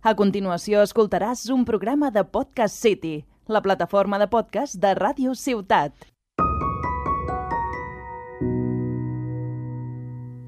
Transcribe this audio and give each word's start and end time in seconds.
A 0.00 0.14
continuació 0.16 0.80
escoltaràs 0.80 1.42
un 1.52 1.66
programa 1.68 2.08
de 2.08 2.22
Podcast 2.24 2.72
City, 2.72 3.26
la 3.52 3.60
plataforma 3.60 4.16
de 4.16 4.30
podcast 4.32 4.78
de 4.80 4.94
Ràdio 4.96 5.34
Ciutat. 5.36 5.92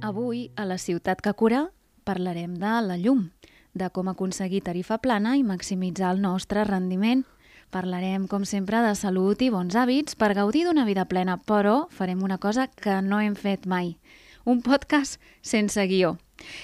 Avui, 0.01 0.46
a 0.57 0.65
la 0.65 0.79
ciutat 0.80 1.21
que 1.21 1.35
cura, 1.37 1.67
parlarem 2.09 2.54
de 2.57 2.73
la 2.87 2.96
llum, 2.96 3.27
de 3.77 3.91
com 3.93 4.09
aconseguir 4.09 4.62
tarifa 4.65 4.96
plana 5.04 5.37
i 5.37 5.44
maximitzar 5.44 6.14
el 6.16 6.24
nostre 6.24 6.64
rendiment. 6.64 7.26
Parlarem, 7.69 8.24
com 8.32 8.48
sempre, 8.48 8.80
de 8.80 8.96
salut 8.96 9.44
i 9.44 9.53
bons 9.53 9.76
hàbits 9.76 10.16
per 10.16 10.32
gaudir 10.32 10.64
d'una 10.64 10.88
vida 10.88 11.04
plena, 11.04 11.37
però 11.37 11.90
farem 11.92 12.24
una 12.24 12.40
cosa 12.40 12.71
que 12.72 13.03
no 13.04 13.21
hem 13.21 13.37
fet 13.37 13.69
mai. 13.69 13.98
Un 14.45 14.63
podcast 14.63 15.21
sense 15.40 15.87
guió. 15.87 16.16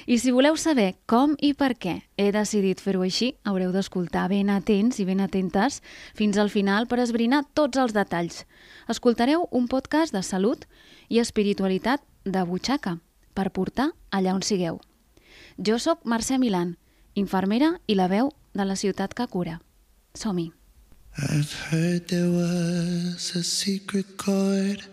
I 0.07 0.19
si 0.19 0.33
voleu 0.35 0.57
saber 0.59 0.97
com 1.07 1.37
i 1.39 1.53
per 1.55 1.77
què 1.79 2.01
he 2.19 2.33
decidit 2.35 2.81
fer-ho 2.83 3.05
així, 3.07 3.37
haureu 3.47 3.71
d'escoltar 3.71 4.27
ben 4.33 4.51
atents 4.51 4.98
i 4.98 5.07
ben 5.07 5.23
atentes 5.23 5.79
fins 6.19 6.38
al 6.38 6.51
final 6.51 6.88
per 6.91 6.99
esbrinar 6.99 7.45
tots 7.55 7.79
els 7.79 7.95
detalls. 7.95 8.45
Escoltareu 8.91 9.47
un 9.52 9.69
podcast 9.69 10.15
de 10.15 10.25
salut 10.27 10.66
i 11.09 11.23
espiritualitat 11.23 12.02
de 12.25 12.43
butxaca 12.45 12.99
per 13.35 13.51
portar 13.55 13.93
allà 14.10 14.35
on 14.35 14.43
sigueu. 14.43 14.80
Jo 15.59 15.79
sóc 15.79 16.02
Mercè 16.05 16.38
Milan, 16.38 16.77
infermera 17.15 17.77
i 17.87 17.95
la 17.95 18.09
veu 18.10 18.33
de 18.55 18.66
la 18.66 18.77
ciutat 18.77 19.15
que 19.15 19.27
cura. 19.30 19.60
Som-hi! 20.15 20.51
I've 21.19 21.52
heard 21.71 22.09
there 22.09 22.30
was 22.30 23.33
a 23.35 23.43
secret 23.43 24.16
chord 24.19 24.87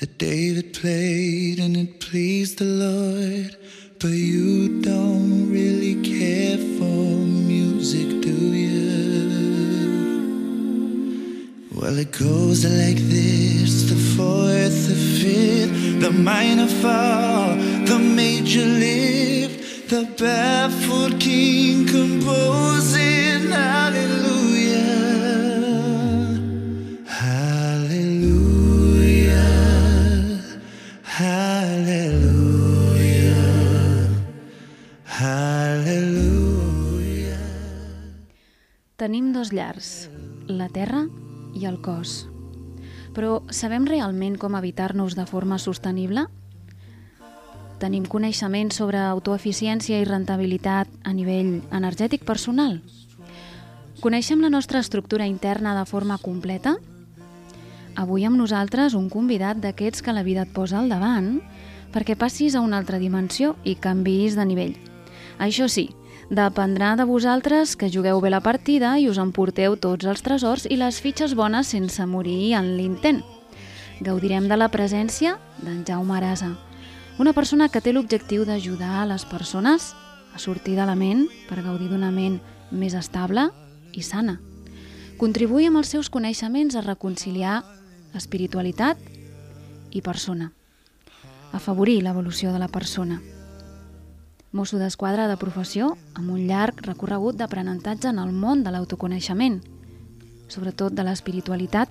that 0.00 0.18
David 0.18 0.72
played 0.74 1.58
and 1.58 1.76
it 1.76 2.00
pleased 2.00 2.58
the 2.58 2.64
Lord. 2.64 3.56
But 4.00 4.08
you 4.08 4.82
don't 4.82 5.50
really 5.50 6.02
care 6.02 6.58
for 6.58 7.16
music, 7.52 8.20
do 8.20 8.30
you? 8.30 8.82
Well, 11.74 11.98
it 11.98 12.12
goes 12.12 12.64
like 12.64 12.96
this 12.96 13.90
the 13.90 14.00
fourth, 14.16 14.88
the 14.88 14.94
fifth, 15.20 16.00
the 16.00 16.10
minor 16.10 16.66
fall, 16.66 17.54
the 17.86 17.98
major 17.98 18.66
lift, 18.66 19.88
the 19.88 20.04
barefoot 20.18 21.20
king 21.20 21.86
composing. 21.86 23.50
Hallelujah. 23.50 24.41
Tenim 39.02 39.32
dos 39.34 39.48
llars, 39.50 40.08
la 40.46 40.68
terra 40.70 41.00
i 41.58 41.64
el 41.66 41.80
cos. 41.82 42.28
Però 43.10 43.40
sabem 43.50 43.82
realment 43.88 44.36
com 44.38 44.54
evitar-nos 44.54 45.16
de 45.18 45.24
forma 45.26 45.56
sostenible? 45.58 46.22
Tenim 47.82 48.04
coneixement 48.06 48.68
sobre 48.70 49.00
autoeficiència 49.02 49.98
i 49.98 50.06
rentabilitat 50.06 50.92
a 51.02 51.14
nivell 51.18 51.64
energètic 51.74 52.22
personal? 52.22 52.76
Coneixem 53.98 54.38
la 54.38 54.52
nostra 54.54 54.78
estructura 54.78 55.26
interna 55.26 55.74
de 55.80 55.82
forma 55.90 56.20
completa? 56.22 56.76
Avui 57.98 58.22
amb 58.22 58.38
nosaltres 58.38 58.94
un 58.94 59.08
convidat 59.10 59.58
d'aquests 59.58 59.98
que 60.06 60.14
la 60.14 60.22
vida 60.22 60.46
et 60.46 60.54
posa 60.54 60.78
al 60.78 60.94
davant 60.94 61.40
perquè 61.90 62.14
passis 62.14 62.54
a 62.54 62.62
una 62.62 62.78
altra 62.78 63.02
dimensió 63.02 63.56
i 63.64 63.74
canvis 63.74 64.38
de 64.38 64.46
nivell. 64.46 64.78
Això 65.42 65.66
sí, 65.66 65.88
dependrà 66.30 66.94
de 66.96 67.04
vosaltres 67.04 67.76
que 67.76 67.90
jugueu 67.90 68.20
bé 68.20 68.30
la 68.30 68.40
partida 68.40 68.94
i 68.98 69.08
us 69.10 69.18
emporteu 69.18 69.76
tots 69.76 70.06
els 70.06 70.22
tresors 70.22 70.66
i 70.70 70.78
les 70.80 71.00
fitxes 71.00 71.34
bones 71.34 71.72
sense 71.74 72.06
morir 72.06 72.54
en 72.58 72.76
l'intent. 72.76 73.22
Gaudirem 74.00 74.48
de 74.48 74.56
la 74.56 74.70
presència 74.70 75.36
d'en 75.62 75.84
Jaume 75.86 76.16
Arasa, 76.16 76.54
una 77.18 77.32
persona 77.32 77.68
que 77.68 77.80
té 77.80 77.92
l'objectiu 77.92 78.46
d'ajudar 78.48 79.02
a 79.02 79.06
les 79.06 79.24
persones 79.28 79.92
a 80.34 80.38
sortir 80.38 80.78
de 80.78 80.86
la 80.88 80.96
ment 80.96 81.26
per 81.48 81.62
gaudir 81.62 81.90
d'una 81.90 82.10
ment 82.10 82.40
més 82.70 82.96
estable 82.98 83.50
i 83.92 84.02
sana. 84.02 84.38
Contribuir 85.20 85.68
amb 85.68 85.82
els 85.82 85.92
seus 85.92 86.08
coneixements 86.10 86.74
a 86.74 86.82
reconciliar 86.82 87.60
espiritualitat 88.16 88.98
i 89.92 90.00
persona. 90.02 90.50
Afavorir 91.52 92.00
l'evolució 92.02 92.52
de 92.52 92.58
la 92.58 92.68
persona. 92.68 93.20
Mosso 94.52 94.76
d'esquadra 94.76 95.30
de 95.30 95.38
professió 95.40 95.94
amb 96.12 96.28
un 96.34 96.42
llarg 96.44 96.82
recorregut 96.84 97.38
d'aprenentatge 97.40 98.10
en 98.10 98.18
el 98.20 98.34
món 98.36 98.60
de 98.60 98.68
l'autoconeixement, 98.74 99.62
sobretot 100.52 100.92
de 100.92 101.06
l'espiritualitat, 101.06 101.88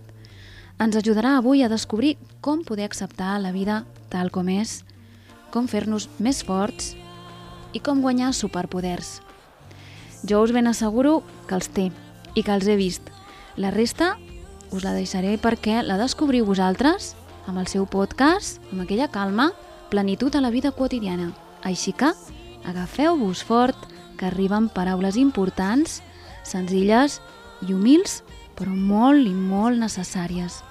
ens 0.78 0.98
ajudarà 1.00 1.40
avui 1.40 1.64
a 1.66 1.70
descobrir 1.72 2.20
com 2.40 2.62
poder 2.62 2.86
acceptar 2.86 3.40
la 3.42 3.50
vida 3.52 3.80
tal 4.14 4.30
com 4.30 4.52
és, 4.54 4.84
com 5.50 5.66
fer-nos 5.66 6.06
més 6.20 6.44
forts 6.46 6.92
i 7.74 7.82
com 7.82 8.04
guanyar 8.06 8.30
superpoders. 8.38 9.24
Jo 10.22 10.44
us 10.46 10.54
ben 10.54 10.70
asseguro 10.70 11.24
que 11.50 11.58
els 11.58 11.70
té 11.74 11.88
i 12.36 12.44
que 12.44 12.54
els 12.54 12.68
he 12.70 12.76
vist. 12.78 13.10
La 13.58 13.72
resta 13.74 14.20
us 14.70 14.86
la 14.86 14.94
deixaré 14.94 15.34
perquè 15.42 15.82
la 15.82 15.98
descobriu 15.98 16.46
vosaltres 16.46 17.16
amb 17.50 17.58
el 17.58 17.66
seu 17.66 17.90
podcast, 17.90 18.62
amb 18.70 18.86
aquella 18.86 19.10
calma, 19.10 19.50
plenitud 19.90 20.38
a 20.38 20.46
la 20.46 20.54
vida 20.54 20.70
quotidiana. 20.72 21.32
Així 21.66 21.90
que 21.98 22.14
agafeu-vos 22.66 23.44
fort 23.44 23.78
que 24.18 24.28
arriben 24.30 24.70
paraules 24.70 25.18
importants, 25.18 26.02
senzilles 26.44 27.20
i 27.68 27.74
humils, 27.74 28.22
però 28.58 28.74
molt 28.74 29.26
i 29.28 29.34
molt 29.34 29.80
necessàries. 29.82 30.62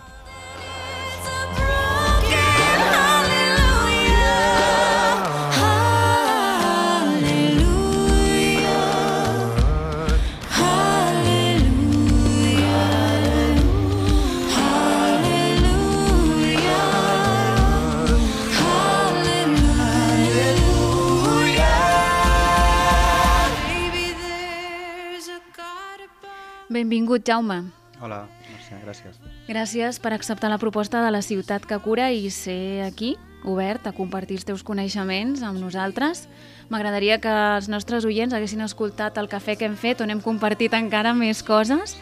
Benvingut, 27.11 27.27
Jaume. 27.27 27.73
Hola, 28.01 28.29
Mercè, 28.47 28.77
gràcies. 28.85 29.17
Gràcies 29.49 29.99
per 29.99 30.13
acceptar 30.15 30.49
la 30.49 30.61
proposta 30.63 31.01
de 31.03 31.11
la 31.11 31.23
ciutat 31.27 31.65
que 31.67 31.79
cura 31.83 32.13
i 32.15 32.31
ser 32.31 32.85
aquí, 32.87 33.17
obert 33.43 33.89
a 33.89 33.93
compartir 33.93 34.37
els 34.39 34.47
teus 34.47 34.63
coneixements 34.63 35.43
amb 35.43 35.59
nosaltres. 35.59 36.29
M'agradaria 36.71 37.19
que 37.19 37.33
els 37.57 37.67
nostres 37.69 38.07
oients 38.07 38.33
haguessin 38.33 38.63
escoltat 38.63 39.19
el 39.19 39.27
cafè 39.27 39.57
que 39.59 39.67
hem 39.67 39.75
fet, 39.75 40.01
on 40.01 40.15
hem 40.15 40.21
compartit 40.23 40.77
encara 40.79 41.11
més 41.13 41.43
coses, 41.43 41.97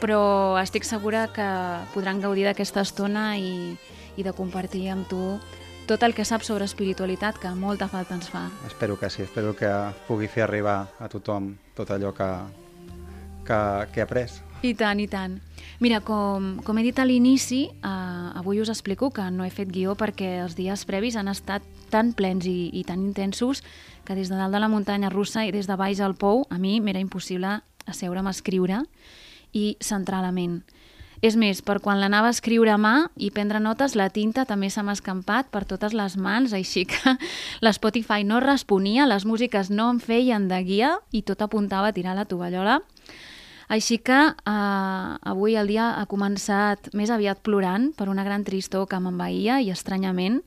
però 0.00 0.56
estic 0.62 0.88
segura 0.88 1.26
que 1.28 1.50
podran 1.92 2.24
gaudir 2.24 2.48
d'aquesta 2.48 2.80
estona 2.80 3.34
i, 3.36 3.76
i 4.16 4.24
de 4.24 4.32
compartir 4.32 4.88
amb 4.88 5.04
tu 5.10 5.36
tot 5.84 6.00
el 6.06 6.16
que 6.16 6.24
saps 6.24 6.48
sobre 6.48 6.64
espiritualitat, 6.64 7.36
que 7.36 7.52
molta 7.52 7.90
falta 7.92 8.16
ens 8.16 8.32
fa. 8.32 8.46
Espero 8.64 8.96
que 8.96 9.12
sí, 9.12 9.20
espero 9.28 9.52
que 9.52 9.68
pugui 10.08 10.32
fer 10.32 10.46
arribar 10.48 10.86
a 10.96 11.12
tothom 11.12 11.52
tot 11.76 11.90
allò 11.92 12.14
que, 12.16 12.30
que, 13.50 13.92
que 13.92 14.00
he 14.00 14.06
après. 14.06 14.40
I 14.62 14.74
tant, 14.76 15.00
i 15.00 15.08
tant. 15.08 15.38
Mira, 15.80 16.02
com, 16.04 16.58
com 16.64 16.78
he 16.78 16.84
dit 16.84 16.98
a 17.00 17.06
l'inici, 17.08 17.62
eh, 17.72 18.38
avui 18.38 18.60
us 18.60 18.68
explico 18.68 19.08
que 19.10 19.24
no 19.32 19.46
he 19.46 19.52
fet 19.52 19.70
guió 19.72 19.96
perquè 19.96 20.42
els 20.44 20.56
dies 20.58 20.84
previs 20.84 21.16
han 21.16 21.32
estat 21.32 21.64
tan 21.90 22.12
plens 22.12 22.46
i, 22.46 22.68
i 22.76 22.84
tan 22.84 23.00
intensos 23.00 23.64
que 24.04 24.14
des 24.14 24.28
de 24.28 24.36
dalt 24.36 24.52
de 24.52 24.60
la 24.60 24.68
muntanya 24.68 25.10
russa 25.10 25.46
i 25.46 25.54
des 25.54 25.66
de 25.66 25.78
baix 25.80 26.02
al 26.04 26.14
pou 26.14 26.44
a 26.50 26.58
mi 26.60 26.78
m'era 26.80 27.00
impossible 27.00 27.60
asseure'm 27.88 28.28
a 28.28 28.36
escriure 28.36 28.84
i 29.56 29.78
centrar 29.80 30.20
la 30.22 30.34
ment. 30.36 30.60
És 31.20 31.36
més, 31.36 31.60
per 31.60 31.80
quan 31.84 32.00
l'anava 32.00 32.30
a 32.30 32.36
escriure 32.36 32.72
a 32.72 32.78
mà 32.80 33.10
i 33.16 33.28
prendre 33.32 33.60
notes, 33.60 33.96
la 33.96 34.08
tinta 34.12 34.46
també 34.48 34.70
se 34.72 34.84
m'ha 34.84 34.94
escampat 34.96 35.50
per 35.52 35.66
totes 35.68 35.96
les 35.96 36.16
mans, 36.16 36.52
així 36.56 36.86
que 36.88 37.16
l'Spotify 37.64 38.24
no 38.24 38.40
responia, 38.44 39.08
les 39.08 39.26
músiques 39.28 39.72
no 39.72 39.90
em 39.92 40.00
feien 40.00 40.48
de 40.48 40.62
guia 40.64 40.94
i 41.12 41.24
tot 41.24 41.42
apuntava 41.44 41.88
a 41.88 41.96
tirar 41.96 42.16
la 42.16 42.28
tovallola. 42.28 42.80
Així 43.70 44.00
que 44.02 44.18
eh, 44.18 45.10
avui 45.30 45.54
el 45.54 45.70
dia 45.70 45.92
ha 46.00 46.06
començat 46.10 46.90
més 46.96 47.10
aviat 47.14 47.38
plorant 47.46 47.92
per 47.94 48.08
una 48.10 48.24
gran 48.26 48.42
tristor 48.42 48.88
que 48.90 48.98
m'envaïa 48.98 49.60
i 49.62 49.70
estranyament 49.70 50.40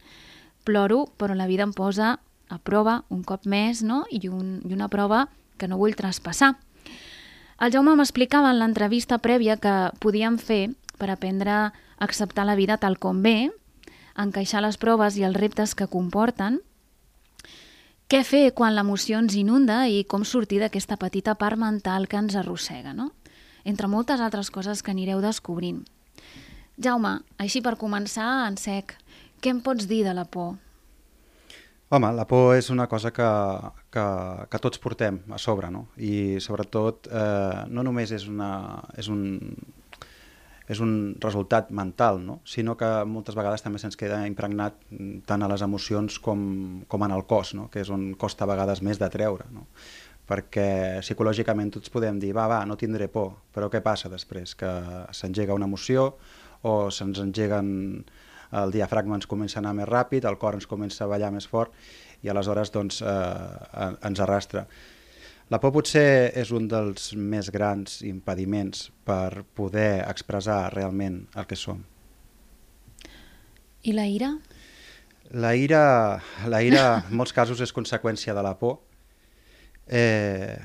ploro, 0.67 1.05
però 1.17 1.35
la 1.35 1.47
vida 1.47 1.63
em 1.63 1.71
posa 1.71 2.17
a 2.51 2.59
prova 2.59 2.99
un 3.09 3.23
cop 3.23 3.47
més 3.47 3.81
no? 3.81 4.03
I, 4.11 4.27
un, 4.27 4.59
i 4.67 4.75
una 4.75 4.89
prova 4.91 5.29
que 5.57 5.69
no 5.71 5.79
vull 5.79 5.95
traspassar. 5.95 6.57
El 7.63 7.71
Jaume 7.71 7.95
m'explicava 7.95 8.51
en 8.51 8.59
l'entrevista 8.59 9.21
prèvia 9.23 9.55
que 9.55 9.93
podíem 10.03 10.35
fer 10.35 10.73
per 10.99 11.07
aprendre 11.13 11.53
a 11.53 11.71
acceptar 12.03 12.43
la 12.43 12.57
vida 12.59 12.75
tal 12.77 12.99
com 12.99 13.21
ve, 13.23 13.53
encaixar 14.19 14.61
les 14.65 14.75
proves 14.77 15.15
i 15.15 15.23
els 15.23 15.39
reptes 15.39 15.77
que 15.79 15.87
comporten 15.87 16.59
què 18.11 18.23
fer 18.27 18.51
quan 18.55 18.75
l'emoció 18.75 19.19
ens 19.21 19.35
inunda 19.39 19.83
i 19.89 20.03
com 20.09 20.25
sortir 20.27 20.59
d'aquesta 20.61 20.97
petita 21.01 21.35
part 21.39 21.59
mental 21.59 22.07
que 22.07 22.19
ens 22.19 22.35
arrossega, 22.39 22.93
no? 22.93 23.11
Entre 23.63 23.87
moltes 23.87 24.21
altres 24.21 24.51
coses 24.51 24.83
que 24.83 24.91
anireu 24.91 25.21
descobrint. 25.23 25.83
Jaume, 26.83 27.19
així 27.37 27.61
per 27.61 27.77
començar, 27.79 28.47
en 28.49 28.57
sec, 28.57 28.97
què 29.41 29.53
em 29.53 29.61
pots 29.63 29.87
dir 29.87 30.03
de 30.05 30.13
la 30.17 30.25
por? 30.25 30.55
Home, 31.93 32.09
la 32.17 32.25
por 32.25 32.55
és 32.57 32.71
una 32.73 32.87
cosa 32.89 33.11
que, 33.13 33.29
que, 33.93 34.03
que 34.49 34.59
tots 34.59 34.81
portem 34.81 35.19
a 35.29 35.37
sobre, 35.37 35.69
no? 35.69 35.85
I 36.01 36.39
sobretot 36.41 37.05
eh, 37.11 37.65
no 37.69 37.83
només 37.85 38.13
és, 38.15 38.25
una, 38.31 38.81
és, 38.97 39.11
un, 39.13 39.53
és 40.71 40.79
un 40.79 41.15
resultat 41.19 41.71
mental, 41.75 42.21
no? 42.23 42.39
sinó 42.47 42.77
que 42.79 42.87
moltes 43.09 43.35
vegades 43.35 43.65
també 43.65 43.81
se'ns 43.81 43.99
queda 43.99 44.21
impregnat 44.27 44.77
tant 45.27 45.43
a 45.43 45.49
les 45.51 45.65
emocions 45.65 46.19
com, 46.23 46.83
com 46.87 47.03
en 47.03 47.11
el 47.11 47.25
cos, 47.27 47.53
no? 47.57 47.67
que 47.73 47.83
és 47.83 47.91
on 47.91 48.13
costa 48.19 48.47
a 48.47 48.51
vegades 48.53 48.81
més 48.81 49.01
de 49.01 49.11
treure. 49.11 49.49
No? 49.51 49.67
perquè 50.23 51.01
psicològicament 51.03 51.73
tots 51.75 51.91
podem 51.91 52.15
dir, 52.15 52.31
va, 52.35 52.45
va, 52.47 52.61
no 52.63 52.77
tindré 52.79 53.09
por, 53.11 53.33
però 53.51 53.67
què 53.67 53.81
passa 53.83 54.07
després? 54.07 54.53
Que 54.55 54.69
s'engega 55.11 55.55
una 55.55 55.67
emoció 55.67 56.13
o 56.63 56.87
se'ns 56.95 57.19
engeguen 57.19 57.67
el 58.53 58.71
diafragma 58.71 59.17
ens 59.17 59.27
comença 59.27 59.59
a 59.59 59.63
anar 59.63 59.73
més 59.81 59.89
ràpid, 59.89 60.25
el 60.29 60.37
cor 60.39 60.55
ens 60.55 60.69
comença 60.69 61.03
a 61.03 61.09
ballar 61.11 61.31
més 61.33 61.47
fort 61.49 61.73
i 62.23 62.31
aleshores 62.31 62.71
doncs, 62.71 63.01
eh, 63.01 63.89
ens 64.07 64.23
arrastra. 64.23 64.67
La 65.51 65.59
por 65.59 65.73
potser 65.75 66.31
és 66.39 66.51
un 66.55 66.67
dels 66.71 67.11
més 67.19 67.49
grans 67.51 67.99
impediments 68.07 68.87
per 69.05 69.43
poder 69.55 70.03
expressar 70.07 70.71
realment 70.73 71.25
el 71.35 71.47
que 71.49 71.57
som. 71.59 71.83
I 73.83 73.91
la 73.91 74.07
ira? 74.07 74.31
La 75.33 75.55
ira, 75.55 76.21
la 76.47 76.61
ira 76.63 76.85
en 77.01 77.17
molts 77.19 77.33
casos 77.35 77.59
és 77.61 77.73
conseqüència 77.75 78.35
de 78.37 78.43
la 78.45 78.53
por. 78.59 78.79
Eh, 79.87 80.55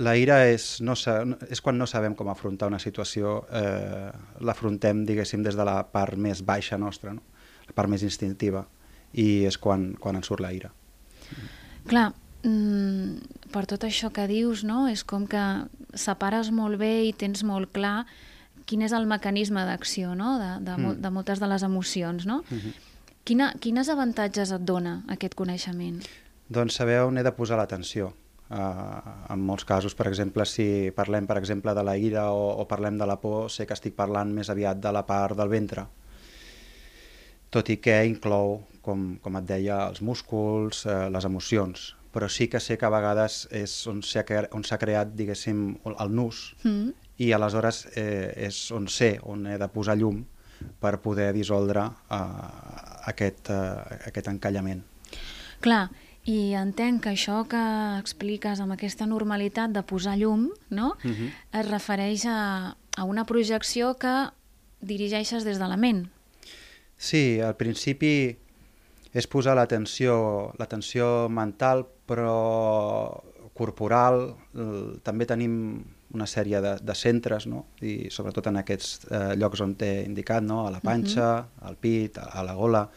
la 0.00 0.16
ira 0.16 0.40
és, 0.48 0.80
no 0.80 0.96
sa, 0.96 1.20
és 1.52 1.60
quan 1.60 1.78
no 1.78 1.86
sabem 1.86 2.16
com 2.16 2.30
afrontar 2.32 2.70
una 2.70 2.80
situació, 2.82 3.44
eh, 3.52 4.10
l'afrontem, 4.40 5.04
diguéssim, 5.06 5.44
des 5.44 5.58
de 5.58 5.66
la 5.68 5.82
part 5.92 6.16
més 6.16 6.42
baixa 6.46 6.78
nostra, 6.80 7.14
no? 7.14 7.22
la 7.68 7.76
part 7.76 7.92
més 7.92 8.02
instintiva, 8.02 8.64
i 9.12 9.44
és 9.46 9.58
quan, 9.60 9.92
quan 10.00 10.18
ens 10.18 10.30
surt 10.30 10.42
la 10.42 10.54
ira. 10.56 10.72
Clar, 11.86 12.08
mm, 12.42 13.50
per 13.52 13.64
tot 13.70 13.84
això 13.84 14.10
que 14.14 14.26
dius, 14.30 14.64
no? 14.64 14.86
és 14.88 15.04
com 15.04 15.26
que 15.30 15.44
separes 15.94 16.50
molt 16.54 16.80
bé 16.80 17.06
i 17.08 17.12
tens 17.12 17.44
molt 17.44 17.72
clar 17.74 18.06
quin 18.70 18.84
és 18.86 18.94
el 18.94 19.08
mecanisme 19.10 19.64
d'acció 19.66 20.14
no? 20.14 20.36
de, 20.38 20.52
de, 20.64 20.76
mm. 20.76 21.00
de 21.02 21.10
moltes 21.10 21.42
de 21.42 21.50
les 21.50 21.62
emocions. 21.66 22.26
No? 22.26 22.42
Mm 22.48 22.58
-hmm. 22.58 22.72
Quina, 23.24 23.52
quines 23.60 23.88
avantatges 23.88 24.50
et 24.50 24.64
dona 24.64 25.02
aquest 25.08 25.34
coneixement? 25.34 26.02
Doncs 26.48 26.74
saber 26.74 27.02
on 27.02 27.18
he 27.18 27.22
de 27.22 27.32
posar 27.32 27.56
l'atenció 27.56 28.14
Uh, 28.50 29.30
en 29.30 29.38
molts 29.46 29.62
casos, 29.62 29.94
per 29.94 30.08
exemple, 30.08 30.42
si 30.44 30.90
parlem 30.90 31.22
per 31.28 31.36
exemple 31.38 31.70
de 31.70 31.84
la 31.86 31.96
ira 31.96 32.32
o, 32.34 32.48
o 32.58 32.64
parlem 32.66 32.96
de 32.98 33.06
la 33.06 33.14
por, 33.22 33.46
sé 33.46 33.62
que 33.62 33.76
estic 33.78 33.94
parlant 33.94 34.32
més 34.34 34.50
aviat 34.50 34.80
de 34.82 34.90
la 34.90 35.04
part 35.06 35.36
del 35.38 35.48
ventre, 35.48 35.84
tot 37.54 37.70
i 37.70 37.76
que 37.78 37.94
inclou, 38.08 38.56
com, 38.82 39.20
com 39.22 39.38
et 39.38 39.46
deia, 39.46 39.76
els 39.86 40.02
músculs, 40.02 40.82
eh, 40.86 41.06
les 41.14 41.28
emocions, 41.30 41.84
però 42.12 42.28
sí 42.28 42.48
que 42.48 42.60
sé 42.60 42.76
que 42.78 42.86
a 42.86 42.92
vegades 42.92 43.44
és 43.54 43.74
on 43.86 44.02
s'ha 44.02 44.24
creat, 44.24 45.14
diguéssim, 45.14 45.62
el 45.90 46.12
nus, 46.14 46.56
mm. 46.64 46.90
i 47.22 47.32
aleshores 47.32 47.86
eh, 47.94 48.46
és 48.48 48.58
on 48.74 48.88
sé 48.88 49.16
on 49.22 49.46
he 49.46 49.58
de 49.60 49.68
posar 49.70 49.96
llum 49.98 50.24
per 50.80 50.98
poder 51.00 51.30
dissoldre 51.36 51.86
eh, 51.86 52.20
aquest, 53.12 53.50
eh, 53.54 54.00
aquest 54.10 54.30
encallament. 54.32 54.82
Clar, 55.60 55.88
i 56.28 56.52
entenc 56.56 57.04
que 57.04 57.14
això 57.14 57.44
que 57.48 57.62
expliques 58.00 58.60
amb 58.60 58.74
aquesta 58.76 59.06
normalitat 59.08 59.72
de 59.72 59.82
posar 59.82 60.18
llum 60.20 60.50
no? 60.68 60.96
Mhm. 61.02 61.12
-huh. 61.12 61.60
es 61.60 61.70
refereix 61.70 62.26
a, 62.26 62.76
a 62.96 63.04
una 63.04 63.24
projecció 63.24 63.96
que 63.96 64.30
dirigeixes 64.80 65.44
des 65.44 65.58
de 65.58 65.68
la 65.68 65.76
ment. 65.76 66.08
Sí, 66.96 67.40
al 67.40 67.56
principi 67.56 68.36
és 69.12 69.26
posar 69.26 69.56
l'atenció 69.58 71.28
mental, 71.28 71.84
però 72.06 72.36
corporal. 73.54 74.22
També 75.04 75.26
tenim 75.26 75.56
una 76.14 76.26
sèrie 76.26 76.60
de, 76.62 76.74
de 76.82 76.94
centres, 76.98 77.46
no? 77.46 77.64
i 77.86 78.10
sobretot 78.10 78.48
en 78.50 78.58
aquests 78.60 79.06
eh, 79.10 79.34
llocs 79.38 79.62
on 79.62 79.76
t'he 79.78 79.90
indicat, 80.02 80.42
no? 80.42 80.64
a 80.66 80.72
la 80.74 80.80
panxa, 80.82 81.28
uh 81.38 81.44
-huh. 81.44 81.68
al 81.68 81.76
pit, 81.76 82.18
a, 82.18 82.24
a 82.40 82.42
la 82.42 82.54
gola, 82.54 82.88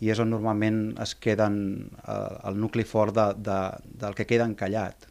i 0.00 0.10
és 0.10 0.18
on 0.18 0.30
normalment 0.30 0.94
es 1.00 1.14
queden 1.14 1.90
eh, 2.06 2.48
el 2.48 2.60
nucli 2.60 2.84
fort 2.84 3.14
de, 3.14 3.26
de, 3.50 3.60
del 3.84 4.14
que 4.14 4.26
queda 4.26 4.44
encallat. 4.44 5.08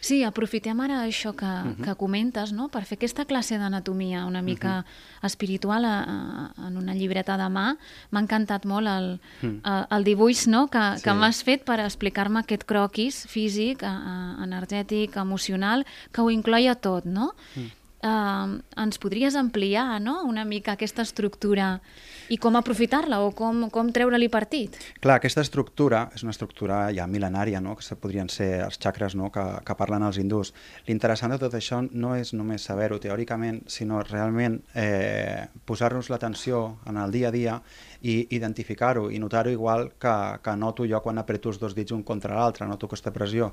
Sí, 0.00 0.22
aprofitem 0.24 0.80
ara 0.80 1.02
això 1.04 1.34
que, 1.34 1.46
uh 1.46 1.72
-huh. 1.72 1.84
que 1.84 1.94
comentes 1.94 2.52
no? 2.52 2.68
per 2.68 2.84
fer 2.84 2.96
aquesta 2.96 3.24
classe 3.24 3.58
d'anatomia 3.58 4.24
una 4.26 4.42
mica 4.42 4.78
uh 4.78 4.84
-huh. 4.84 5.26
espiritual 5.26 5.84
a, 5.84 5.96
a, 6.02 6.66
en 6.68 6.76
una 6.76 6.94
llibreta 6.94 7.36
de 7.36 7.48
mà. 7.48 7.76
M'ha 8.10 8.20
encantat 8.20 8.64
molt 8.64 8.86
el, 8.86 9.20
uh 9.42 9.48
-huh. 9.48 9.60
el, 9.64 9.86
el 9.98 10.04
dibuix 10.04 10.46
no? 10.46 10.68
que, 10.68 10.96
sí. 10.96 11.02
que 11.02 11.12
m'has 11.14 11.42
fet 11.42 11.64
per 11.64 11.80
explicar-me 11.80 12.40
aquest 12.40 12.64
croquis 12.64 13.26
físic, 13.26 13.82
a, 13.82 13.92
a, 14.38 14.44
energètic, 14.44 15.16
emocional, 15.16 15.84
que 16.12 16.20
ho 16.20 16.30
incloia 16.30 16.74
tot, 16.74 17.04
no? 17.04 17.34
Uh 17.56 17.62
-huh. 17.62 17.70
Uh, 18.06 18.60
ens 18.76 18.98
podries 18.98 19.34
ampliar 19.34 20.00
no? 20.00 20.22
una 20.22 20.44
mica 20.44 20.72
aquesta 20.72 21.02
estructura 21.02 21.80
i 22.28 22.38
com 22.42 22.56
aprofitar-la 22.58 23.20
o 23.22 23.30
com, 23.36 23.66
com 23.72 23.90
treure-li 23.94 24.28
partit? 24.32 24.76
Clar, 25.02 25.18
aquesta 25.20 25.44
estructura 25.44 26.06
és 26.16 26.24
una 26.26 26.34
estructura 26.34 26.78
ja 26.94 27.06
mil·lenària, 27.10 27.60
no? 27.62 27.76
que 27.78 27.98
podrien 28.00 28.30
ser 28.32 28.48
els 28.64 28.80
xacres 28.82 29.14
no? 29.18 29.30
que, 29.34 29.44
que 29.66 29.76
parlen 29.78 30.06
els 30.06 30.18
hindús. 30.18 30.52
L'interessant 30.88 31.34
de 31.34 31.40
tot 31.42 31.54
això 31.54 31.82
no 31.86 32.14
és 32.18 32.32
només 32.34 32.66
saber-ho 32.66 32.98
teòricament, 33.02 33.62
sinó 33.70 34.02
realment 34.06 34.60
eh, 34.74 35.46
posar-nos 35.66 36.10
l'atenció 36.10 36.78
en 36.86 37.00
el 37.02 37.14
dia 37.14 37.30
a 37.30 37.34
dia 37.34 37.58
i 38.02 38.18
identificar-ho 38.36 39.10
i 39.10 39.20
notar-ho 39.22 39.52
igual 39.54 39.92
que, 40.00 40.16
que 40.42 40.56
noto 40.56 40.86
jo 40.88 41.02
quan 41.04 41.22
apreto 41.22 41.52
els 41.52 41.60
dos 41.62 41.76
dits 41.78 41.94
un 41.94 42.02
contra 42.06 42.36
l'altre, 42.36 42.66
noto 42.66 42.90
aquesta 42.90 43.14
pressió. 43.14 43.52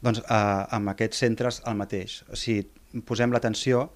Doncs 0.00 0.22
eh, 0.22 0.34
amb 0.76 0.92
aquests 0.92 1.24
centres 1.26 1.62
el 1.68 1.76
mateix. 1.80 2.20
Si 2.32 2.60
posem 3.06 3.32
l'atenció 3.32 3.88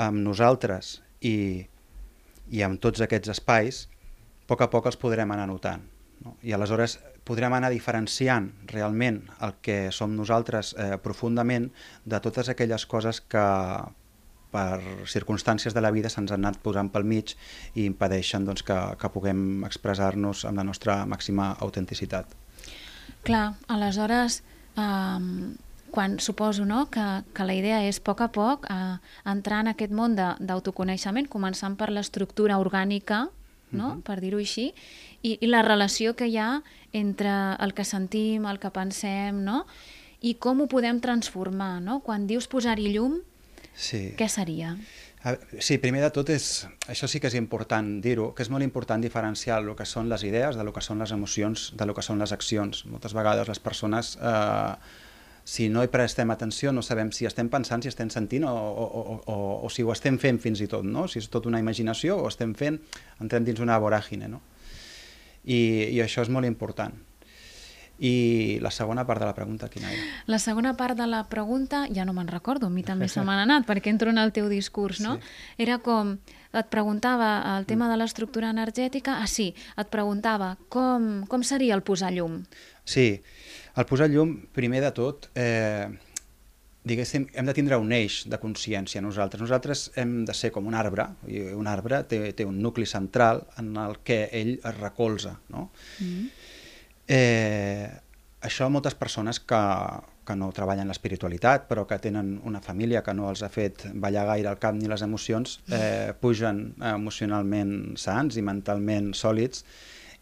amb 0.00 0.22
nosaltres 0.22 1.00
i 1.26 1.66
i 2.50 2.62
amb 2.66 2.80
tots 2.82 3.00
aquests 3.04 3.30
espais, 3.32 3.86
a 3.86 4.50
poc 4.50 4.64
a 4.66 4.70
poc 4.70 4.90
els 4.90 4.98
podrem 4.98 5.30
anar 5.30 5.46
notant. 5.46 5.84
No? 6.24 6.34
I 6.42 6.52
aleshores 6.52 6.98
podrem 7.24 7.54
anar 7.54 7.70
diferenciant 7.70 8.50
realment 8.72 9.22
el 9.46 9.54
que 9.62 9.78
som 9.94 10.16
nosaltres 10.16 10.74
eh, 10.74 10.96
profundament 11.02 11.70
de 12.04 12.20
totes 12.20 12.50
aquelles 12.50 12.86
coses 12.90 13.22
que 13.22 13.46
per 14.50 14.80
circumstàncies 15.06 15.76
de 15.76 15.82
la 15.84 15.92
vida 15.94 16.10
se'ns 16.10 16.32
han 16.34 16.42
anat 16.42 16.58
posant 16.64 16.90
pel 16.90 17.06
mig 17.06 17.36
i 17.78 17.86
impedeixen 17.86 18.44
doncs, 18.48 18.64
que, 18.66 18.78
que 18.98 19.10
puguem 19.14 19.62
expressar-nos 19.68 20.44
amb 20.48 20.58
la 20.58 20.66
nostra 20.66 21.04
màxima 21.06 21.52
autenticitat. 21.62 22.34
Clar, 23.22 23.44
aleshores 23.70 24.40
eh, 24.74 25.20
quan 25.90 26.18
suposo 26.20 26.64
no, 26.64 26.86
que, 26.90 27.04
que 27.34 27.44
la 27.44 27.54
idea 27.54 27.82
és 27.86 28.00
a 28.00 28.04
poc 28.06 28.24
a 28.24 28.30
poc 28.32 28.66
eh, 28.70 28.96
entrar 29.30 29.60
en 29.64 29.72
aquest 29.74 29.92
món 29.92 30.16
d'autoconeixement, 30.16 31.28
començant 31.28 31.76
per 31.76 31.90
l'estructura 31.90 32.58
orgànica, 32.58 33.28
no? 33.70 33.86
Uh 33.86 33.94
-huh. 33.94 34.02
per 34.02 34.20
dir-ho 34.20 34.38
així, 34.38 34.74
i, 35.22 35.38
i 35.40 35.46
la 35.46 35.62
relació 35.62 36.16
que 36.16 36.26
hi 36.26 36.36
ha 36.36 36.62
entre 36.92 37.56
el 37.60 37.74
que 37.74 37.84
sentim, 37.84 38.46
el 38.46 38.58
que 38.58 38.70
pensem, 38.70 39.44
no? 39.44 39.66
i 40.20 40.36
com 40.36 40.60
ho 40.60 40.68
podem 40.68 41.00
transformar. 41.00 41.80
No? 41.82 42.00
Quan 42.04 42.26
dius 42.28 42.48
posar-hi 42.50 42.92
llum, 42.94 43.20
sí. 43.74 44.12
què 44.18 44.28
seria? 44.28 44.76
Sí, 45.60 45.76
primer 45.76 46.00
de 46.00 46.08
tot, 46.16 46.30
és, 46.32 46.64
això 46.88 47.08
sí 47.10 47.20
que 47.20 47.28
és 47.28 47.36
important 47.36 47.98
dir-ho, 48.00 48.30
que 48.32 48.44
és 48.44 48.48
molt 48.48 48.64
important 48.64 49.02
diferenciar 49.04 49.58
el 49.60 49.74
que 49.76 49.84
són 49.84 50.08
les 50.08 50.24
idees 50.24 50.56
de 50.56 50.64
lo 50.64 50.72
que 50.72 50.80
són 50.80 51.02
les 51.02 51.12
emocions, 51.12 51.70
de 51.76 51.88
lo 51.88 51.96
que 51.96 52.04
són 52.04 52.20
les 52.22 52.32
accions. 52.32 52.86
Moltes 52.88 53.12
vegades 53.16 53.48
les 53.48 53.60
persones 53.60 54.14
eh, 54.16 54.74
si 55.44 55.68
no 55.68 55.82
hi 55.82 55.90
prestem 55.90 56.30
atenció 56.30 56.72
no 56.72 56.82
sabem 56.82 57.10
si 57.12 57.26
estem 57.26 57.48
pensant, 57.50 57.82
si 57.82 57.90
estem 57.90 58.10
sentint 58.12 58.44
o, 58.48 58.54
o, 58.54 58.86
o, 58.86 59.20
o, 59.26 59.36
o 59.66 59.70
si 59.70 59.82
ho 59.82 59.92
estem 59.92 60.18
fent 60.18 60.40
fins 60.42 60.60
i 60.60 60.68
tot, 60.70 60.84
no? 60.86 61.06
si 61.08 61.18
és 61.22 61.28
tot 61.32 61.46
una 61.50 61.60
imaginació 61.62 62.18
o 62.20 62.28
estem 62.28 62.54
fent, 62.54 62.80
entrem 63.20 63.46
dins 63.46 63.60
una 63.60 63.78
voràgine. 63.80 64.28
No? 64.30 64.42
I, 65.44 65.88
I 65.90 66.02
això 66.04 66.24
és 66.26 66.32
molt 66.32 66.48
important. 66.48 66.94
I 68.00 68.56
la 68.64 68.70
segona 68.72 69.02
part 69.04 69.20
de 69.20 69.26
la 69.28 69.34
pregunta, 69.36 69.68
quina 69.68 69.90
era? 69.92 70.04
La 70.24 70.38
segona 70.40 70.72
part 70.76 70.96
de 70.96 71.04
la 71.04 71.26
pregunta, 71.28 71.82
ja 71.92 72.06
no 72.08 72.14
me'n 72.16 72.30
recordo, 72.32 72.70
a 72.70 72.72
mi 72.72 72.80
també 72.80 73.10
se 73.12 73.20
m'ha 73.20 73.36
anat, 73.42 73.66
perquè 73.68 73.92
entro 73.92 74.08
en 74.08 74.16
el 74.22 74.32
teu 74.32 74.48
discurs, 74.48 75.02
no? 75.04 75.18
Sí. 75.18 75.66
Era 75.66 75.76
com, 75.84 76.14
et 76.56 76.70
preguntava 76.72 77.28
el 77.58 77.68
tema 77.68 77.90
de 77.92 77.98
l'estructura 78.00 78.54
energètica, 78.56 79.18
ah 79.20 79.28
sí, 79.28 79.50
et 79.76 79.92
preguntava 79.92 80.54
com, 80.72 81.26
com 81.28 81.44
seria 81.44 81.76
el 81.76 81.84
posar 81.84 82.14
llum? 82.16 82.40
Sí, 82.88 83.20
el 83.76 83.86
posar 83.86 84.08
llum, 84.10 84.36
primer 84.54 84.80
de 84.82 84.90
tot, 84.96 85.30
eh, 85.34 85.88
diguéssim, 86.82 87.26
hem 87.34 87.46
de 87.46 87.54
tindre 87.54 87.78
un 87.80 87.92
eix 87.92 88.22
de 88.30 88.38
consciència 88.40 89.02
nosaltres. 89.04 89.42
Nosaltres 89.42 89.90
hem 90.00 90.24
de 90.24 90.34
ser 90.34 90.50
com 90.54 90.66
un 90.66 90.74
arbre, 90.74 91.06
i 91.28 91.42
un 91.54 91.68
arbre 91.68 92.02
té, 92.08 92.22
té 92.32 92.46
un 92.48 92.60
nucli 92.62 92.86
central 92.86 93.44
en 93.60 93.74
el 93.76 93.98
que 94.04 94.28
ell 94.32 94.56
es 94.58 94.78
recolza. 94.78 95.38
No? 95.48 95.70
Mm 95.98 96.06
-hmm. 96.06 96.30
Eh, 97.12 97.90
això 98.40 98.68
moltes 98.70 98.94
persones 98.94 99.40
que, 99.40 99.60
que 100.24 100.36
no 100.36 100.50
treballen 100.54 100.88
l'espiritualitat, 100.88 101.66
però 101.68 101.86
que 101.86 101.98
tenen 101.98 102.40
una 102.44 102.60
família 102.60 103.02
que 103.02 103.14
no 103.14 103.28
els 103.28 103.42
ha 103.42 103.48
fet 103.48 103.86
ballar 103.94 104.26
gaire 104.26 104.48
el 104.48 104.58
cap 104.62 104.74
ni 104.74 104.88
les 104.88 105.02
emocions, 105.02 105.60
eh, 105.68 106.12
pugen 106.20 106.74
emocionalment 106.80 107.96
sants 107.96 108.36
i 108.36 108.42
mentalment 108.42 109.12
sòlids 109.12 109.64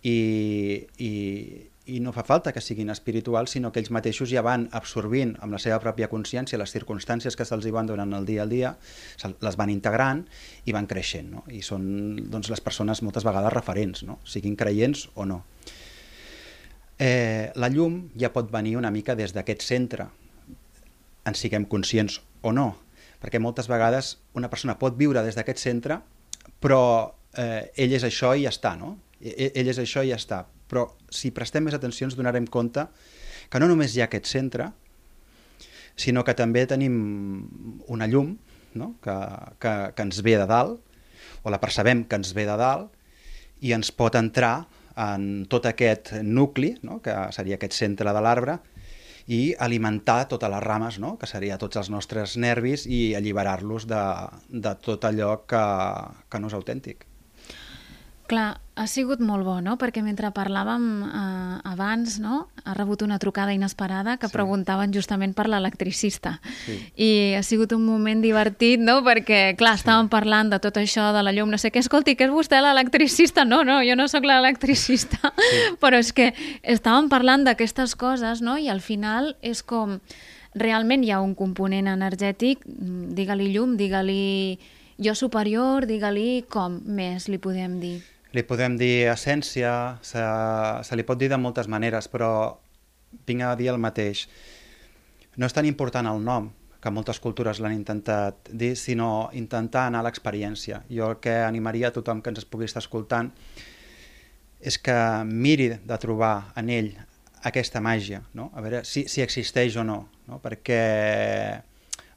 i, 0.03 0.87
i, 0.99 1.13
i 1.89 2.01
no 2.05 2.13
fa 2.13 2.23
falta 2.27 2.53
que 2.53 2.61
siguin 2.61 2.91
espirituals, 2.93 3.55
sinó 3.57 3.71
que 3.73 3.81
ells 3.81 3.91
mateixos 3.95 4.29
ja 4.29 4.43
van 4.45 4.67
absorbint 4.77 5.35
amb 5.41 5.55
la 5.57 5.61
seva 5.63 5.79
pròpia 5.81 6.11
consciència 6.13 6.61
les 6.61 6.73
circumstàncies 6.75 7.37
que 7.37 7.47
se'ls 7.49 7.69
van 7.73 7.89
donant 7.89 8.13
el 8.19 8.27
dia 8.29 8.45
al 8.45 8.53
dia, 8.53 8.75
les 9.25 9.57
van 9.57 9.73
integrant 9.73 10.25
i 10.69 10.75
van 10.77 10.89
creixent, 10.91 11.31
no? 11.33 11.45
i 11.49 11.63
són 11.65 11.87
doncs, 12.29 12.51
les 12.53 12.61
persones 12.61 13.01
moltes 13.03 13.25
vegades 13.25 13.55
referents, 13.57 14.05
no? 14.05 14.19
siguin 14.29 14.57
creients 14.57 15.07
o 15.17 15.25
no. 15.29 15.41
Eh, 16.99 17.49
la 17.57 17.71
llum 17.73 18.03
ja 18.21 18.33
pot 18.35 18.53
venir 18.53 18.77
una 18.77 18.93
mica 18.93 19.17
des 19.17 19.33
d'aquest 19.33 19.65
centre, 19.65 20.11
en 21.25 21.37
siguem 21.37 21.65
conscients 21.71 22.21
o 22.43 22.53
no, 22.53 22.69
perquè 23.23 23.41
moltes 23.41 23.69
vegades 23.71 24.19
una 24.37 24.51
persona 24.53 24.77
pot 24.79 24.97
viure 24.99 25.25
des 25.25 25.39
d'aquest 25.39 25.65
centre, 25.65 26.01
però 26.61 26.83
eh, 27.33 27.71
ell 27.81 27.97
és 27.97 28.05
això 28.05 28.35
i 28.37 28.45
ja 28.45 28.53
està, 28.53 28.77
no? 28.77 28.97
Ell, 29.19 29.53
ell 29.55 29.73
és 29.73 29.81
això 29.81 30.05
i 30.05 30.13
ja 30.13 30.19
està, 30.21 30.45
però 30.69 30.87
si 31.11 31.33
prestem 31.35 31.67
més 31.67 31.77
atenció 31.77 32.07
ens 32.07 32.17
donarem 32.19 32.47
compte 32.47 32.87
que 33.49 33.61
no 33.61 33.69
només 33.71 33.95
hi 33.97 34.03
ha 34.03 34.09
aquest 34.09 34.29
centre, 34.29 34.69
sinó 35.99 36.23
que 36.25 36.37
també 36.39 36.67
tenim 36.71 36.95
una 37.89 38.07
llum 38.07 38.37
no? 38.79 38.95
que, 39.03 39.17
que, 39.59 39.75
que 39.97 40.07
ens 40.07 40.23
ve 40.23 40.37
de 40.39 40.47
dalt, 40.47 40.79
o 41.43 41.51
la 41.51 41.61
percebem 41.61 42.05
que 42.09 42.19
ens 42.21 42.35
ve 42.37 42.47
de 42.47 42.57
dalt, 42.61 42.93
i 43.65 43.75
ens 43.75 43.91
pot 43.91 44.15
entrar 44.19 44.69
en 44.99 45.47
tot 45.51 45.67
aquest 45.67 46.13
nucli, 46.23 46.77
no? 46.87 47.01
que 47.03 47.15
seria 47.35 47.59
aquest 47.59 47.75
centre 47.79 48.15
de 48.15 48.23
l'arbre, 48.23 48.59
i 49.29 49.53
alimentar 49.61 50.23
totes 50.31 50.49
les 50.49 50.65
rames, 50.65 51.01
no? 51.03 51.17
que 51.21 51.29
seria 51.29 51.59
tots 51.61 51.77
els 51.81 51.91
nostres 51.93 52.39
nervis, 52.41 52.87
i 52.87 53.15
alliberar-los 53.19 53.89
de, 53.91 54.05
de 54.49 54.75
tot 54.85 55.05
allò 55.09 55.35
que, 55.51 55.65
que 56.31 56.41
no 56.41 56.53
és 56.53 56.57
autèntic. 56.57 57.08
Clar, 58.29 58.59
ha 58.77 58.85
sigut 58.87 59.23
molt 59.25 59.47
bo, 59.47 59.55
no? 59.65 59.79
Perquè 59.81 60.03
mentre 60.05 60.29
parlàvem 60.37 60.83
eh, 61.03 61.55
abans, 61.71 62.19
no? 62.21 62.43
Ha 62.69 62.75
rebut 62.77 63.01
una 63.07 63.17
trucada 63.19 63.55
inesperada 63.57 64.19
que 64.21 64.29
sí. 64.29 64.35
preguntaven 64.37 64.93
justament 64.93 65.33
per 65.35 65.47
l'electricista. 65.49 66.35
Sí. 66.67 66.77
I 67.01 67.09
ha 67.39 67.43
sigut 67.43 67.73
un 67.73 67.87
moment 67.87 68.21
divertit, 68.23 68.83
no? 68.85 68.99
Perquè, 69.07 69.57
clar, 69.59 69.75
sí. 69.79 69.83
estàvem 69.83 70.11
parlant 70.13 70.53
de 70.53 70.61
tot 70.61 70.77
això, 70.77 71.09
de 71.17 71.25
la 71.25 71.33
llum, 71.33 71.49
no 71.49 71.59
sé 71.59 71.73
què. 71.73 71.81
Escolti, 71.81 72.19
que 72.21 72.29
és 72.29 72.35
vostè 72.35 72.61
l'electricista? 72.61 73.47
No, 73.49 73.63
no, 73.65 73.81
jo 73.87 73.97
no 73.97 74.07
sóc 74.13 74.29
l'electricista. 74.29 75.33
Sí. 75.39 75.63
Però 75.83 75.99
és 75.99 76.13
que 76.13 76.35
estàvem 76.63 77.09
parlant 77.09 77.49
d'aquestes 77.49 77.97
coses, 77.97 78.45
no? 78.45 78.59
I 78.61 78.69
al 78.69 78.85
final 78.85 79.35
és 79.41 79.65
com... 79.65 79.99
Realment 80.59 81.05
hi 81.05 81.11
ha 81.13 81.21
un 81.23 81.35
component 81.39 81.87
energètic, 81.93 82.65
digue-li 82.67 83.51
llum, 83.53 83.77
digue-li 83.79 84.59
jo 84.99 85.15
superior, 85.15 85.87
digue-li 85.87 86.45
com 86.51 86.81
més 86.85 87.29
li 87.31 87.39
podem 87.39 87.77
dir. 87.83 87.99
Li 88.37 88.45
podem 88.45 88.77
dir 88.77 89.09
essència, 89.09 89.73
se, 90.05 90.23
se 90.85 90.97
li 90.97 91.05
pot 91.09 91.19
dir 91.21 91.31
de 91.33 91.39
moltes 91.41 91.69
maneres, 91.69 92.11
però 92.13 92.31
vinc 93.29 93.45
a 93.45 93.55
dir 93.57 93.71
el 93.73 93.81
mateix. 93.81 94.27
No 95.39 95.49
és 95.49 95.55
tan 95.57 95.69
important 95.69 96.09
el 96.11 96.21
nom, 96.25 96.51
que 96.79 96.93
moltes 96.95 97.19
cultures 97.19 97.59
l'han 97.59 97.75
intentat 97.75 98.51
dir, 98.51 98.75
sinó 98.79 99.31
intentar 99.35 99.89
anar 99.89 100.03
a 100.03 100.07
l'experiència. 100.07 100.83
Jo 100.91 101.13
el 101.13 101.21
que 101.23 101.35
animaria 101.43 101.91
a 101.91 101.95
tothom 101.95 102.23
que 102.23 102.31
ens 102.35 102.47
pugui 102.47 102.69
estar 102.69 102.83
escoltant 102.85 103.33
és 104.59 104.79
que 104.83 104.97
miri 105.25 105.71
de 105.87 105.99
trobar 106.03 106.53
en 106.59 106.71
ell 106.75 106.93
aquesta 107.49 107.81
màgia, 107.83 108.23
no? 108.35 108.51
a 108.55 108.63
veure 108.63 108.83
si, 108.87 109.05
si 109.11 109.23
existeix 109.23 109.77
o 109.79 109.85
no, 109.87 110.01
no? 110.27 110.41
perquè 110.43 110.83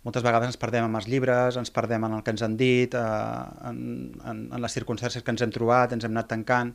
moltes 0.06 0.24
vegades 0.26 0.50
ens 0.50 0.58
perdem 0.58 0.88
amb 0.88 0.98
els 0.98 1.08
llibres, 1.10 1.58
ens 1.62 1.72
perdem 1.74 2.06
en 2.08 2.16
el 2.18 2.24
que 2.26 2.34
ens 2.34 2.42
han 2.46 2.56
dit, 2.58 2.96
eh, 2.98 3.70
en, 3.70 3.82
en, 4.26 4.40
en 4.50 4.64
les 4.64 4.78
circumstàncies 4.78 5.26
que 5.26 5.34
ens 5.34 5.44
hem 5.46 5.54
trobat, 5.54 5.94
ens 5.94 6.08
hem 6.08 6.16
anat 6.16 6.32
tancant, 6.32 6.74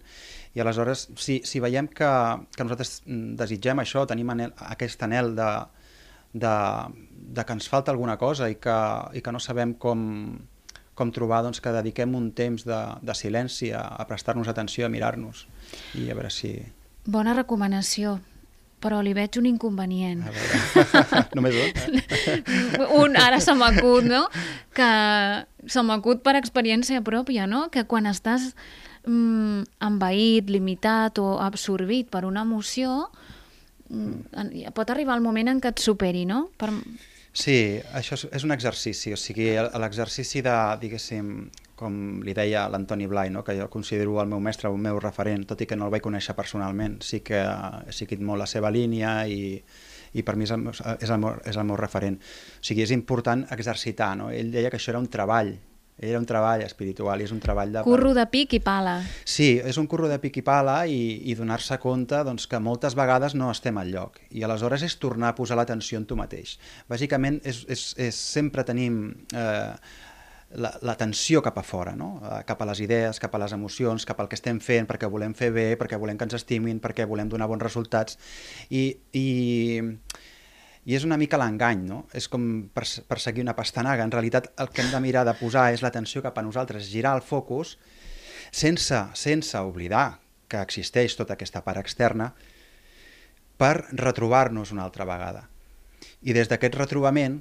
i 0.54 0.62
aleshores, 0.62 1.08
si, 1.18 1.40
si 1.44 1.62
veiem 1.62 1.90
que, 1.90 2.10
que 2.54 2.66
nosaltres 2.66 3.00
desitgem 3.40 3.82
això, 3.82 4.06
tenim 4.06 4.30
anel, 4.34 4.54
aquest 4.70 5.02
anel 5.08 5.34
de, 5.38 5.50
de, 6.32 6.54
de 7.38 7.44
que 7.44 7.58
ens 7.58 7.68
falta 7.72 7.90
alguna 7.94 8.16
cosa 8.20 8.50
i 8.52 8.60
que, 8.62 8.78
i 9.18 9.24
que 9.24 9.34
no 9.34 9.42
sabem 9.42 9.74
com, 9.74 10.06
com 10.94 11.12
trobar 11.12 11.42
doncs, 11.46 11.60
que 11.60 11.74
dediquem 11.74 12.14
un 12.14 12.30
temps 12.36 12.64
de, 12.68 12.80
de 13.02 13.18
silenci 13.18 13.72
a, 13.74 13.82
a 13.98 14.06
prestar-nos 14.06 14.48
atenció, 14.52 14.86
a 14.86 14.92
mirar-nos 14.92 15.48
i 15.98 16.08
a 16.10 16.16
veure 16.16 16.30
si... 16.30 16.54
Bona 17.06 17.34
recomanació 17.34 18.16
però 18.86 19.02
li 19.02 19.12
veig 19.16 19.34
un 19.40 19.48
inconvenient. 19.50 20.22
Només 21.36 21.58
un? 21.58 22.00
un, 23.02 23.18
ara 23.18 23.40
se 23.42 23.54
m'acut, 23.58 24.06
no? 24.06 24.22
Que 24.76 24.90
se 25.66 25.82
m'acut 25.82 26.22
per 26.22 26.36
experiència 26.38 27.02
pròpia, 27.06 27.48
no? 27.50 27.66
Que 27.74 27.82
quan 27.90 28.06
estàs 28.06 28.52
mm, 29.02 29.66
envaït, 29.88 30.52
limitat 30.54 31.18
o 31.18 31.36
absorbit 31.42 32.12
per 32.14 32.22
una 32.28 32.46
emoció, 32.46 33.10
mm, 33.90 34.70
pot 34.76 34.94
arribar 34.94 35.18
el 35.18 35.26
moment 35.26 35.50
en 35.50 35.60
què 35.62 35.74
et 35.74 35.82
superi, 35.82 36.24
no? 36.30 36.46
Per... 36.60 36.70
Sí, 37.36 37.76
això 37.92 38.16
és 38.32 38.46
un 38.46 38.54
exercici, 38.54 39.12
o 39.12 39.18
sigui, 39.20 39.50
l'exercici 39.82 40.40
de, 40.46 40.56
diguéssim, 40.80 41.34
com 41.76 42.22
li 42.24 42.32
deia 42.34 42.64
l'Antoni 42.72 43.06
Blai, 43.06 43.30
no? 43.30 43.44
que 43.44 43.54
jo 43.58 43.68
considero 43.70 44.16
el 44.22 44.30
meu 44.30 44.40
mestre, 44.40 44.70
el 44.72 44.80
meu 44.80 44.98
referent, 45.02 45.44
tot 45.46 45.60
i 45.60 45.68
que 45.68 45.76
no 45.76 45.86
el 45.86 45.92
vaig 45.94 46.04
conèixer 46.04 46.34
personalment, 46.38 46.98
sí 47.04 47.20
que 47.20 47.42
he 47.44 47.94
seguit 47.94 48.24
molt 48.24 48.40
la 48.42 48.48
seva 48.50 48.72
línia 48.72 49.18
i, 49.28 49.60
i 50.16 50.24
per 50.24 50.36
mi 50.40 50.48
és 50.48 50.54
el, 50.56 50.64
meu, 50.64 50.74
és, 50.74 51.10
el 51.10 51.20
meu, 51.20 51.36
és 51.44 51.60
el 51.60 51.68
meu 51.68 51.78
referent. 51.78 52.16
O 52.16 52.64
sigui, 52.64 52.86
és 52.86 52.96
important 52.96 53.44
exercitar, 53.52 54.14
no? 54.16 54.32
Ell 54.32 54.50
deia 54.54 54.72
que 54.72 54.80
això 54.80 54.94
era 54.94 55.02
un 55.04 55.10
treball, 55.12 55.52
era 55.98 56.18
un 56.18 56.26
treball 56.28 56.60
espiritual 56.60 57.22
i 57.22 57.24
és 57.24 57.32
un 57.32 57.40
treball 57.40 57.70
de... 57.72 57.82
Curro 57.86 58.12
de 58.16 58.26
pic 58.28 58.58
i 58.58 58.60
pala. 58.60 58.98
Sí, 59.24 59.54
és 59.64 59.78
un 59.80 59.86
curro 59.88 60.10
de 60.10 60.18
pic 60.20 60.40
i 60.40 60.44
pala 60.44 60.82
i, 60.92 60.98
i 61.30 61.36
donar-se 61.38 61.78
compte 61.80 62.20
doncs, 62.26 62.44
que 62.50 62.60
moltes 62.60 62.96
vegades 62.98 63.36
no 63.36 63.48
estem 63.52 63.80
al 63.80 63.92
lloc 63.94 64.20
i 64.28 64.44
aleshores 64.44 64.84
és 64.84 64.98
tornar 65.00 65.32
a 65.32 65.36
posar 65.38 65.56
l'atenció 65.56 66.00
en 66.00 66.04
tu 66.08 66.18
mateix. 66.18 66.58
Bàsicament 66.92 67.40
és, 67.48 67.62
és, 67.72 67.86
és 68.08 68.18
sempre 68.36 68.64
tenim 68.68 69.00
eh, 69.32 69.72
l'atenció 70.54 71.42
cap 71.42 71.58
a 71.58 71.64
fora, 71.66 71.96
no? 71.98 72.20
Eh, 72.22 72.38
cap 72.46 72.60
a 72.62 72.68
les 72.70 72.80
idees, 72.84 73.18
cap 73.20 73.34
a 73.34 73.40
les 73.42 73.52
emocions, 73.52 74.06
cap 74.06 74.20
al 74.20 74.28
que 74.30 74.38
estem 74.38 74.60
fent, 74.62 74.86
perquè 74.86 75.08
volem 75.10 75.34
fer 75.34 75.50
bé, 75.52 75.66
perquè 75.78 75.98
volem 75.98 76.18
que 76.18 76.28
ens 76.28 76.38
estimin, 76.38 76.78
perquè 76.80 77.06
volem 77.06 77.28
donar 77.28 77.48
bons 77.50 77.64
resultats. 77.64 78.18
I, 78.70 78.84
i, 79.12 79.82
i 80.86 80.94
és 80.94 81.04
una 81.04 81.18
mica 81.18 81.40
l'engany, 81.40 81.82
no? 81.88 82.04
És 82.14 82.28
com 82.30 82.68
perseguir 82.74 83.42
una 83.42 83.56
pastanaga. 83.58 84.06
En 84.06 84.14
realitat 84.14 84.52
el 84.62 84.70
que 84.70 84.84
hem 84.84 84.92
de 84.94 85.02
mirar 85.02 85.26
de 85.26 85.34
posar 85.34 85.72
és 85.74 85.82
l'atenció 85.82 86.22
cap 86.22 86.38
a 86.38 86.46
nosaltres, 86.46 86.86
girar 86.92 87.16
el 87.18 87.26
focus 87.26 87.74
sense, 88.54 89.02
sense 89.18 89.58
oblidar 89.58 90.20
que 90.46 90.62
existeix 90.62 91.16
tota 91.18 91.34
aquesta 91.34 91.64
part 91.66 91.82
externa 91.82 92.30
per 93.58 93.88
retrobar-nos 93.90 94.70
una 94.70 94.86
altra 94.86 95.04
vegada. 95.08 95.48
I 96.22 96.36
des 96.36 96.46
d'aquest 96.46 96.76
retrobament 96.78 97.40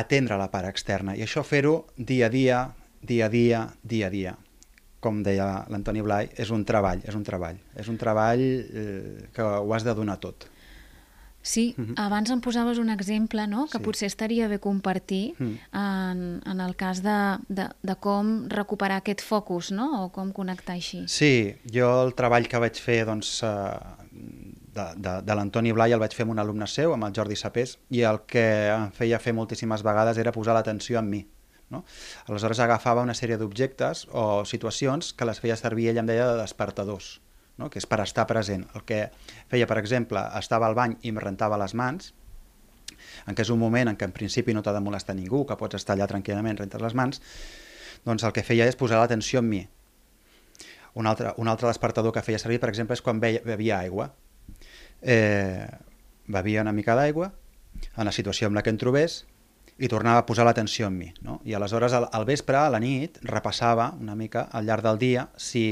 atendre 0.00 0.36
la 0.38 0.50
part 0.52 0.68
externa 0.68 1.16
i 1.16 1.24
això 1.26 1.44
fer-ho 1.46 1.86
dia 1.96 2.26
a 2.26 2.32
dia, 2.32 2.60
dia 3.02 3.26
a 3.26 3.32
dia, 3.32 3.64
dia 3.82 4.06
a 4.06 4.10
dia. 4.10 4.36
Com 5.00 5.22
deia 5.22 5.64
l'Antoni 5.70 6.02
Blai, 6.02 6.30
és 6.34 6.50
un 6.50 6.64
treball, 6.66 7.02
és 7.06 7.14
un 7.14 7.22
treball. 7.26 7.58
És 7.78 7.88
un 7.88 7.98
treball 7.98 8.40
eh, 8.42 9.28
que 9.34 9.42
ho 9.42 9.74
has 9.74 9.86
de 9.86 9.94
donar 9.94 10.18
tot. 10.18 10.48
Sí, 11.40 11.74
uh 11.78 11.80
mhm. 11.80 11.94
-huh. 11.94 12.06
abans 12.06 12.30
em 12.30 12.40
posaves 12.40 12.78
un 12.78 12.90
exemple 12.90 13.46
no? 13.46 13.66
que 13.66 13.78
sí. 13.78 13.84
potser 13.84 14.06
estaria 14.06 14.48
bé 14.48 14.58
compartir 14.58 15.34
uh 15.38 15.44
mhm. 15.44 15.58
-huh. 15.72 16.12
en, 16.12 16.42
en 16.50 16.60
el 16.60 16.74
cas 16.74 17.02
de, 17.02 17.38
de, 17.48 17.68
de 17.82 17.94
com 17.94 18.48
recuperar 18.48 18.96
aquest 18.98 19.22
focus 19.22 19.70
no? 19.70 20.04
o 20.04 20.08
com 20.12 20.32
connectar 20.32 20.74
així. 20.74 21.04
Sí, 21.06 21.54
jo 21.72 22.04
el 22.04 22.14
treball 22.14 22.48
que 22.48 22.58
vaig 22.58 22.76
fer 22.76 23.04
doncs, 23.06 23.42
eh, 23.42 23.48
de, 24.74 24.84
de, 24.96 25.14
de 25.24 25.34
l'Antoni 25.36 25.72
Blai 25.72 25.94
el 25.94 26.02
vaig 26.02 26.14
fer 26.16 26.26
amb 26.26 26.34
un 26.34 26.42
alumne 26.42 26.68
seu, 26.70 26.92
amb 26.94 27.08
el 27.08 27.14
Jordi 27.16 27.36
Sapés, 27.36 27.76
i 27.94 28.04
el 28.08 28.22
que 28.30 28.44
em 28.72 28.88
feia 28.96 29.20
fer 29.22 29.34
moltíssimes 29.36 29.84
vegades 29.86 30.18
era 30.18 30.34
posar 30.34 30.56
l'atenció 30.56 30.98
en 31.00 31.10
mi. 31.10 31.22
No? 31.70 31.82
Aleshores 32.26 32.60
agafava 32.64 33.04
una 33.04 33.16
sèrie 33.16 33.36
d'objectes 33.36 34.06
o 34.16 34.44
situacions 34.48 35.12
que 35.12 35.26
les 35.28 35.40
feia 35.42 35.56
servir 35.60 35.90
ell 35.90 36.00
em 36.00 36.08
deia 36.08 36.30
de 36.30 36.38
despertadors, 36.40 37.18
no? 37.60 37.68
que 37.68 37.80
és 37.80 37.88
per 37.88 38.00
estar 38.04 38.24
present. 38.30 38.64
El 38.74 38.86
que 38.88 39.08
feia, 39.52 39.68
per 39.68 39.80
exemple, 39.80 40.22
estava 40.38 40.68
al 40.68 40.78
bany 40.78 40.96
i 41.02 41.12
em 41.12 41.20
rentava 41.20 41.60
les 41.60 41.74
mans, 41.76 42.14
en 43.28 43.36
què 43.36 43.44
és 43.44 43.50
un 43.52 43.60
moment 43.60 43.90
en 43.90 43.98
què 44.00 44.08
en 44.08 44.14
principi 44.16 44.54
no 44.56 44.62
t'ha 44.64 44.72
de 44.72 44.84
molestar 44.84 45.16
ningú, 45.16 45.44
que 45.46 45.58
pots 45.60 45.76
estar 45.76 45.96
allà 45.96 46.08
tranquil·lament, 46.08 46.62
rentes 46.62 46.82
les 46.82 46.96
mans, 46.96 47.20
doncs 48.06 48.24
el 48.24 48.32
que 48.32 48.46
feia 48.46 48.68
és 48.68 48.78
posar 48.78 49.02
l'atenció 49.02 49.44
en 49.44 49.50
mi. 49.50 49.60
Un 50.98 51.06
altre, 51.06 51.34
un 51.36 51.52
altre 51.52 51.68
despertador 51.68 52.14
que 52.16 52.24
feia 52.24 52.40
servir, 52.40 52.62
per 52.62 52.72
exemple, 52.72 52.96
és 52.96 53.04
quan 53.04 53.20
bevia 53.20 53.82
aigua 53.82 54.08
eh, 55.02 55.66
bevia 56.26 56.62
una 56.62 56.72
mica 56.72 56.96
d'aigua, 56.98 57.32
en 57.96 58.08
la 58.08 58.12
situació 58.12 58.48
en 58.48 58.58
la 58.58 58.62
que 58.62 58.72
em 58.74 58.78
trobés, 58.80 59.24
i 59.78 59.86
tornava 59.86 60.24
a 60.24 60.26
posar 60.26 60.44
l'atenció 60.46 60.88
en 60.90 60.98
mi. 60.98 61.12
No? 61.22 61.38
I 61.46 61.54
aleshores 61.54 61.94
al, 61.94 62.08
al 62.12 62.26
vespre, 62.26 62.58
a 62.58 62.70
la 62.72 62.80
nit, 62.82 63.20
repassava 63.22 63.92
una 64.00 64.16
mica 64.18 64.48
al 64.50 64.66
llarg 64.66 64.82
del 64.82 64.98
dia 64.98 65.28
si 65.38 65.64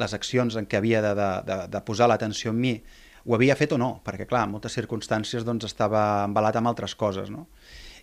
les 0.00 0.14
accions 0.16 0.56
en 0.56 0.66
què 0.66 0.80
havia 0.80 1.02
de, 1.04 1.12
de, 1.14 1.30
de, 1.46 1.58
de 1.68 1.82
posar 1.84 2.08
l'atenció 2.08 2.50
en 2.50 2.60
mi 2.60 2.76
ho 3.24 3.36
havia 3.36 3.54
fet 3.54 3.72
o 3.74 3.78
no, 3.78 3.92
perquè 4.04 4.26
clar, 4.26 4.46
en 4.46 4.54
moltes 4.56 4.74
circumstàncies 4.74 5.44
doncs, 5.46 5.68
estava 5.68 6.24
embalat 6.26 6.56
amb 6.58 6.72
altres 6.72 6.96
coses, 6.98 7.30
no? 7.30 7.46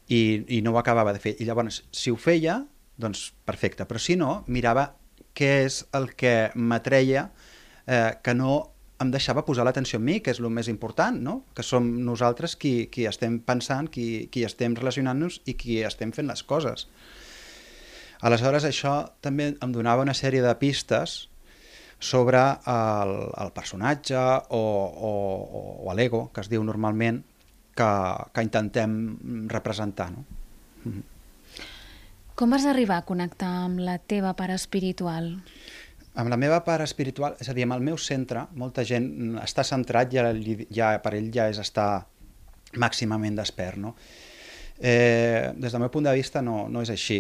I, 0.08 0.46
i 0.58 0.62
no 0.66 0.74
ho 0.74 0.80
acabava 0.80 1.12
de 1.14 1.20
fer. 1.22 1.36
I 1.42 1.48
llavors, 1.50 1.84
si 1.92 2.12
ho 2.12 2.18
feia, 2.18 2.62
doncs 3.00 3.30
perfecte, 3.46 3.86
però 3.90 4.00
si 4.02 4.16
no, 4.20 4.44
mirava 4.48 4.94
què 5.38 5.52
és 5.66 5.84
el 5.96 6.12
que 6.20 6.52
m'atreia 6.56 7.28
eh, 7.86 8.16
que 8.24 8.34
no 8.34 8.56
em 9.00 9.12
deixava 9.12 9.46
posar 9.48 9.64
l'atenció 9.66 10.00
en 10.00 10.06
mi, 10.06 10.20
que 10.20 10.34
és 10.34 10.42
el 10.42 10.50
més 10.52 10.68
important, 10.72 11.16
no? 11.24 11.40
que 11.56 11.64
som 11.64 11.88
nosaltres 12.06 12.56
qui, 12.60 12.90
qui 12.92 13.06
estem 13.08 13.40
pensant, 13.40 13.88
qui, 13.88 14.28
qui 14.32 14.44
estem 14.48 14.76
relacionant-nos 14.76 15.40
i 15.48 15.56
qui 15.60 15.80
estem 15.88 16.12
fent 16.16 16.28
les 16.28 16.44
coses. 16.44 16.88
Aleshores, 18.28 18.66
això 18.68 18.96
també 19.24 19.54
em 19.56 19.72
donava 19.72 20.04
una 20.04 20.18
sèrie 20.18 20.44
de 20.44 20.52
pistes 20.60 21.30
sobre 22.00 22.42
el, 22.68 23.14
el 23.44 23.54
personatge 23.56 24.20
o, 24.20 24.64
o, 25.12 25.14
o 25.88 25.96
l'ego, 25.96 26.28
que 26.34 26.44
es 26.44 26.52
diu 26.52 26.64
normalment, 26.68 27.22
que, 27.76 27.92
que 28.36 28.44
intentem 28.44 29.48
representar. 29.48 30.12
No? 30.12 30.26
Mm 30.84 30.92
-hmm. 30.92 31.08
Com 32.40 32.50
vas 32.50 32.64
arribar 32.66 32.98
a 33.02 33.04
connectar 33.04 33.50
amb 33.66 33.82
la 33.84 33.98
teva 33.98 34.32
part 34.34 34.54
espiritual? 34.56 35.42
Amb 36.18 36.32
la 36.32 36.38
meva 36.42 36.64
part 36.66 36.84
espiritual, 36.84 37.36
és 37.40 37.50
a 37.50 37.54
dir, 37.54 37.68
amb 37.68 37.78
el 37.78 37.84
meu 37.86 37.98
centre, 38.02 38.48
molta 38.58 38.84
gent 38.88 39.38
està 39.44 39.64
centrat, 39.68 40.10
ja, 40.14 40.32
ja 40.74 40.96
per 41.04 41.14
ell 41.20 41.30
ja 41.34 41.50
és 41.52 41.60
estar 41.62 42.06
màximament 42.82 43.38
despert, 43.38 43.78
no? 43.78 43.96
Eh, 44.80 45.52
des 45.60 45.72
del 45.74 45.84
meu 45.84 45.92
punt 45.92 46.08
de 46.08 46.16
vista 46.16 46.42
no, 46.42 46.68
no 46.72 46.82
és 46.82 46.90
així. 46.94 47.20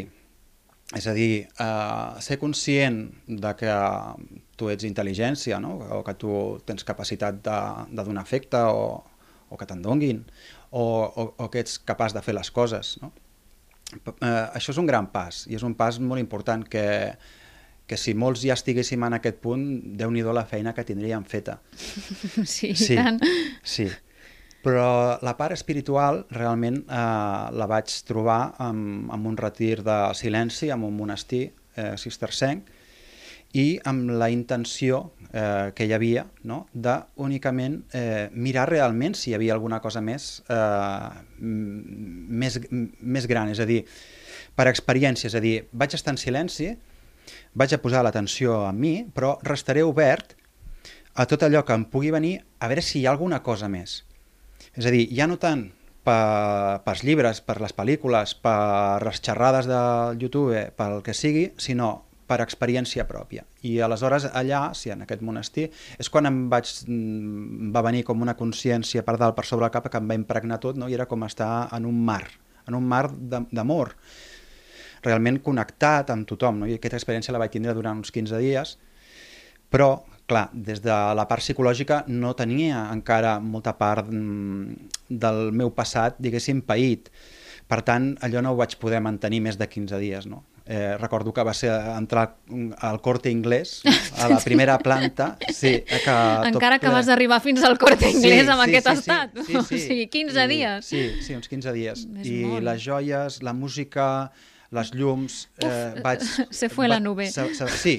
És 0.95 1.05
a 1.05 1.13
dir, 1.13 1.45
eh, 1.45 2.21
ser 2.25 2.39
conscient 2.41 3.03
de 3.27 3.53
que 3.59 3.73
tu 4.57 4.71
ets 4.73 4.87
intel·ligència, 4.87 5.59
no? 5.61 5.75
o 5.99 6.03
que 6.03 6.15
tu 6.17 6.31
tens 6.65 6.87
capacitat 6.87 7.43
de, 7.45 7.59
de 7.93 8.05
donar 8.07 8.23
efecte 8.25 8.57
o, 8.57 9.03
o 9.49 9.59
que 9.59 9.67
te'n 9.69 9.83
donguin, 9.85 10.23
o, 10.71 10.81
o, 10.81 11.27
o 11.37 11.49
que 11.51 11.61
ets 11.61 11.77
capaç 11.85 12.15
de 12.15 12.23
fer 12.25 12.33
les 12.33 12.49
coses. 12.51 12.95
No? 13.03 13.11
Eh, 13.93 14.47
això 14.55 14.73
és 14.73 14.81
un 14.81 14.89
gran 14.89 15.11
pas, 15.13 15.43
i 15.45 15.59
és 15.59 15.65
un 15.67 15.77
pas 15.77 15.99
molt 16.01 16.23
important 16.23 16.65
que, 16.65 16.87
que 17.89 17.97
si 17.97 18.13
molts 18.13 18.43
ja 18.45 18.53
estiguéssim 18.57 19.01
en 19.07 19.17
aquest 19.17 19.39
punt, 19.41 19.65
déu 19.97 20.11
nhi 20.13 20.21
la 20.21 20.45
feina 20.45 20.75
que 20.77 20.85
tindríem 20.85 21.25
feta. 21.25 21.59
Sí, 22.45 22.75
sí, 22.75 22.95
tant. 22.95 23.19
Sí, 23.63 23.87
però 24.63 25.17
la 25.25 25.35
part 25.39 25.55
espiritual 25.55 26.25
realment 26.35 26.83
eh, 26.83 27.45
la 27.51 27.67
vaig 27.69 27.93
trobar 28.07 28.55
amb, 28.61 29.09
amb 29.11 29.31
un 29.31 29.37
retir 29.37 29.81
de 29.83 29.97
silenci, 30.13 30.69
amb 30.69 30.85
un 30.85 30.97
monestir 30.97 31.47
eh, 31.49 31.95
cistercenc, 31.97 32.69
i 33.57 33.79
amb 33.89 34.11
la 34.13 34.29
intenció 34.29 34.99
eh, 35.33 35.71
que 35.73 35.87
hi 35.87 35.93
havia 35.95 36.25
no? 36.45 36.67
de 36.73 36.93
únicament 37.25 37.79
eh, 37.97 38.29
mirar 38.33 38.67
realment 38.69 39.15
si 39.17 39.31
hi 39.31 39.37
havia 39.37 39.55
alguna 39.55 39.79
cosa 39.81 40.03
més, 40.05 40.43
eh, 40.45 41.09
més, 41.39 42.59
més 42.69 43.27
gran, 43.31 43.49
és 43.49 43.63
a 43.63 43.65
dir, 43.65 43.81
per 44.55 44.67
experiència, 44.69 45.31
és 45.31 45.37
a 45.37 45.41
dir, 45.41 45.55
vaig 45.71 45.97
estar 45.97 46.13
en 46.13 46.21
silenci, 46.21 46.69
vaig 47.53 47.73
a 47.73 47.81
posar 47.81 48.03
l'atenció 48.05 48.65
a 48.67 48.73
mi, 48.73 49.03
però 49.13 49.37
restaré 49.43 49.83
obert 49.83 50.35
a 51.15 51.25
tot 51.25 51.43
allò 51.43 51.65
que 51.65 51.75
em 51.75 51.85
pugui 51.89 52.11
venir 52.13 52.37
a 52.59 52.69
veure 52.69 52.83
si 52.85 52.99
hi 52.99 53.07
ha 53.07 53.11
alguna 53.11 53.41
cosa 53.43 53.67
més. 53.67 54.03
És 54.75 54.85
a 54.85 54.93
dir, 54.93 55.07
ja 55.15 55.27
no 55.27 55.39
tant 55.41 55.67
per, 56.05 56.81
pels 56.85 57.03
llibres, 57.03 57.41
per 57.45 57.59
les 57.63 57.73
pel·lícules, 57.75 58.35
per 58.43 59.01
les 59.05 59.21
xerrades 59.23 59.67
del 59.69 60.21
YouTube, 60.21 60.69
pel 60.77 61.01
que 61.05 61.15
sigui, 61.17 61.49
sinó 61.57 61.89
per 62.29 62.43
experiència 62.43 63.07
pròpia. 63.09 63.43
I 63.65 63.79
aleshores 63.81 64.27
allà, 64.37 64.69
sí, 64.77 64.91
en 64.93 65.01
aquest 65.03 65.23
monestir, 65.25 65.69
és 65.97 66.09
quan 66.13 66.29
em 66.29 66.43
vaig, 66.51 66.69
mm, 66.85 67.71
va 67.73 67.81
venir 67.81 68.03
com 68.05 68.21
una 68.21 68.37
consciència 68.37 69.03
per 69.03 69.17
dalt, 69.17 69.35
per 69.35 69.45
sobre 69.49 69.65
el 69.65 69.73
cap, 69.73 69.89
que 69.89 69.97
em 69.97 70.09
va 70.09 70.17
impregnar 70.19 70.59
tot, 70.59 70.77
no? 70.77 70.87
i 70.87 70.93
era 70.93 71.07
com 71.09 71.25
estar 71.25 71.69
en 71.73 71.89
un 71.89 72.05
mar, 72.05 72.23
en 72.67 72.77
un 72.77 72.85
mar 72.85 73.07
d'amor, 73.09 73.95
realment 75.05 75.39
connectat 75.45 76.11
amb 76.13 76.27
tothom. 76.29 76.63
No? 76.63 76.69
I 76.69 76.77
aquesta 76.77 76.99
experiència 76.99 77.35
la 77.35 77.41
vaig 77.41 77.53
tindre 77.55 77.75
durant 77.77 78.01
uns 78.01 78.13
15 78.15 78.39
dies, 78.43 78.77
però, 79.69 79.91
clar, 80.29 80.47
des 80.53 80.81
de 80.81 80.95
la 81.17 81.25
part 81.29 81.45
psicològica 81.45 82.03
no 82.09 82.33
tenia 82.37 82.87
encara 82.93 83.37
molta 83.39 83.75
part 83.77 84.09
mm, 84.09 84.89
del 85.09 85.49
meu 85.51 85.73
passat, 85.75 86.17
diguéssim, 86.21 86.63
paït. 86.65 87.11
Per 87.69 87.83
tant, 87.85 88.15
allò 88.25 88.41
no 88.41 88.55
ho 88.55 88.57
vaig 88.57 88.79
poder 88.81 89.01
mantenir 89.05 89.43
més 89.45 89.59
de 89.59 89.67
15 89.69 89.99
dies. 90.01 90.25
No? 90.25 90.43
Eh, 90.71 90.97
recordo 90.97 91.33
que 91.33 91.41
va 91.41 91.53
ser 91.57 91.71
entrar 91.97 92.37
al 92.77 92.99
Corte 93.01 93.31
Inglés, 93.31 93.81
a 94.21 94.27
la 94.29 94.37
primera 94.39 94.77
planta. 94.77 95.31
Sí, 95.49 95.79
que 95.81 96.13
Encara 96.45 96.77
que 96.77 96.85
ple... 96.85 96.93
vas 96.93 97.07
arribar 97.09 97.39
fins 97.41 97.63
al 97.65 97.79
Corte 97.81 98.11
Inglés 98.11 98.43
sí, 98.45 98.51
amb 98.53 98.61
sí, 98.61 98.67
aquest 98.69 98.89
sí, 98.89 98.93
estat. 98.99 99.33
Sí, 99.33 99.45
sí, 99.47 99.51
sí, 99.51 99.57
o 99.57 99.63
sigui, 99.87 100.05
15 100.13 100.43
I, 100.43 100.47
dies. 100.51 100.85
Sí, 100.85 101.01
sí, 101.25 101.33
uns 101.33 101.49
15 101.49 101.73
dies. 101.73 102.05
És 102.21 102.29
I 102.29 102.43
molt. 102.45 102.67
les 102.67 102.85
joies, 102.85 103.39
la 103.41 103.55
música, 103.57 104.05
les 104.75 104.91
llums... 104.93 105.39
Eh, 105.65 106.01
vaig, 106.03 106.21
se 106.59 106.69
fue 106.69 106.85
va, 106.85 106.95
la 106.95 106.99
nube. 106.99 107.29
Se, 107.31 107.45
se, 107.57 107.67
sí, 107.73 107.95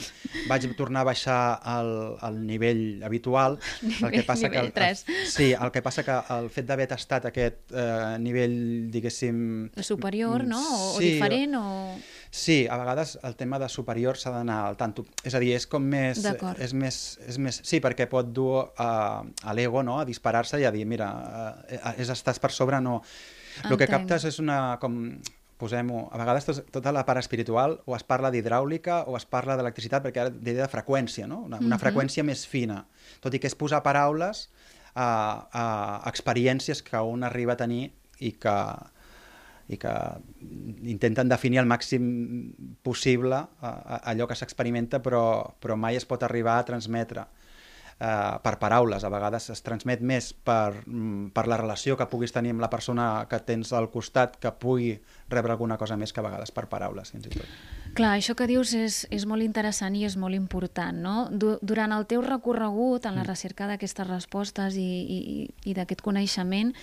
vaig 0.48 0.68
tornar 0.78 1.02
a 1.02 1.08
baixar 1.10 1.40
al, 1.66 1.90
al 2.22 2.38
nivell 2.46 3.02
habitual. 3.06 3.58
Nivell, 3.82 4.04
el 4.06 4.14
que 4.14 4.22
passa 4.28 4.46
nivell 4.46 4.52
que 4.52 4.66
el, 4.66 4.72
3. 4.78 5.04
El, 5.08 5.26
sí, 5.32 5.48
el 5.52 5.72
que 5.74 5.82
passa 5.82 6.04
que 6.06 6.16
el 6.36 6.48
fet 6.54 6.68
d'haver 6.68 6.86
tastat 6.92 7.26
aquest 7.32 7.74
eh, 7.74 8.16
nivell, 8.22 8.56
diguéssim... 8.94 9.42
Superior, 9.82 10.46
no? 10.46 10.62
O, 10.62 10.94
sí, 10.98 11.02
o 11.02 11.04
diferent, 11.08 11.58
o... 11.58 11.66
Sí, 12.30 12.60
a 12.70 12.78
vegades 12.78 13.16
el 13.26 13.34
tema 13.34 13.58
de 13.58 13.66
superior 13.68 14.14
s'ha 14.20 14.30
d'anar 14.30 14.60
al 14.68 14.78
tanto. 14.78 15.02
És 15.26 15.34
a 15.34 15.42
dir, 15.42 15.56
és 15.58 15.66
com 15.66 15.82
més... 15.82 16.22
És 16.22 16.76
més, 16.78 17.00
és 17.26 17.40
més 17.42 17.58
sí, 17.66 17.82
perquè 17.82 18.06
pot 18.10 18.30
dur 18.30 18.70
a, 18.78 18.92
a 19.26 19.58
l'ego 19.58 19.82
no? 19.82 19.98
a 19.98 20.06
disparar-se 20.06 20.62
i 20.62 20.68
a 20.68 20.70
dir, 20.70 20.86
mira, 20.86 21.10
eh, 21.66 21.82
és 21.98 22.14
estàs 22.14 22.38
per 22.38 22.54
sobre, 22.54 22.78
no... 22.84 23.00
El 23.66 23.74
que 23.76 23.90
captes 23.90 24.24
és 24.30 24.38
una... 24.38 24.78
com 24.80 25.02
posem-ho, 25.60 26.06
a 26.10 26.18
vegades 26.20 26.48
tot, 26.48 26.60
tota 26.72 26.92
la 26.96 27.04
part 27.08 27.20
espiritual 27.20 27.78
o 27.84 27.96
es 27.96 28.04
parla 28.06 28.32
d'hidràulica 28.32 29.02
o 29.10 29.16
es 29.18 29.26
parla 29.28 29.58
d'electricitat 29.58 30.04
perquè 30.06 30.24
ara 30.24 30.32
d'idea 30.32 30.64
de 30.64 30.72
freqüència, 30.72 31.28
no? 31.28 31.42
una, 31.44 31.58
una 31.58 31.66
mm 31.66 31.70
-hmm. 31.70 31.82
freqüència 31.84 32.24
més 32.24 32.46
fina, 32.46 32.84
tot 33.20 33.34
i 33.34 33.38
que 33.38 33.46
és 33.46 33.54
posar 33.54 33.82
paraules 33.82 34.48
a, 34.94 35.08
a 35.52 36.08
experiències 36.10 36.82
que 36.82 36.98
un 36.98 37.24
arriba 37.24 37.52
a 37.52 37.56
tenir 37.56 37.92
i 38.18 38.32
que, 38.32 38.56
i 39.68 39.76
que 39.76 39.92
intenten 40.82 41.28
definir 41.28 41.60
el 41.62 41.66
màxim 41.66 42.54
possible 42.82 43.36
uh, 43.62 44.00
allò 44.02 44.26
que 44.26 44.34
s'experimenta 44.34 45.00
però, 45.00 45.54
però 45.60 45.76
mai 45.76 45.96
es 45.96 46.06
pot 46.06 46.22
arribar 46.22 46.58
a 46.58 46.64
transmetre 46.64 47.26
uh, 48.00 48.38
per 48.42 48.56
paraules, 48.58 49.04
a 49.04 49.10
vegades 49.12 49.50
es 49.52 49.62
transmet 49.64 50.00
més 50.00 50.32
per, 50.32 50.82
mm, 50.86 51.30
per 51.36 51.46
la 51.50 51.58
relació 51.60 51.96
que 51.96 52.08
puguis 52.10 52.32
tenir 52.32 52.54
amb 52.54 52.64
la 52.64 52.70
persona 52.72 53.26
que 53.30 53.40
tens 53.44 53.72
al 53.76 53.90
costat 53.92 54.38
que 54.40 54.52
pugui 54.52 54.94
rebre 55.28 55.52
alguna 55.52 55.78
cosa 55.78 55.96
més 56.00 56.12
que 56.12 56.20
a 56.20 56.26
vegades 56.26 56.50
per 56.50 56.66
paraules 56.72 57.12
fins 57.12 57.28
i 57.28 57.34
tot. 57.36 57.46
Clar, 57.94 58.14
això 58.16 58.36
que 58.38 58.46
dius 58.46 58.72
és, 58.74 59.04
és 59.10 59.26
molt 59.26 59.42
interessant 59.42 59.96
i 59.98 60.04
és 60.06 60.16
molt 60.16 60.34
important, 60.34 60.96
no? 60.96 61.14
Du 61.30 61.56
durant 61.62 61.92
el 61.92 62.06
teu 62.06 62.22
recorregut 62.22 63.06
en 63.06 63.16
la 63.18 63.24
mm. 63.24 63.30
recerca 63.30 63.66
d'aquestes 63.70 64.06
respostes 64.08 64.78
i, 64.78 64.90
i, 65.18 65.20
i 65.66 65.74
d'aquest 65.74 66.02
coneixement, 66.06 66.74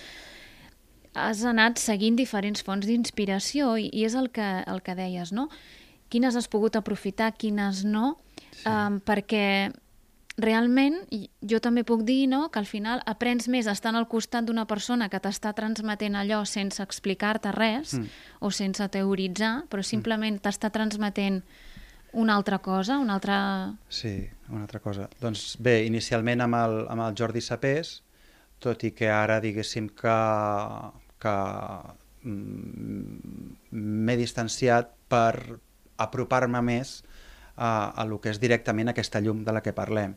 has 1.18 1.42
anat 1.48 1.80
seguint 1.80 2.16
diferents 2.18 2.62
fonts 2.62 2.86
d'inspiració 2.86 3.74
i, 3.80 3.88
i 3.92 4.04
és 4.06 4.14
el 4.14 4.30
que, 4.30 4.46
el 4.68 4.82
que 4.84 4.94
deies, 4.94 5.32
no? 5.32 5.48
Quines 6.08 6.36
has 6.36 6.48
pogut 6.48 6.76
aprofitar, 6.76 7.32
quines 7.36 7.82
no, 7.84 8.14
sí. 8.52 8.68
um, 8.68 9.00
perquè 9.04 9.72
realment 10.38 11.00
jo 11.42 11.58
també 11.62 11.82
puc 11.86 12.04
dir 12.06 12.28
no, 12.30 12.46
que 12.54 12.60
al 12.60 12.68
final 12.70 13.02
aprens 13.10 13.48
més 13.50 13.66
estant 13.70 13.98
al 13.98 14.06
costat 14.08 14.46
d'una 14.46 14.68
persona 14.70 15.08
que 15.10 15.20
t'està 15.20 15.52
transmetent 15.56 16.14
allò 16.16 16.44
sense 16.46 16.82
explicar-te 16.82 17.52
res 17.56 17.96
mm. 17.98 18.20
o 18.46 18.50
sense 18.54 18.86
teoritzar, 18.94 19.66
però 19.68 19.82
mm. 19.82 19.90
simplement 19.90 20.38
mm. 20.38 20.44
t'està 20.46 20.70
transmetent 20.74 21.42
una 22.12 22.36
altra 22.38 22.60
cosa, 22.62 22.98
una 22.98 23.18
altra... 23.18 23.38
Sí, 23.88 24.14
una 24.48 24.62
altra 24.62 24.80
cosa. 24.80 25.08
Doncs 25.20 25.58
bé, 25.60 25.82
inicialment 25.86 26.46
amb 26.46 26.56
el, 26.56 26.78
amb 26.88 27.04
el 27.04 27.18
Jordi 27.18 27.42
Sapés, 27.44 27.98
tot 28.62 28.82
i 28.86 28.92
que 28.96 29.10
ara 29.12 29.38
diguéssim 29.42 29.90
que, 29.98 30.16
que 31.22 31.34
mm, 32.22 33.58
m'he 33.74 34.16
distanciat 34.18 34.94
per 35.10 35.58
apropar-me 35.98 36.62
més 36.62 37.02
a, 37.58 37.90
a 37.90 38.06
lo 38.06 38.20
que 38.22 38.30
és 38.30 38.40
directament 38.40 38.90
aquesta 38.90 39.20
llum 39.20 39.42
de 39.44 39.54
la 39.54 39.62
que 39.66 39.74
parlem. 39.74 40.14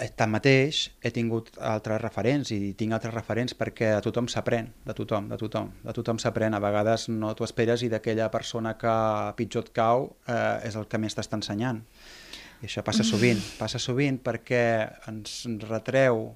Eh, 0.00 0.08
tanmateix, 0.16 0.86
he 1.04 1.10
tingut 1.12 1.50
altres 1.60 2.00
referents 2.00 2.50
i 2.54 2.72
tinc 2.78 2.94
altres 2.96 3.12
referents 3.12 3.52
perquè 3.58 3.90
a 3.98 4.02
tothom 4.04 4.30
s'aprèn, 4.32 4.70
de 4.86 4.94
tothom, 4.96 5.26
de 5.28 5.36
tothom, 5.36 5.68
de 5.84 5.92
tothom 5.96 6.20
s'aprèn. 6.22 6.56
A 6.56 6.60
vegades 6.62 7.08
no 7.12 7.34
t'ho 7.36 7.44
esperes 7.44 7.84
i 7.84 7.90
d'aquella 7.92 8.30
persona 8.32 8.76
que 8.80 8.94
pitjor 9.36 9.66
et 9.66 9.72
cau 9.76 10.06
eh, 10.24 10.68
és 10.68 10.78
el 10.80 10.88
que 10.88 11.00
més 11.02 11.16
t'està 11.16 11.36
ensenyant. 11.36 11.82
I 12.60 12.68
això 12.68 12.84
passa 12.84 13.04
sovint, 13.04 13.40
passa 13.58 13.80
sovint 13.80 14.16
perquè 14.24 14.62
ens 15.08 15.42
retreu 15.68 16.30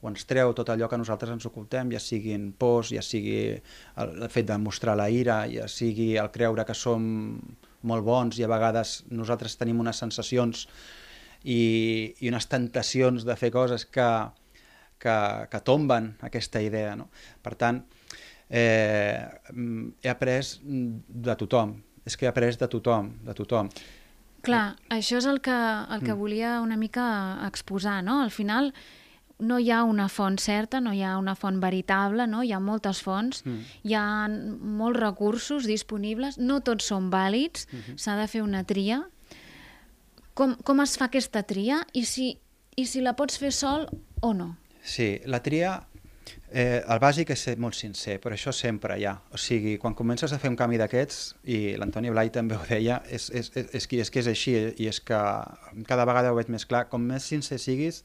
o 0.00 0.10
ens 0.10 0.28
treu 0.28 0.52
tot 0.56 0.68
allò 0.72 0.88
que 0.88 1.00
nosaltres 1.00 1.32
ens 1.32 1.48
ocultem, 1.48 1.94
ja 1.96 2.00
siguin 2.00 2.50
pors, 2.52 2.92
ja 2.92 3.04
sigui 3.04 3.38
el, 3.56 4.12
el 4.12 4.28
fet 4.32 4.48
de 4.50 4.60
mostrar 4.60 4.96
la 4.96 5.08
ira, 5.08 5.42
ja 5.48 5.68
sigui 5.72 6.14
el 6.20 6.28
creure 6.34 6.64
que 6.68 6.76
som 6.76 7.08
molt 7.86 8.04
bons 8.04 8.36
i 8.36 8.44
a 8.44 8.52
vegades 8.52 8.98
nosaltres 9.08 9.56
tenim 9.56 9.80
unes 9.80 10.04
sensacions 10.04 10.66
i, 11.46 11.60
i 12.20 12.30
unes 12.30 12.48
tentacions 12.50 13.24
de 13.26 13.36
fer 13.38 13.52
coses 13.54 13.86
que, 13.86 14.08
que, 14.98 15.16
que 15.50 15.60
tomben 15.62 16.14
aquesta 16.26 16.62
idea. 16.62 16.96
No? 16.98 17.08
Per 17.42 17.54
tant, 17.58 17.84
eh, 18.50 19.22
he 20.02 20.10
après 20.10 20.58
de 20.62 21.38
tothom, 21.38 21.76
és 22.06 22.18
que 22.18 22.26
he 22.26 22.32
après 22.32 22.58
de 22.58 22.68
tothom, 22.70 23.14
de 23.26 23.34
tothom. 23.38 23.70
Clar, 24.46 24.76
això 24.94 25.18
és 25.18 25.26
el 25.26 25.40
que, 25.42 25.56
el 25.56 26.04
que 26.04 26.12
mm. 26.12 26.18
volia 26.20 26.60
una 26.62 26.76
mica 26.78 27.06
exposar, 27.48 27.98
no? 28.06 28.20
Al 28.22 28.30
final 28.30 28.70
no 29.38 29.58
hi 29.60 29.70
ha 29.70 29.82
una 29.84 30.06
font 30.08 30.38
certa, 30.40 30.80
no 30.80 30.92
hi 30.94 31.02
ha 31.04 31.16
una 31.18 31.34
font 31.36 31.58
veritable, 31.60 32.26
no? 32.30 32.42
hi 32.42 32.52
ha 32.56 32.60
moltes 32.60 33.02
fonts, 33.04 33.42
mm. 33.44 33.74
hi 33.84 33.96
ha 33.98 34.04
molts 34.28 35.00
recursos 35.00 35.66
disponibles, 35.68 36.38
no 36.38 36.60
tots 36.64 36.88
són 36.92 37.10
vàlids, 37.12 37.66
mm 37.70 37.78
-hmm. 37.78 37.98
s'ha 37.98 38.16
de 38.16 38.28
fer 38.28 38.42
una 38.42 38.64
tria. 38.64 39.04
Com, 40.36 40.54
com 40.66 40.84
es 40.84 40.96
fa 41.00 41.08
aquesta 41.08 41.42
tria 41.48 41.80
i 41.96 42.04
si, 42.04 42.34
i 42.76 42.86
si 42.86 43.00
la 43.04 43.16
pots 43.16 43.40
fer 43.40 43.52
sol 43.56 43.86
o 44.22 44.32
no? 44.36 44.52
Sí, 44.86 45.16
la 45.26 45.40
tria 45.42 45.78
Eh, 46.56 46.78
el 46.78 47.00
bàsic 47.02 47.30
és 47.34 47.42
ser 47.42 47.56
molt 47.60 47.76
sincer, 47.76 48.16
per 48.22 48.30
això 48.34 48.52
sempre 48.54 48.96
hi 48.98 49.04
ha. 49.06 49.16
O 49.34 49.38
sigui, 49.40 49.74
quan 49.82 49.96
comences 49.98 50.32
a 50.32 50.38
fer 50.42 50.50
un 50.52 50.56
canvi 50.58 50.78
d'aquests, 50.80 51.18
i 51.52 51.58
l'Antoni 51.78 52.12
Blai 52.14 52.30
també 52.34 52.56
ho 52.56 52.62
deia, 52.68 53.00
és, 53.10 53.28
és, 53.30 53.50
és, 53.54 53.66
és, 53.74 53.88
és 53.90 54.10
que 54.10 54.22
és 54.22 54.30
així, 54.30 54.54
i 54.78 54.88
és 54.90 55.00
que 55.02 55.20
cada 55.90 56.06
vegada 56.08 56.32
ho 56.32 56.38
veig 56.38 56.50
més 56.54 56.66
clar, 56.68 56.86
com 56.92 57.02
més 57.02 57.26
sincer 57.26 57.58
siguis, 57.62 58.04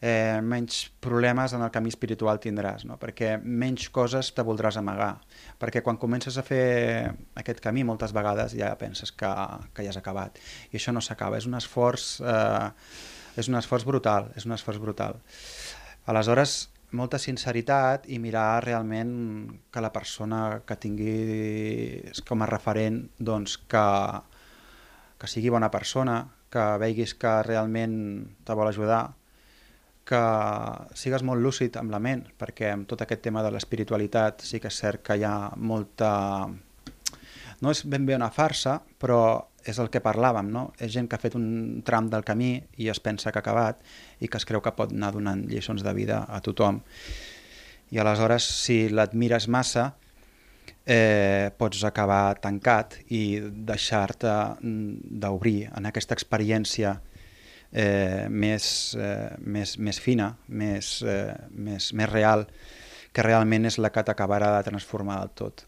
eh, 0.00 0.40
menys 0.42 0.88
problemes 1.00 1.52
en 1.52 1.62
el 1.66 1.72
camí 1.74 1.90
espiritual 1.92 2.40
tindràs, 2.42 2.84
no? 2.86 2.98
perquè 3.00 3.36
menys 3.42 3.88
coses 3.94 4.32
te 4.34 4.44
voldràs 4.46 4.78
amagar. 4.78 5.16
Perquè 5.58 5.82
quan 5.82 5.98
comences 5.98 6.38
a 6.38 6.46
fer 6.46 7.10
aquest 7.38 7.62
camí 7.64 7.84
moltes 7.84 8.14
vegades 8.14 8.54
ja 8.58 8.72
penses 8.78 9.12
que, 9.12 9.30
que 9.74 9.86
ja 9.86 9.94
has 9.94 10.00
acabat. 10.00 10.38
I 10.72 10.78
això 10.78 10.94
no 10.94 11.04
s'acaba, 11.04 11.38
és 11.38 11.48
un 11.50 11.58
esforç... 11.58 12.18
Eh, 12.22 12.68
és 13.38 13.46
un 13.46 13.54
esforç 13.54 13.84
brutal, 13.86 14.32
és 14.34 14.48
un 14.48 14.54
esforç 14.56 14.80
brutal. 14.82 15.20
Aleshores, 16.10 16.72
molta 16.90 17.20
sinceritat 17.22 18.08
i 18.08 18.18
mirar 18.18 18.64
realment 18.64 19.12
que 19.70 19.82
la 19.84 19.92
persona 19.92 20.62
que 20.66 20.76
tingui 20.80 22.10
com 22.26 22.42
a 22.42 22.48
referent 22.50 23.04
doncs, 23.18 23.58
que, 23.70 23.84
que 25.20 25.30
sigui 25.30 25.52
bona 25.54 25.70
persona, 25.70 26.22
que 26.50 26.64
veiguis 26.80 27.14
que 27.14 27.34
realment 27.44 27.94
te 28.44 28.56
vol 28.56 28.72
ajudar, 28.72 29.02
que 30.08 30.22
sigues 30.96 31.24
molt 31.26 31.42
lúcid 31.44 31.76
amb 31.80 31.92
la 31.92 32.00
ment, 32.02 32.24
perquè 32.40 32.72
amb 32.72 32.88
tot 32.88 33.04
aquest 33.04 33.22
tema 33.26 33.44
de 33.44 33.52
l'espiritualitat 33.52 34.44
sí 34.46 34.60
que 34.62 34.72
és 34.72 34.80
cert 34.80 35.04
que 35.04 35.18
hi 35.18 35.26
ha 35.28 35.52
molta... 35.56 36.10
No 37.58 37.72
és 37.74 37.82
ben 37.90 38.06
bé 38.06 38.14
una 38.14 38.30
farsa, 38.30 38.78
però 39.02 39.20
és 39.68 39.78
el 39.82 39.90
que 39.92 40.00
parlàvem, 40.00 40.48
no? 40.54 40.68
És 40.78 40.92
gent 40.94 41.08
que 41.10 41.18
ha 41.18 41.22
fet 41.22 41.34
un 41.36 41.82
tram 41.84 42.08
del 42.08 42.24
camí 42.24 42.52
i 42.78 42.88
es 42.88 43.00
pensa 43.04 43.32
que 43.32 43.40
ha 43.40 43.44
acabat 43.44 43.82
i 44.22 44.30
que 44.30 44.38
es 44.38 44.46
creu 44.48 44.62
que 44.64 44.72
pot 44.76 44.94
anar 44.94 45.10
donant 45.16 45.42
lliçons 45.50 45.84
de 45.84 45.94
vida 45.96 46.22
a 46.24 46.40
tothom. 46.44 46.80
I 47.90 48.00
aleshores, 48.00 48.46
si 48.62 48.86
l'admires 48.92 49.48
massa, 49.48 49.90
eh, 50.88 51.50
pots 51.58 51.84
acabar 51.84 52.38
tancat 52.40 52.96
i 53.12 53.40
deixar-te 53.42 54.32
mm, 54.60 55.20
d'obrir 55.20 55.68
en 55.74 55.88
aquesta 55.90 56.16
experiència 56.16 56.96
eh, 57.72 58.26
més, 58.30 58.96
eh, 58.98 59.34
més, 59.40 59.76
més 59.78 60.00
fina, 60.00 60.32
més, 60.48 61.02
eh, 61.02 61.34
més, 61.52 61.92
més 61.92 62.10
real, 62.10 62.46
que 63.12 63.24
realment 63.24 63.66
és 63.68 63.78
la 63.78 63.90
que 63.90 64.04
t'acabarà 64.04 64.54
de 64.56 64.68
transformar 64.70 65.20
del 65.22 65.34
tot. 65.34 65.66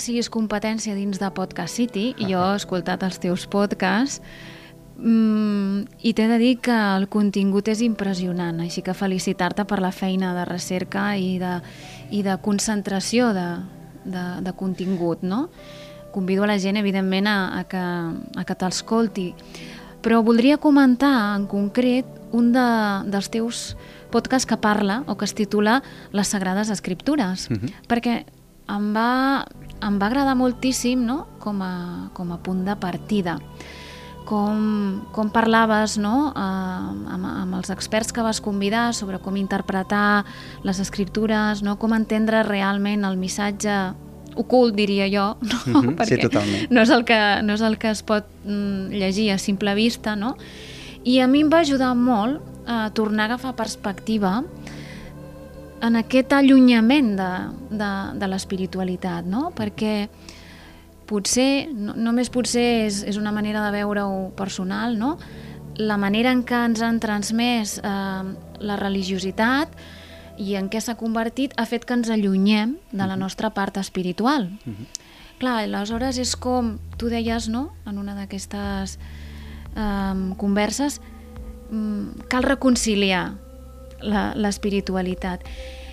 Que 0.00 0.06
siguis 0.08 0.30
competència 0.32 0.94
dins 0.96 1.18
de 1.20 1.28
Podcast 1.36 1.76
City, 1.76 2.14
i 2.16 2.30
jo 2.30 2.40
he 2.40 2.56
escoltat 2.56 3.02
els 3.04 3.18
teus 3.20 3.44
podcasts, 3.52 4.22
mm, 4.96 6.00
i 6.00 6.14
t'he 6.16 6.26
de 6.30 6.38
dir 6.40 6.54
que 6.64 6.72
el 6.72 7.04
contingut 7.12 7.68
és 7.68 7.82
impressionant, 7.84 8.62
així 8.64 8.80
que 8.80 8.96
felicitar-te 8.96 9.66
per 9.68 9.80
la 9.84 9.92
feina 9.92 10.32
de 10.32 10.46
recerca 10.48 11.18
i 11.20 11.36
de, 11.38 11.58
i 12.16 12.22
de 12.24 12.38
concentració 12.40 13.34
de, 13.36 13.46
de, 14.06 14.24
de 14.40 14.56
contingut, 14.56 15.20
no? 15.20 15.50
Convido 16.14 16.48
a 16.48 16.48
la 16.48 16.58
gent, 16.58 16.80
evidentment, 16.80 17.28
a, 17.28 17.60
a 17.60 17.64
que, 17.68 17.84
a 18.40 18.48
que 18.48 18.56
t'escolti. 18.56 19.28
Però 20.00 20.24
voldria 20.24 20.56
comentar, 20.56 21.36
en 21.36 21.44
concret, 21.44 22.08
un 22.32 22.54
de, 22.56 22.68
dels 23.12 23.28
teus 23.28 23.76
podcasts 24.10 24.48
que 24.48 24.56
parla 24.56 25.02
o 25.06 25.20
que 25.20 25.28
es 25.28 25.36
titula 25.36 25.82
Les 26.10 26.32
Sagrades 26.32 26.70
Escriptures, 26.72 27.50
uh 27.50 27.52
mhm. 27.52 27.66
-huh. 27.66 27.72
perquè 27.86 28.24
em 28.70 28.94
va, 28.94 29.44
em 29.82 29.98
va 30.00 30.08
agradar 30.10 30.36
moltíssim 30.36 31.04
no? 31.06 31.26
com, 31.40 31.62
a, 31.62 32.10
com 32.14 32.32
a 32.32 32.38
punt 32.38 32.64
de 32.66 32.76
partida. 32.76 33.38
Com, 34.28 35.00
com 35.10 35.30
parlaves 35.32 35.96
no? 35.98 36.30
eh, 36.36 36.40
amb, 36.40 37.26
amb 37.26 37.56
els 37.58 37.72
experts 37.72 38.12
que 38.14 38.22
vas 38.22 38.42
convidar 38.44 38.92
sobre 38.94 39.18
com 39.18 39.38
interpretar 39.40 40.24
les 40.62 40.78
escriptures, 40.78 41.64
no? 41.66 41.78
com 41.80 41.96
entendre 41.96 42.44
realment 42.46 43.08
el 43.08 43.18
missatge 43.18 43.80
ocult, 44.38 44.76
diria 44.76 45.08
jo, 45.10 45.36
no? 45.40 45.58
Mm 45.66 45.74
-hmm, 45.74 45.96
Perquè 45.98 46.16
sí, 46.16 46.28
totalment. 46.28 46.70
no 46.70 46.80
és, 46.82 46.90
el 46.90 47.04
que, 47.04 47.42
no 47.42 47.54
és 47.54 47.60
el 47.60 47.78
que 47.78 47.90
es 47.90 48.02
pot 48.02 48.24
mm, 48.44 48.90
llegir 48.90 49.32
a 49.32 49.38
simple 49.38 49.74
vista, 49.74 50.16
no? 50.16 50.36
I 51.04 51.20
a 51.20 51.26
mi 51.26 51.40
em 51.40 51.50
va 51.50 51.60
ajudar 51.60 51.94
molt 51.94 52.40
a 52.66 52.90
tornar 52.90 53.22
a 53.22 53.34
agafar 53.34 53.56
perspectiva 53.56 54.44
en 55.80 55.96
aquest 55.96 56.32
allunyament 56.36 57.14
de, 57.18 57.30
de, 57.70 57.90
de 58.20 58.28
l'espiritualitat, 58.28 59.26
no? 59.26 59.48
perquè 59.56 60.08
potser, 61.08 61.70
no, 61.72 61.96
només 61.96 62.30
potser 62.30 62.66
és, 62.86 63.02
és 63.08 63.18
una 63.18 63.32
manera 63.34 63.64
de 63.66 63.72
veure-ho 63.78 64.30
personal, 64.38 64.98
no? 65.00 65.16
la 65.80 65.96
manera 65.96 66.32
en 66.34 66.44
què 66.44 66.60
ens 66.68 66.82
han 66.84 67.00
transmès 67.00 67.78
eh, 67.80 68.30
la 68.60 68.76
religiositat 68.80 69.72
i 70.40 70.54
en 70.60 70.68
què 70.72 70.80
s'ha 70.80 70.98
convertit 71.00 71.54
ha 71.56 71.66
fet 71.68 71.86
que 71.88 71.96
ens 71.96 72.10
allunyem 72.12 72.76
de 72.92 73.06
la 73.06 73.16
nostra 73.16 73.50
part 73.56 73.76
espiritual. 73.80 74.50
Uh. 74.66 74.72
-huh. 74.72 75.06
Clar, 75.40 75.64
aleshores 75.64 76.18
és 76.18 76.36
com, 76.36 76.78
tu 76.98 77.08
deies, 77.08 77.48
no?, 77.48 77.72
en 77.86 77.96
una 77.98 78.14
d'aquestes 78.14 78.98
eh, 79.76 80.34
converses, 80.36 81.00
mm, 81.70 82.28
cal 82.28 82.42
reconciliar 82.42 83.38
l'espiritualitat. 84.02 85.44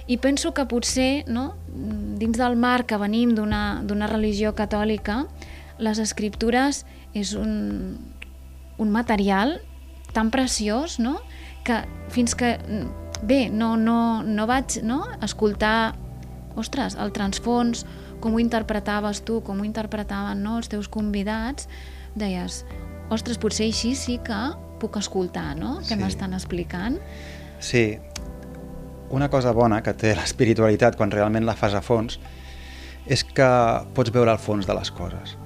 I 0.08 0.18
penso 0.24 0.54
que 0.56 0.64
potser, 0.70 1.26
no, 1.28 1.58
dins 1.68 2.38
del 2.40 2.56
marc 2.56 2.88
que 2.94 3.00
venim 3.00 3.34
d'una 3.36 4.08
religió 4.08 4.54
catòlica, 4.56 5.26
les 5.78 6.00
escriptures 6.00 6.86
és 7.14 7.34
un, 7.38 7.98
un 8.78 8.92
material 8.94 9.60
tan 10.14 10.32
preciós 10.32 10.98
no? 11.00 11.18
que 11.68 11.84
fins 12.10 12.36
que 12.36 12.56
bé, 13.22 13.50
no, 13.50 13.76
no, 13.78 14.24
no 14.24 14.48
vaig 14.48 14.80
no? 14.84 15.04
escoltar 15.22 15.96
ostres, 16.58 16.96
el 16.98 17.12
transfons, 17.14 17.86
com 18.22 18.34
ho 18.34 18.42
interpretaves 18.42 19.22
tu, 19.26 19.42
com 19.46 19.62
ho 19.62 19.68
interpretaven 19.68 20.42
no? 20.42 20.58
els 20.62 20.72
teus 20.72 20.90
convidats, 20.90 21.68
deies, 22.18 22.64
ostres, 23.14 23.38
potser 23.38 23.68
així 23.70 23.94
sí 23.96 24.18
que 24.24 24.40
puc 24.82 24.98
escoltar, 24.98 25.56
no?, 25.58 25.80
sí. 25.82 25.96
m'estan 25.98 26.36
explicant. 26.38 27.00
Sí, 27.60 27.98
una 29.10 29.30
cosa 29.30 29.54
bona 29.56 29.82
que 29.84 29.94
té 29.98 30.14
l'espiritualitat 30.16 30.98
quan 31.00 31.12
realment 31.12 31.46
la 31.48 31.56
fas 31.56 31.76
a 31.78 31.82
fons 31.82 32.20
és 33.08 33.24
que 33.24 33.48
pots 33.96 34.12
veure 34.12 34.34
el 34.34 34.42
fons 34.42 34.68
de 34.68 34.76
les 34.76 34.92
coses. 34.92 35.38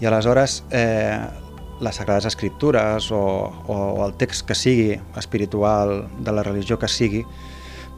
I 0.00 0.06
aleshores 0.06 0.62
eh, 0.70 1.18
les 1.80 1.96
Sagrades 1.96 2.26
Escriptures 2.30 3.10
o, 3.10 3.24
o 3.66 3.76
el 4.06 4.14
text 4.20 4.46
que 4.46 4.54
sigui 4.54 4.94
espiritual 5.18 6.04
de 6.20 6.32
la 6.32 6.44
religió 6.46 6.78
que 6.78 6.88
sigui, 6.88 7.24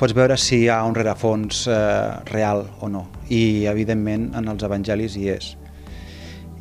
pots 0.01 0.17
veure 0.17 0.37
si 0.41 0.63
hi 0.65 0.69
ha 0.73 0.83
un 0.85 0.97
rerefons 0.97 1.67
eh, 1.69 1.77
real 2.33 2.67
o 2.81 2.89
no. 2.93 3.07
I, 3.29 3.67
evidentment, 3.71 4.31
en 4.37 4.49
els 4.53 4.65
evangelis 4.65 5.17
hi 5.17 5.31
és. 5.37 5.55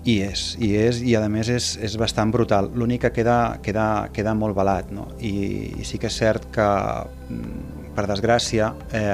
I 0.06 0.20
és, 0.22 0.42
i 0.62 0.76
és, 0.78 1.00
i 1.02 1.16
a 1.18 1.24
més 1.34 1.50
és, 1.50 1.72
és 1.82 1.96
bastant 1.98 2.30
brutal. 2.30 2.68
L'únic 2.78 3.08
que 3.08 3.10
queda, 3.16 3.58
queda, 3.66 3.86
queda 4.14 4.36
molt 4.38 4.54
balat, 4.58 4.92
no? 4.94 5.08
I, 5.18 5.32
I 5.82 5.86
sí 5.88 5.98
que 5.98 6.12
és 6.12 6.18
cert 6.22 6.46
que, 6.54 6.68
mm, 7.34 7.90
per 7.98 8.06
desgràcia, 8.12 8.70
eh, 8.94 9.08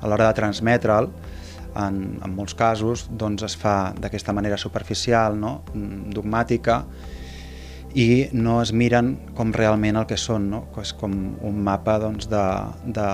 a 0.00 0.10
l'hora 0.10 0.26
de 0.26 0.38
transmetre'l, 0.40 1.06
en, 1.78 2.02
en 2.18 2.34
molts 2.34 2.56
casos 2.58 3.06
doncs 3.06 3.46
es 3.46 3.54
fa 3.54 3.94
d'aquesta 3.94 4.34
manera 4.34 4.58
superficial, 4.58 5.38
no? 5.38 5.60
Mm, 5.74 6.10
dogmàtica, 6.18 6.80
i 7.94 8.28
no 8.32 8.60
es 8.62 8.74
miren 8.74 9.14
com 9.38 9.54
realment 9.54 9.98
el 9.98 10.10
que 10.10 10.18
són, 10.18 10.50
no? 10.50 10.64
que 10.74 10.82
és 10.86 10.92
com 10.94 11.14
un 11.42 11.64
mapa 11.66 11.98
doncs, 12.02 12.28
de, 12.30 12.44
de, 12.86 13.08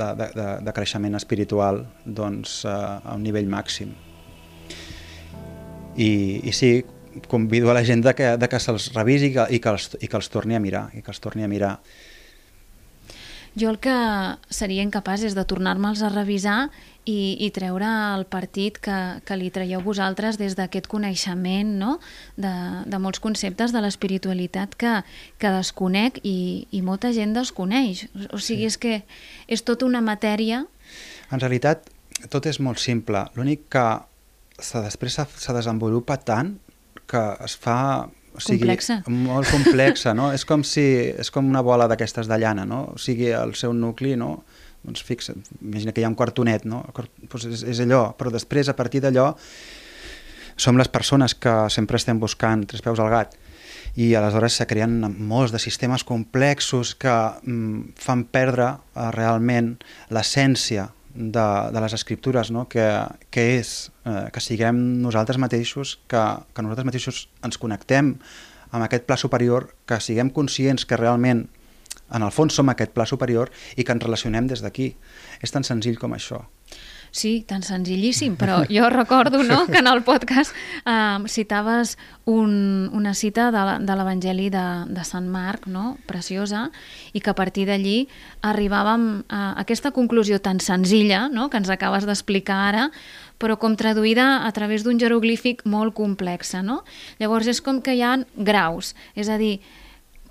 de, 0.00 0.14
de, 0.22 0.46
de 0.64 0.72
creixement 0.76 1.16
espiritual 1.18 1.84
doncs, 2.04 2.62
a 2.68 3.12
un 3.12 3.22
nivell 3.24 3.48
màxim. 3.52 3.92
I, 5.96 6.40
i 6.48 6.52
sí, 6.56 6.84
convido 7.28 7.70
a 7.70 7.74
la 7.76 7.84
gent 7.84 8.04
de 8.04 8.14
que, 8.16 8.36
de 8.40 8.48
que 8.48 8.60
se'ls 8.60 8.92
revisi 8.96 9.32
i 9.32 9.36
que, 9.36 9.46
i, 9.50 9.60
que 9.60 9.74
els, 9.74 9.90
i 10.00 10.08
que 10.08 10.16
els 10.16 10.32
torni 10.32 10.56
a 10.56 10.62
mirar, 10.62 10.88
i 10.96 11.02
que 11.04 11.12
els 11.12 11.20
torni 11.20 11.44
a 11.44 11.50
mirar 11.50 11.76
jo 13.54 13.68
el 13.68 13.78
que 13.84 13.94
seria 14.48 14.84
incapaç 14.84 15.26
és 15.28 15.34
de 15.36 15.44
tornar-me'ls 15.44 16.00
a 16.00 16.08
revisar 16.12 16.70
i, 17.04 17.36
i 17.44 17.50
treure 17.52 17.88
el 18.16 18.24
partit 18.30 18.78
que, 18.80 18.98
que 19.26 19.36
li 19.36 19.50
traieu 19.52 19.82
vosaltres 19.84 20.38
des 20.40 20.56
d'aquest 20.56 20.88
coneixement 20.88 21.74
no? 21.78 21.98
de, 22.40 22.52
de 22.88 23.00
molts 23.02 23.20
conceptes 23.20 23.74
de 23.74 23.82
l'espiritualitat 23.84 24.76
que, 24.78 24.94
que 25.36 25.52
desconec 25.52 26.22
i, 26.24 26.66
i 26.70 26.80
molta 26.80 27.12
gent 27.12 27.34
desconeix. 27.36 28.06
O 28.32 28.40
sigui, 28.40 28.70
sí. 28.70 28.72
és 28.72 28.78
que 28.80 28.94
és 29.48 29.66
tota 29.66 29.88
una 29.88 30.00
matèria... 30.00 30.64
En 31.32 31.40
realitat, 31.40 31.84
tot 32.32 32.46
és 32.48 32.60
molt 32.60 32.80
simple. 32.80 33.26
L'únic 33.36 33.66
que 33.72 33.84
se, 34.58 34.80
després 34.80 35.18
se, 35.18 35.26
se 35.38 35.54
desenvolupa 35.56 36.18
tant 36.20 36.56
que 37.08 37.22
es 37.44 37.56
fa 37.60 38.08
o 38.32 38.40
sigui, 38.40 38.62
complexa. 38.62 38.98
Molt 39.12 39.50
complexa, 39.52 40.14
no? 40.16 40.30
és 40.32 40.46
com 40.48 40.64
si 40.64 40.84
és 41.12 41.30
com 41.32 41.48
una 41.48 41.62
bola 41.64 41.88
d'aquestes 41.90 42.30
de 42.30 42.38
llana, 42.40 42.64
no? 42.68 42.84
O 42.94 42.98
sigui, 43.00 43.28
el 43.36 43.54
seu 43.58 43.74
nucli, 43.76 44.14
no? 44.16 44.42
Doncs 44.82 45.04
fixa, 45.06 45.34
imagina 45.60 45.92
que 45.94 46.02
hi 46.02 46.06
ha 46.06 46.10
un 46.10 46.18
quartonet, 46.18 46.64
no? 46.66 46.82
Doncs 46.96 47.46
és, 47.50 47.64
és 47.74 47.82
allò, 47.84 48.06
però 48.18 48.32
després, 48.34 48.72
a 48.72 48.76
partir 48.78 49.02
d'allò, 49.04 49.28
som 50.56 50.78
les 50.80 50.90
persones 50.92 51.34
que 51.34 51.52
sempre 51.72 52.00
estem 52.00 52.20
buscant 52.20 52.66
tres 52.68 52.84
peus 52.84 53.00
al 53.00 53.12
gat 53.12 53.36
i 54.00 54.14
aleshores 54.16 54.56
se 54.56 54.66
creen 54.68 55.00
molts 55.28 55.52
de 55.52 55.60
sistemes 55.60 56.04
complexos 56.08 56.94
que 56.96 57.12
mm, 57.12 57.94
fan 58.00 58.24
perdre 58.32 58.68
eh, 58.72 59.10
realment 59.12 59.74
l'essència 60.12 60.88
de, 61.14 61.46
de 61.72 61.80
les 61.80 61.92
escriptures, 61.92 62.50
no? 62.50 62.66
que, 62.68 62.84
que 63.30 63.44
és 63.58 63.90
eh, 64.04 64.28
que 64.32 64.40
siguem 64.40 64.78
nosaltres 65.02 65.38
mateixos, 65.38 65.98
que, 66.08 66.22
que 66.54 66.64
nosaltres 66.64 66.88
mateixos 66.88 67.26
ens 67.44 67.60
connectem 67.60 68.14
amb 68.72 68.86
aquest 68.86 69.04
pla 69.08 69.18
superior, 69.20 69.72
que 69.86 70.00
siguem 70.00 70.32
conscients 70.32 70.86
que 70.88 70.96
realment 70.96 71.46
en 72.12 72.24
el 72.24 72.32
fons 72.32 72.56
som 72.56 72.68
aquest 72.72 72.92
pla 72.96 73.06
superior 73.08 73.52
i 73.76 73.84
que 73.84 73.94
ens 73.94 74.04
relacionem 74.04 74.48
des 74.48 74.64
d'aquí. 74.64 74.92
És 75.44 75.52
tan 75.52 75.64
senzill 75.64 75.98
com 76.00 76.16
això. 76.16 76.42
Sí, 77.12 77.42
tan 77.44 77.60
senzillíssim, 77.60 78.38
però 78.40 78.62
jo 78.72 78.86
recordo 78.88 79.42
no, 79.44 79.66
que 79.68 79.82
en 79.82 79.86
el 79.90 80.00
podcast 80.00 80.54
eh, 80.88 81.18
citaves 81.28 81.98
un, 82.24 82.88
una 82.88 83.12
cita 83.12 83.50
de 83.52 83.96
l'Evangeli 83.98 84.48
de, 84.48 84.64
de 84.88 85.04
Sant 85.04 85.28
Marc, 85.28 85.66
no? 85.68 85.98
preciosa, 86.08 86.70
i 87.12 87.20
que 87.20 87.28
a 87.28 87.36
partir 87.36 87.66
d'allí 87.68 88.06
arribàvem 88.40 89.04
a 89.28 89.42
aquesta 89.60 89.92
conclusió 89.92 90.40
tan 90.40 90.64
senzilla 90.64 91.26
no? 91.28 91.50
que 91.52 91.60
ens 91.60 91.68
acabes 91.68 92.08
d'explicar 92.08 92.56
ara, 92.70 92.88
però 93.36 93.58
com 93.60 93.76
traduïda 93.76 94.46
a 94.48 94.50
través 94.56 94.80
d'un 94.80 94.96
jeroglífic 94.96 95.66
molt 95.68 95.92
complexa. 95.92 96.64
No? 96.64 96.80
Llavors 97.20 97.52
és 97.52 97.60
com 97.60 97.84
que 97.84 97.92
hi 97.92 98.00
ha 98.00 98.16
graus, 98.40 98.94
és 99.12 99.28
a 99.28 99.36
dir, 99.36 99.58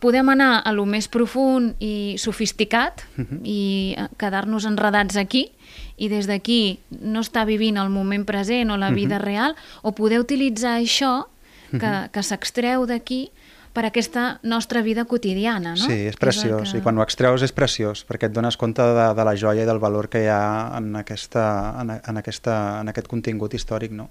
podem 0.01 0.31
anar 0.33 0.63
a 0.65 0.73
lo 0.73 0.87
més 0.89 1.07
profund 1.11 1.77
i 1.79 2.17
sofisticat 2.17 3.05
uh 3.17 3.23
-huh. 3.23 3.39
i 3.43 3.95
eh, 3.97 4.07
quedar-nos 4.17 4.65
enredats 4.65 5.15
aquí 5.15 5.51
i 5.97 6.09
des 6.09 6.27
d'aquí 6.27 6.79
no 6.89 7.21
està 7.21 7.45
vivint 7.45 7.77
el 7.77 7.89
moment 7.89 8.25
present 8.25 8.71
o 8.71 8.77
la 8.77 8.91
vida 8.91 9.15
uh 9.17 9.21
-huh. 9.21 9.25
real, 9.25 9.55
o 9.81 9.91
poder 9.91 10.19
utilitzar 10.19 10.81
això 10.81 11.27
que, 11.69 11.77
uh 11.77 11.81
-huh. 11.81 12.09
que 12.09 12.23
s'extreu 12.23 12.85
d'aquí 12.85 13.31
per 13.73 13.85
aquesta 13.85 14.39
nostra 14.43 14.81
vida 14.81 15.05
quotidiana, 15.05 15.71
no? 15.71 15.85
Sí, 15.87 16.07
és 16.11 16.17
preciós, 16.19 16.71
que... 16.71 16.79
i 16.79 16.81
quan 16.81 16.97
ho 16.97 17.03
extreus 17.03 17.41
és 17.41 17.53
preciós, 17.55 18.03
perquè 18.07 18.27
et 18.27 18.33
dones 18.35 18.57
compte 18.57 18.81
de, 18.81 19.07
de 19.15 19.23
la 19.23 19.35
joia 19.35 19.63
i 19.63 19.65
del 19.65 19.79
valor 19.79 20.09
que 20.09 20.25
hi 20.25 20.27
ha 20.27 20.77
en, 20.77 20.95
aquesta, 20.99 21.45
en, 21.81 21.89
en, 21.95 22.17
aquesta, 22.17 22.81
en 22.81 22.91
aquest 22.91 23.07
contingut 23.07 23.53
històric, 23.53 23.91
no? 23.91 24.09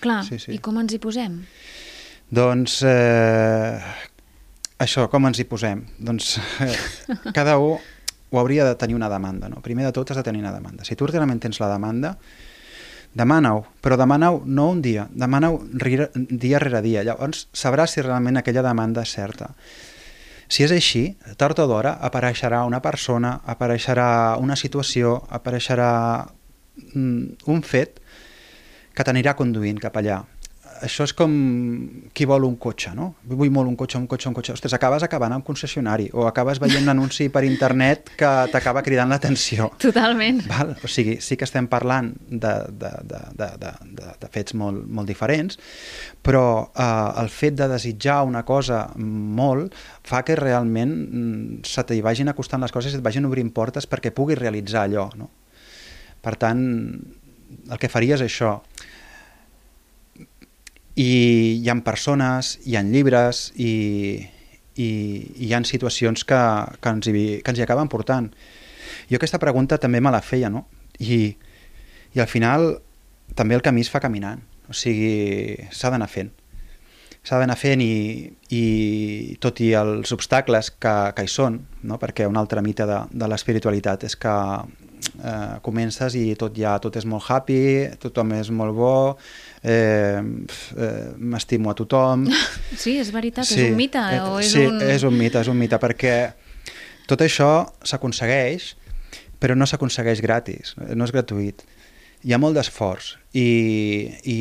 Clar, 0.00 0.24
sí, 0.24 0.38
sí. 0.38 0.52
i 0.52 0.58
com 0.58 0.78
ens 0.78 0.96
hi 0.96 0.98
posem? 0.98 1.44
Doncs 2.30 2.82
eh, 2.88 3.76
això, 4.78 5.08
com 5.10 5.26
ens 5.28 5.40
hi 5.40 5.46
posem? 5.48 5.84
Doncs 5.98 6.36
eh, 6.64 6.72
cada 7.36 7.58
un 7.58 7.78
ho 8.34 8.40
hauria 8.40 8.64
de 8.66 8.74
tenir 8.74 8.96
una 8.96 9.08
demanda. 9.08 9.48
No? 9.48 9.62
Primer 9.62 9.86
de 9.86 9.92
tot 9.94 10.10
has 10.10 10.18
de 10.18 10.26
tenir 10.26 10.42
una 10.42 10.52
demanda. 10.52 10.84
Si 10.84 10.96
tu 10.98 11.06
realment 11.06 11.38
tens 11.40 11.60
la 11.62 11.70
demanda, 11.70 12.16
demana-ho, 13.14 13.62
però 13.80 13.96
demana-ho 13.96 14.42
no 14.44 14.68
un 14.72 14.82
dia, 14.82 15.06
demana-ho 15.14 15.60
dia 15.70 16.58
rere 16.58 16.82
dia. 16.82 17.04
Llavors 17.06 17.46
sabràs 17.54 17.94
si 17.94 18.02
realment 18.02 18.40
aquella 18.40 18.64
demanda 18.66 19.04
és 19.06 19.14
certa. 19.14 19.52
Si 20.50 20.66
és 20.66 20.74
així, 20.74 21.04
tard 21.38 21.58
o 21.62 21.68
d'hora 21.70 21.94
apareixerà 22.04 22.64
una 22.66 22.82
persona, 22.82 23.38
apareixerà 23.46 24.36
una 24.42 24.58
situació, 24.58 25.16
apareixerà 25.30 25.90
mm, 26.92 27.46
un 27.54 27.62
fet 27.62 28.02
que 28.94 29.06
t'anirà 29.06 29.34
conduint 29.38 29.78
cap 29.82 29.96
allà 29.98 30.20
això 30.84 31.06
és 31.08 31.14
com 31.16 31.32
qui 32.14 32.26
vol 32.28 32.44
un 32.46 32.56
cotxe, 32.60 32.92
no? 32.96 33.10
Vull 33.30 33.50
molt 33.54 33.70
un 33.70 33.76
cotxe, 33.80 33.98
un 33.98 34.06
cotxe, 34.10 34.28
un 34.28 34.36
cotxe. 34.36 34.54
Ostres, 34.54 34.74
acabes 34.76 35.04
acabant 35.06 35.32
un 35.36 35.44
concessionari 35.46 36.10
o 36.12 36.26
acabes 36.28 36.60
veient 36.62 36.84
un 36.84 36.92
anunci 36.92 37.30
per 37.32 37.44
internet 37.48 38.12
que 38.18 38.32
t'acaba 38.52 38.82
cridant 38.86 39.10
l'atenció. 39.10 39.70
Totalment. 39.82 40.42
Val? 40.50 40.74
O 40.84 40.90
sigui, 40.90 41.16
sí 41.24 41.38
que 41.40 41.48
estem 41.48 41.68
parlant 41.72 42.12
de, 42.28 42.54
de, 42.68 42.92
de, 43.10 43.22
de, 43.40 43.50
de, 43.64 43.72
de, 44.00 44.12
de 44.20 44.32
fets 44.34 44.56
molt, 44.60 44.84
molt 44.84 45.10
diferents, 45.10 45.58
però 46.24 46.44
eh, 46.68 47.22
el 47.24 47.32
fet 47.32 47.56
de 47.58 47.68
desitjar 47.72 48.22
una 48.28 48.44
cosa 48.44 48.84
molt 48.98 49.74
fa 50.04 50.22
que 50.26 50.36
realment 50.38 50.94
mm, 50.94 51.62
se 51.68 51.84
t'hi 51.88 52.02
vagin 52.04 52.30
acostant 52.32 52.62
les 52.64 52.74
coses 52.74 52.92
i 52.92 53.00
et 53.00 53.04
vagin 53.04 53.26
obrint 53.28 53.52
portes 53.54 53.88
perquè 53.88 54.12
puguis 54.14 54.40
realitzar 54.40 54.84
allò, 54.84 55.08
no? 55.16 55.30
Per 56.24 56.36
tant, 56.40 56.60
el 57.68 57.80
que 57.80 57.90
faria 57.92 58.16
és 58.16 58.24
això, 58.24 58.58
i 60.94 61.60
hi 61.62 61.68
han 61.70 61.82
persones, 61.82 62.58
hi 62.64 62.76
han 62.78 62.92
llibres 62.94 63.48
i, 63.58 63.72
i, 64.76 64.86
i 64.86 65.48
hi 65.48 65.52
han 65.54 65.66
situacions 65.66 66.24
que, 66.28 66.40
que, 66.80 66.92
ens 66.92 67.10
hi, 67.10 67.24
que 67.42 67.50
ens 67.54 67.58
hi 67.58 67.66
acaben 67.66 67.90
portant. 67.90 68.30
Jo 69.10 69.18
aquesta 69.18 69.42
pregunta 69.42 69.80
també 69.82 70.00
me 70.00 70.12
la 70.14 70.22
feia, 70.22 70.50
no? 70.50 70.66
I, 71.02 71.34
i 72.14 72.22
al 72.22 72.30
final 72.30 72.76
també 73.34 73.58
el 73.58 73.64
camí 73.66 73.82
es 73.82 73.90
fa 73.90 74.02
caminant, 74.02 74.44
o 74.70 74.76
sigui, 74.76 75.58
s'ha 75.74 75.90
d'anar 75.90 76.08
fent. 76.10 76.30
S'ha 77.24 77.40
d'anar 77.40 77.56
fent 77.56 77.80
i, 77.80 78.28
i 78.52 78.64
tot 79.40 79.60
i 79.64 79.72
els 79.78 80.12
obstacles 80.14 80.70
que, 80.76 80.94
que 81.16 81.24
hi 81.24 81.30
són, 81.32 81.62
no? 81.82 81.98
perquè 81.98 82.28
un 82.28 82.36
altre 82.36 82.62
mite 82.62 82.86
de, 82.86 82.98
de 83.10 83.28
l'espiritualitat 83.32 84.04
és 84.04 84.16
que 84.20 84.34
eh, 85.18 85.56
comences 85.64 86.16
i 86.18 86.26
tot 86.38 86.54
ja 86.58 86.76
tot 86.82 86.96
és 87.00 87.06
molt 87.08 87.26
happy, 87.30 87.96
tothom 88.02 88.32
és 88.38 88.50
molt 88.54 88.76
bo, 88.76 88.94
eh, 89.62 90.20
eh, 90.20 91.10
m'estimo 91.18 91.72
a 91.72 91.76
tothom... 91.78 92.28
Sí, 92.84 92.96
és 93.00 93.12
veritat, 93.14 93.46
sí, 93.48 93.60
és 93.60 93.70
un 93.72 93.78
mite. 93.78 94.00
Eh, 94.00 94.22
o 94.22 94.40
és 94.42 94.54
sí, 94.54 94.64
un... 94.68 94.80
és 94.82 95.04
un 95.06 95.14
mite, 95.16 95.40
és 95.40 95.50
un 95.50 95.58
mite, 95.60 95.78
perquè 95.82 96.16
tot 97.10 97.20
això 97.24 97.52
s'aconsegueix, 97.84 98.72
però 99.40 99.56
no 99.58 99.68
s'aconsegueix 99.68 100.22
gratis, 100.24 100.74
no 100.96 101.04
és 101.04 101.12
gratuït. 101.14 101.64
Hi 102.24 102.32
ha 102.32 102.40
molt 102.40 102.56
d'esforç 102.56 103.10
i, 103.36 103.44
i, 104.24 104.38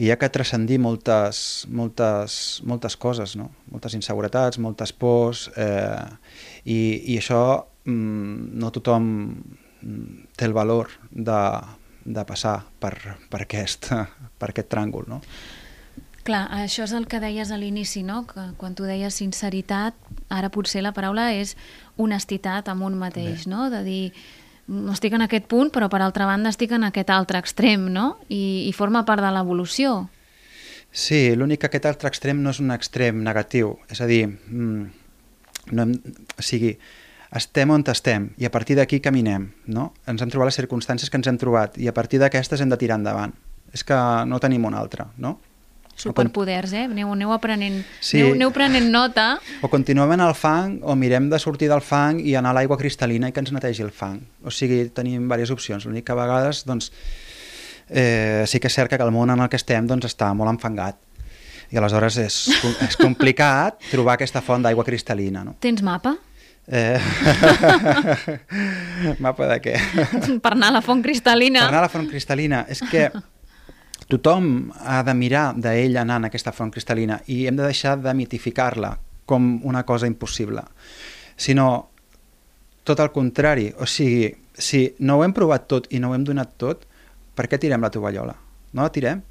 i 0.00 0.06
hi 0.06 0.08
ha 0.10 0.16
que 0.16 0.30
transcendir 0.32 0.78
moltes, 0.80 1.66
moltes, 1.68 2.62
moltes 2.64 2.96
coses, 2.96 3.36
no? 3.36 3.50
moltes 3.70 3.92
inseguretats, 3.98 4.58
moltes 4.62 4.94
pors, 4.96 5.50
eh, 5.60 6.08
i, 6.64 6.78
i 7.12 7.18
això 7.20 7.42
no 7.86 8.70
tothom 8.74 9.08
mm, 9.82 10.28
té 10.36 10.46
el 10.46 10.54
valor 10.54 10.92
de, 11.10 11.40
de 12.04 12.24
passar 12.28 12.60
per, 12.78 12.94
per, 13.30 13.42
aquest, 13.46 13.90
per 14.38 14.52
aquest 14.52 14.70
tràngol, 14.72 15.08
no? 15.10 15.22
Clar, 16.22 16.44
això 16.54 16.84
és 16.86 16.92
el 16.94 17.08
que 17.10 17.18
deies 17.18 17.50
a 17.50 17.58
l'inici, 17.58 18.04
no? 18.06 18.20
Que 18.28 18.52
quan 18.58 18.76
tu 18.78 18.86
deies 18.86 19.16
sinceritat, 19.18 19.96
ara 20.30 20.52
potser 20.54 20.84
la 20.84 20.94
paraula 20.94 21.32
és 21.34 21.56
honestitat 21.98 22.70
amb 22.70 22.86
un 22.86 22.94
mateix, 23.00 23.48
Bé. 23.48 23.50
no? 23.50 23.66
De 23.72 23.82
dir, 23.82 24.12
no 24.70 24.94
estic 24.94 25.16
en 25.18 25.26
aquest 25.26 25.48
punt, 25.50 25.72
però 25.74 25.88
per 25.90 25.98
altra 26.04 26.28
banda 26.28 26.52
estic 26.54 26.76
en 26.76 26.86
aquest 26.86 27.10
altre 27.10 27.42
extrem, 27.42 27.88
no? 27.90 28.20
I, 28.28 28.68
i 28.68 28.72
forma 28.76 29.02
part 29.08 29.24
de 29.24 29.32
l'evolució. 29.34 29.96
Sí, 30.92 31.32
l'únic 31.34 31.64
que 31.64 31.72
aquest 31.72 31.88
altre 31.90 32.10
extrem 32.12 32.42
no 32.44 32.52
és 32.52 32.60
un 32.62 32.70
extrem 32.70 33.22
negatiu, 33.24 33.78
és 33.90 34.02
a 34.04 34.06
dir, 34.06 34.26
mm, 34.28 34.82
no 35.72 35.86
hem, 35.86 35.96
o 36.38 36.44
sigui, 36.44 36.76
estem 37.34 37.70
on 37.70 37.84
estem 37.88 38.30
i 38.36 38.44
a 38.44 38.50
partir 38.50 38.76
d'aquí 38.76 39.00
caminem, 39.00 39.52
no? 39.66 39.92
Ens 40.06 40.22
hem 40.22 40.30
trobat 40.30 40.50
les 40.50 40.58
circumstàncies 40.60 41.10
que 41.10 41.16
ens 41.16 41.26
hem 41.26 41.38
trobat 41.40 41.78
i 41.78 41.88
a 41.88 41.94
partir 41.94 42.20
d'aquestes 42.20 42.60
hem 42.60 42.68
de 42.68 42.76
tirar 42.76 42.98
endavant. 43.00 43.32
És 43.72 43.84
que 43.84 43.96
no 44.28 44.38
tenim 44.40 44.64
una 44.68 44.78
altra, 44.78 45.08
no? 45.16 45.38
Superpoders, 45.96 46.72
eh? 46.72 46.84
Aneu, 46.88 47.12
aneu 47.12 47.32
aprenent, 47.32 47.84
Sí. 48.00 48.20
aneu, 48.20 48.34
aneu 48.34 48.50
prenent 48.52 48.90
nota. 48.90 49.40
O 49.62 49.68
continuem 49.68 50.12
en 50.12 50.20
el 50.24 50.34
fang 50.34 50.80
o 50.82 50.96
mirem 50.96 51.28
de 51.30 51.38
sortir 51.38 51.68
del 51.68 51.80
fang 51.80 52.20
i 52.20 52.34
anar 52.34 52.50
a 52.50 52.54
l'aigua 52.60 52.78
cristal·lina 52.78 53.28
i 53.28 53.32
que 53.32 53.40
ens 53.40 53.52
netegi 53.52 53.82
el 53.84 53.92
fang. 53.92 54.20
O 54.44 54.50
sigui, 54.50 54.88
tenim 54.88 55.22
diverses 55.22 55.50
opcions. 55.50 55.84
L'únic 55.84 56.04
que 56.04 56.12
a 56.12 56.18
vegades 56.18 56.64
doncs, 56.64 56.90
eh, 57.88 58.44
sí 58.46 58.58
que 58.58 58.68
és 58.68 58.74
cert 58.74 58.90
que 58.90 58.96
el 58.96 59.10
món 59.12 59.30
en 59.30 59.40
el 59.40 59.48
que 59.48 59.56
estem 59.56 59.86
doncs, 59.86 60.06
està 60.06 60.32
molt 60.34 60.50
enfangat 60.50 60.96
i 61.70 61.78
aleshores 61.78 62.18
és, 62.18 62.36
és 62.88 62.96
complicat 63.00 63.78
trobar 63.90 64.14
aquesta 64.14 64.42
font 64.44 64.62
d'aigua 64.64 64.84
cristal·lina. 64.84 65.44
No? 65.44 65.56
Tens 65.60 65.82
mapa? 65.82 66.16
Eh... 66.66 66.98
Mapa 69.24 69.48
de 69.50 69.58
què? 69.64 69.76
per 70.42 70.54
anar 70.54 70.70
a 70.70 70.76
la 70.78 70.82
font 70.84 71.02
cristal·lina. 71.04 71.64
Per 71.64 71.72
anar 71.72 71.82
a 71.82 71.86
la 71.88 71.92
font 71.92 72.08
cristal·lina. 72.10 72.64
És 72.70 72.82
que 72.90 73.08
tothom 74.12 74.72
ha 74.78 75.00
de 75.06 75.14
mirar 75.18 75.52
d'ell 75.56 75.96
anant 76.00 76.26
a 76.26 76.32
aquesta 76.32 76.52
font 76.54 76.70
cristal·lina 76.74 77.22
i 77.32 77.46
hem 77.48 77.58
de 77.58 77.66
deixar 77.66 77.96
de 78.02 78.14
mitificar-la 78.14 78.94
com 79.26 79.56
una 79.68 79.84
cosa 79.88 80.06
impossible. 80.10 80.62
Sinó 81.36 81.68
tot 82.84 83.00
el 83.00 83.10
contrari. 83.14 83.72
O 83.78 83.86
sigui, 83.86 84.30
si 84.54 84.84
no 85.00 85.18
ho 85.18 85.24
hem 85.24 85.34
provat 85.34 85.68
tot 85.70 85.88
i 85.90 86.00
no 86.02 86.10
ho 86.10 86.16
hem 86.16 86.26
donat 86.26 86.56
tot, 86.60 86.86
per 87.34 87.48
què 87.48 87.58
tirem 87.58 87.82
la 87.82 87.90
tovallola? 87.92 88.36
No 88.72 88.84
la 88.84 88.92
tirem? 88.92 89.22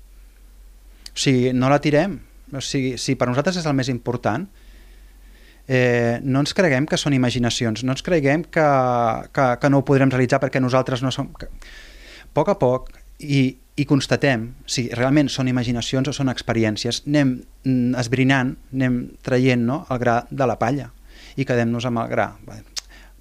O 1.12 1.20
sigui, 1.20 1.52
no 1.54 1.70
la 1.70 1.80
tirem. 1.84 2.17
O 2.52 2.63
sigui, 2.63 2.96
si 3.00 3.15
per 3.15 3.30
nosaltres 3.30 3.62
és 3.62 3.67
el 3.67 3.78
més 3.78 3.91
important, 3.91 4.48
eh, 5.67 6.19
no 6.24 6.39
ens 6.43 6.54
creguem 6.58 6.86
que 6.89 6.97
són 6.97 7.13
imaginacions, 7.13 7.84
no 7.84 7.93
ens 7.95 8.02
creguem 8.06 8.43
que, 8.43 8.65
que, 9.34 9.45
que 9.62 9.69
no 9.69 9.82
ho 9.82 9.86
podrem 9.88 10.10
realitzar 10.12 10.39
perquè 10.43 10.62
nosaltres 10.62 11.04
no 11.04 11.12
som... 11.12 11.30
Que... 11.38 11.47
A 12.32 12.34
poc 12.34 12.47
a 12.50 12.56
poc 12.56 12.89
i, 13.19 13.58
i 13.76 13.86
constatem 13.86 14.50
si 14.65 14.88
realment 14.95 15.28
són 15.30 15.50
imaginacions 15.52 16.08
o 16.08 16.13
són 16.15 16.32
experiències, 16.32 17.02
anem 17.08 17.38
mm, 17.65 17.95
esbrinant, 18.00 18.56
anem 18.74 19.02
traient 19.21 19.65
no, 19.67 19.82
el 19.91 20.00
gra 20.00 20.21
de 20.32 20.47
la 20.47 20.56
palla 20.60 20.89
i 21.36 21.45
quedem-nos 21.47 21.86
amb 21.88 22.00
el 22.04 22.10
gra. 22.12 22.30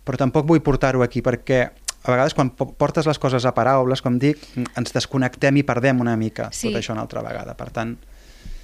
Però 0.07 0.19
tampoc 0.19 0.47
vull 0.49 0.63
portar-ho 0.65 1.03
aquí 1.05 1.21
perquè 1.23 1.61
a 2.01 2.11
vegades 2.15 2.33
quan 2.35 2.49
po- 2.57 2.71
portes 2.73 3.05
les 3.07 3.19
coses 3.21 3.45
a 3.45 3.53
paraules, 3.55 4.01
com 4.01 4.17
dic, 4.19 4.41
ens 4.57 4.95
desconnectem 4.95 5.59
i 5.61 5.67
perdem 5.69 6.01
una 6.01 6.15
mica 6.17 6.49
Sí. 6.51 6.69
tot 6.71 6.79
això 6.81 6.95
una 6.97 7.03
altra 7.05 7.21
vegada. 7.23 7.53
Per 7.59 7.69
tant, 7.75 7.97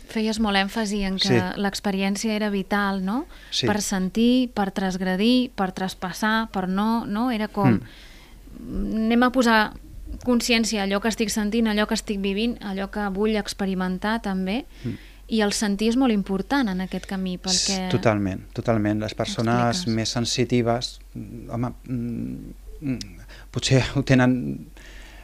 Feies 0.07 0.39
molt 0.41 0.57
èmfasi 0.57 1.03
en 1.05 1.17
que 1.19 1.29
Sí. 1.29 1.61
l'experiència 1.61 2.33
era 2.37 2.49
vital, 2.51 3.05
no? 3.05 3.27
Sí. 3.51 3.67
Per 3.67 3.81
sentir, 3.83 4.51
per 4.55 4.71
transgredir, 4.71 5.51
per 5.55 5.73
traspassar, 5.73 6.49
per 6.53 6.69
no... 6.69 7.05
no? 7.07 7.31
Era 7.31 7.49
com... 7.49 7.81
Mm. 7.81 9.03
Anem 9.07 9.23
a 9.27 9.31
posar 9.35 9.59
consciència 10.25 10.81
a 10.81 10.87
allò 10.87 11.01
que 11.03 11.11
estic 11.13 11.29
sentint, 11.35 11.67
allò 11.69 11.85
que 11.91 11.95
estic 11.99 12.21
vivint, 12.23 12.57
allò 12.65 12.87
que 12.91 13.05
vull 13.13 13.37
experimentar 13.37 14.21
també, 14.23 14.65
Mm. 14.85 14.95
i 15.29 15.41
el 15.43 15.53
sentir 15.53 15.89
és 15.91 15.97
molt 15.99 16.15
important 16.15 16.69
en 16.71 16.81
aquest 16.81 17.07
camí, 17.11 17.37
perquè... 17.43 17.89
Totalment, 17.91 18.45
totalment. 18.55 19.01
Les 19.03 19.15
persones 19.19 19.77
Expliques. 19.83 19.97
més 19.97 20.09
sensitives, 20.15 21.01
home, 21.51 21.73
mm, 21.89 22.53
mm, 22.81 22.99
potser 23.51 23.83
ho 23.97 24.05
tenen 24.07 24.69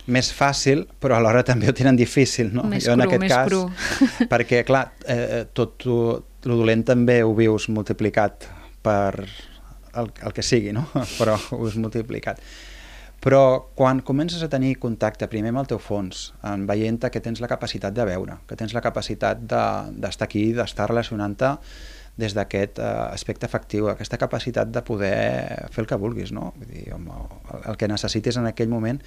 més 0.06 0.32
fàcil, 0.34 0.86
però 0.98 1.16
alhora 1.20 1.44
també 1.50 1.68
ho 1.70 1.74
tenen 1.76 1.96
difícil, 1.96 2.50
no? 2.54 2.64
Més 2.70 2.88
en 2.90 2.98
cru, 2.98 3.06
aquest 3.08 3.22
més 3.22 3.32
cas, 3.32 3.48
cru. 3.48 3.62
perquè, 4.32 4.64
clar, 4.66 4.88
eh, 5.06 5.44
tot 5.54 5.76
tu, 5.78 5.96
lo 6.48 6.58
dolent 6.58 6.84
també 6.88 7.20
ho 7.22 7.34
vius 7.38 7.68
multiplicat 7.70 8.48
per 8.82 9.14
el, 9.22 10.10
el 10.26 10.32
que 10.34 10.42
sigui, 10.42 10.72
no? 10.74 10.88
Però 11.20 11.36
ho 11.38 11.62
vius 11.62 11.76
multiplicat. 11.78 12.40
Però 13.22 13.68
quan 13.78 14.00
comences 14.02 14.42
a 14.42 14.48
tenir 14.50 14.74
contacte 14.82 15.28
primer 15.30 15.52
amb 15.52 15.60
el 15.60 15.68
teu 15.70 15.78
fons, 15.78 16.32
en 16.42 16.64
veient 16.66 16.98
que 17.06 17.20
tens 17.22 17.38
la 17.38 17.46
capacitat 17.46 17.94
de 17.94 18.06
veure, 18.08 18.40
que 18.50 18.56
tens 18.58 18.74
la 18.74 18.82
capacitat 18.82 19.38
de- 19.46 19.92
d'estar 20.02 20.26
aquí, 20.26 20.48
d'estar 20.56 20.88
relacionant-te 20.90 21.52
des 22.18 22.34
d'aquest 22.34 22.80
eh, 22.82 22.88
aspecte 23.14 23.46
efectiu, 23.46 23.86
aquesta 23.88 24.18
capacitat 24.18 24.68
de 24.74 24.82
poder 24.82 25.68
fer 25.70 25.84
el 25.84 25.86
que 25.88 25.96
vulguis, 25.96 26.32
no? 26.34 26.50
Vull 26.58 26.68
dir, 26.68 26.88
el, 26.92 27.06
el 27.70 27.78
que 27.78 27.88
necessitis 27.88 28.36
en 28.42 28.50
aquell 28.50 28.68
moment, 28.68 28.98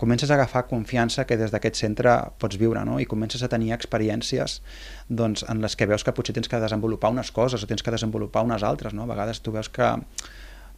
comences 0.00 0.30
a 0.30 0.34
agafar 0.38 0.64
confiança 0.66 1.26
que 1.28 1.36
des 1.36 1.52
d'aquest 1.52 1.76
centre 1.76 2.14
pots 2.40 2.56
viure, 2.56 2.80
no? 2.88 2.96
I 3.02 3.06
comences 3.06 3.42
a 3.44 3.50
tenir 3.52 3.74
experiències 3.76 4.60
doncs, 5.08 5.44
en 5.52 5.60
les 5.60 5.76
que 5.76 5.88
veus 5.90 6.04
que 6.06 6.14
potser 6.16 6.34
tens 6.36 6.48
que 6.48 6.60
desenvolupar 6.62 7.12
unes 7.12 7.28
coses 7.36 7.60
o 7.60 7.68
tens 7.68 7.84
que 7.84 7.92
desenvolupar 7.92 8.46
unes 8.48 8.64
altres, 8.64 8.96
no? 8.96 9.04
A 9.04 9.12
vegades 9.12 9.42
tu 9.44 9.52
veus 9.52 9.68
que 9.68 9.92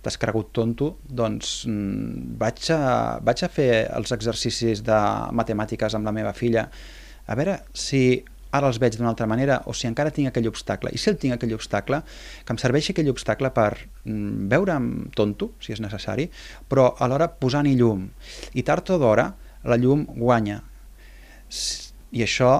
t'has 0.02 0.18
cregut 0.18 0.50
tonto, 0.50 0.96
doncs 1.06 1.62
mm, 1.70 2.34
vaig 2.42 2.66
a, 2.74 2.82
vaig 3.22 3.44
a 3.46 3.50
fer 3.52 3.70
els 3.94 4.10
exercicis 4.18 4.82
de 4.82 4.98
matemàtiques 5.38 5.94
amb 5.94 6.10
la 6.10 6.14
meva 6.18 6.34
filla, 6.34 6.66
a 7.22 7.38
veure 7.38 7.60
si 7.70 8.02
ara 8.52 8.68
els 8.68 8.78
veig 8.82 8.96
d'una 8.98 9.10
altra 9.10 9.26
manera 9.26 9.60
o 9.66 9.74
si 9.76 9.88
encara 9.88 10.12
tinc 10.14 10.30
aquell 10.30 10.48
obstacle. 10.50 10.92
I 10.92 11.00
si 11.00 11.10
el 11.10 11.18
tinc 11.20 11.36
aquell 11.36 11.54
obstacle, 11.56 12.02
que 12.44 12.54
em 12.54 12.60
serveixi 12.60 12.92
aquell 12.92 13.10
obstacle 13.12 13.50
per 13.56 13.70
mm, 13.78 14.48
veure'm 14.52 14.90
tonto, 15.16 15.52
si 15.60 15.72
és 15.74 15.80
necessari, 15.84 16.28
però 16.68 16.92
alhora 17.00 17.30
posant-hi 17.32 17.74
llum. 17.80 18.08
I 18.54 18.64
tard 18.68 18.92
o 18.92 19.00
d'hora 19.00 19.30
la 19.64 19.78
llum 19.80 20.04
guanya. 20.18 20.60
I 22.12 22.24
això, 22.24 22.52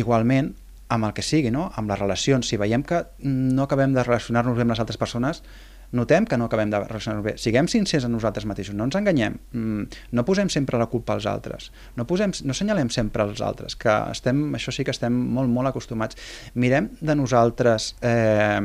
igualment, 0.00 0.54
amb 0.90 1.06
el 1.06 1.14
que 1.14 1.22
sigui, 1.22 1.52
no? 1.54 1.68
amb 1.78 1.90
les 1.92 2.00
relacions. 2.00 2.48
Si 2.48 2.58
veiem 2.58 2.82
que 2.82 3.04
no 3.22 3.64
acabem 3.64 3.94
de 3.94 4.04
relacionar-nos 4.04 4.56
bé 4.58 4.66
amb 4.66 4.74
les 4.74 4.82
altres 4.82 4.98
persones, 4.98 5.44
notem 5.92 6.26
que 6.26 6.36
no 6.38 6.46
acabem 6.46 6.70
de 6.70 6.78
relacionar-nos 6.78 7.24
bé. 7.24 7.34
Siguem 7.38 7.68
sincers 7.70 8.06
amb 8.06 8.14
nosaltres 8.14 8.46
mateixos, 8.46 8.76
no 8.78 8.86
ens 8.86 8.96
enganyem. 8.98 9.38
Mm, 9.52 9.86
no 10.14 10.24
posem 10.26 10.50
sempre 10.52 10.78
la 10.78 10.86
culpa 10.90 11.16
als 11.16 11.26
altres. 11.26 11.70
No, 11.96 12.06
posem, 12.06 12.32
no 12.46 12.54
senyalem 12.54 12.90
sempre 12.94 13.24
als 13.24 13.42
altres, 13.42 13.76
que 13.76 13.92
estem, 14.12 14.44
això 14.58 14.74
sí 14.74 14.86
que 14.86 14.94
estem 14.94 15.14
molt, 15.14 15.50
molt 15.50 15.72
acostumats. 15.72 16.18
Mirem 16.54 16.92
de 17.00 17.16
nosaltres 17.18 17.94
eh, 18.00 18.60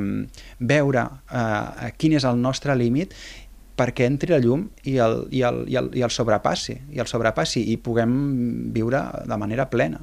veure 0.59 1.07
eh, 1.31 1.91
quin 1.97 2.17
és 2.19 2.27
el 2.29 2.41
nostre 2.41 2.77
límit 2.77 3.15
perquè 3.75 4.07
entri 4.07 4.31
la 4.31 4.39
llum 4.39 4.69
i 4.87 4.97
el, 5.03 5.25
i, 5.35 5.41
el, 5.43 5.63
i, 5.67 5.75
el, 5.79 5.89
i 5.99 6.03
el 6.05 6.11
sobrepassi, 6.13 6.77
i 6.95 7.01
el 7.03 7.09
sobrepassi 7.11 7.65
i 7.73 7.77
puguem 7.77 8.13
viure 8.75 9.01
de 9.27 9.37
manera 9.37 9.67
plena. 9.69 9.99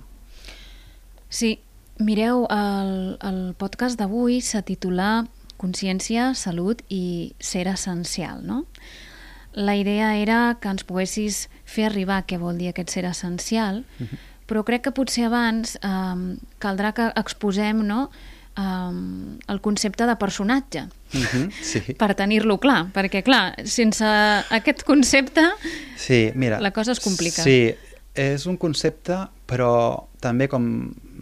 Sí, 1.32 1.54
mireu, 2.02 2.44
el, 2.52 2.92
el 3.24 3.40
podcast 3.56 3.96
d'avui 4.00 4.42
s'ha 4.44 4.60
titulat 4.68 5.30
Consciència, 5.62 6.32
Salut 6.34 6.82
i 6.90 7.32
Ser 7.38 7.68
Essencial, 7.70 8.42
no? 8.46 8.64
La 9.54 9.76
idea 9.76 10.16
era 10.16 10.56
que 10.60 10.70
ens 10.72 10.82
poguessis 10.88 11.46
fer 11.68 11.86
arribar 11.90 12.22
què 12.26 12.38
vol 12.40 12.56
dir 12.58 12.70
aquest 12.72 12.90
ser 12.94 13.04
essencial, 13.08 13.82
però 14.48 14.62
crec 14.66 14.86
que 14.88 14.92
potser 14.96 15.26
abans 15.28 15.76
eh, 15.76 16.20
caldrà 16.58 16.90
que 16.96 17.10
exposem 17.20 17.82
no, 17.86 18.06
eh, 18.56 19.42
el 19.52 19.60
concepte 19.64 20.08
de 20.08 20.16
personatge 20.20 20.86
Mhm, 21.12 21.50
sí. 21.60 21.82
per 22.00 22.14
tenir-lo 22.16 22.56
clar, 22.56 22.86
perquè 22.94 23.20
clar, 23.22 23.52
sense 23.68 24.08
aquest 24.56 24.82
concepte 24.88 25.44
Sí, 26.00 26.30
mira... 26.34 26.58
La 26.64 26.70
cosa 26.72 26.92
es 26.96 27.00
complica. 27.04 27.44
Sí, 27.44 27.74
és 28.16 28.46
un 28.48 28.56
concepte, 28.56 29.18
però 29.46 30.08
també, 30.24 30.48
com 30.48 30.64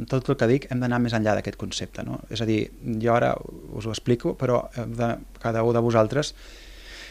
tot 0.08 0.28
el 0.32 0.38
que 0.40 0.48
dic, 0.50 0.66
hem 0.70 0.80
d'anar 0.82 1.00
més 1.02 1.14
enllà 1.16 1.34
d'aquest 1.36 1.58
concepte. 1.60 2.04
No? 2.06 2.20
És 2.30 2.40
a 2.40 2.48
dir, 2.48 2.62
jo 3.02 3.14
ara 3.14 3.34
us 3.76 3.86
ho 3.86 3.94
explico, 3.94 4.34
però 4.38 4.64
de, 4.76 5.14
cada 5.42 5.64
un 5.66 5.76
de 5.76 5.84
vosaltres 5.84 6.34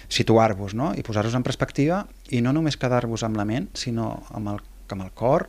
situar-vos 0.10 0.74
no? 0.74 0.92
i 0.98 1.06
posar-vos 1.06 1.38
en 1.38 1.46
perspectiva 1.46 2.02
i 2.34 2.42
no 2.42 2.54
només 2.56 2.80
quedar-vos 2.82 3.24
amb 3.28 3.38
la 3.38 3.46
ment, 3.46 3.70
sinó 3.78 4.10
amb 4.34 4.56
el, 4.56 4.64
amb 4.90 5.04
el 5.06 5.12
cor, 5.14 5.46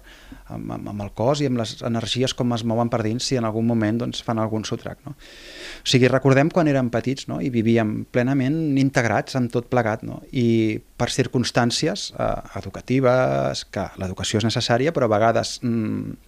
amb, 0.53 0.75
amb, 0.77 0.91
amb 0.93 1.05
el 1.07 1.11
cos 1.17 1.41
i 1.41 1.49
amb 1.49 1.61
les 1.61 1.73
energies 1.87 2.35
com 2.37 2.53
es 2.57 2.65
mouen 2.69 2.91
per 2.93 3.01
dins 3.07 3.25
si 3.25 3.39
en 3.41 3.49
algun 3.49 3.67
moment 3.67 4.03
doncs, 4.03 4.21
fan 4.27 4.39
algun 4.39 4.67
sotrac. 4.69 5.01
No? 5.07 5.17
O 5.17 5.89
sigui, 5.89 6.11
recordem 6.13 6.53
quan 6.53 6.69
érem 6.69 6.93
petits 6.93 7.29
no? 7.31 7.41
i 7.41 7.51
vivíem 7.53 8.05
plenament 8.13 8.79
integrats 8.81 9.39
amb 9.41 9.53
tot 9.53 9.71
plegat 9.73 10.05
no? 10.07 10.21
i 10.33 10.79
per 11.01 11.09
circumstàncies 11.15 12.11
eh, 12.13 12.31
educatives, 12.61 13.65
que 13.73 13.89
l'educació 14.01 14.43
és 14.43 14.49
necessària, 14.49 14.93
però 14.93 15.09
a 15.09 15.15
vegades 15.17 15.59
mm, 15.65 16.19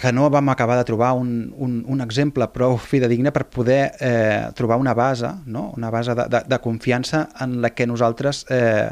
que 0.00 0.12
no 0.16 0.30
vam 0.32 0.48
acabar 0.48 0.78
de 0.78 0.84
trobar 0.88 1.12
un, 1.12 1.52
un, 1.60 1.84
un 1.84 2.00
exemple 2.00 2.46
prou 2.54 2.78
fidedigne 2.80 3.32
per 3.36 3.44
poder 3.52 3.82
eh, 4.00 4.48
trobar 4.56 4.80
una 4.80 4.94
base, 4.96 5.28
no? 5.44 5.68
una 5.76 5.90
base 5.92 6.14
de, 6.16 6.24
de, 6.32 6.40
de 6.48 6.58
confiança 6.64 7.26
en 7.40 7.60
la 7.60 7.74
que 7.76 7.86
nosaltres 7.86 8.46
eh, 8.48 8.88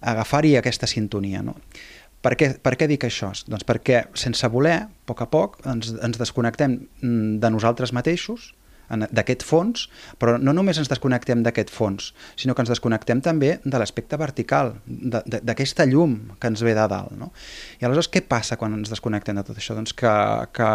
agafar-hi 0.00 0.56
aquesta 0.56 0.88
sintonia. 0.88 1.42
No? 1.44 1.58
Per 2.24 2.32
què, 2.40 2.54
per 2.64 2.74
què 2.80 2.88
dic 2.88 3.04
això? 3.04 3.28
Doncs 3.46 3.66
perquè 3.68 4.06
sense 4.16 4.48
voler, 4.48 4.78
a 4.88 4.88
poc 5.06 5.20
a 5.22 5.28
poc, 5.28 5.60
ens, 5.68 5.92
ens 6.00 6.18
desconnectem 6.18 6.78
mm, 6.80 7.36
de 7.44 7.50
nosaltres 7.52 7.92
mateixos, 7.92 8.54
d'aquest 8.88 9.44
fons, 9.44 9.86
però 10.18 10.36
no 10.40 10.54
només 10.56 10.78
ens 10.80 10.88
desconnectem 10.90 11.42
d'aquest 11.44 11.70
fons, 11.74 12.12
sinó 12.36 12.54
que 12.54 12.64
ens 12.64 12.72
desconnectem 12.72 13.20
també 13.24 13.58
de 13.64 13.80
l'aspecte 13.80 14.16
vertical, 14.20 14.74
d'aquesta 14.86 15.86
llum 15.88 16.16
que 16.40 16.50
ens 16.52 16.64
ve 16.64 16.74
de 16.76 16.86
dalt. 16.88 17.12
No? 17.18 17.32
I 17.80 17.84
aleshores 17.84 18.10
què 18.12 18.24
passa 18.24 18.56
quan 18.56 18.76
ens 18.78 18.92
desconnectem 18.92 19.36
de 19.38 19.44
tot 19.46 19.60
això? 19.60 19.76
Doncs 19.76 19.94
que, 19.96 20.14
que, 20.56 20.72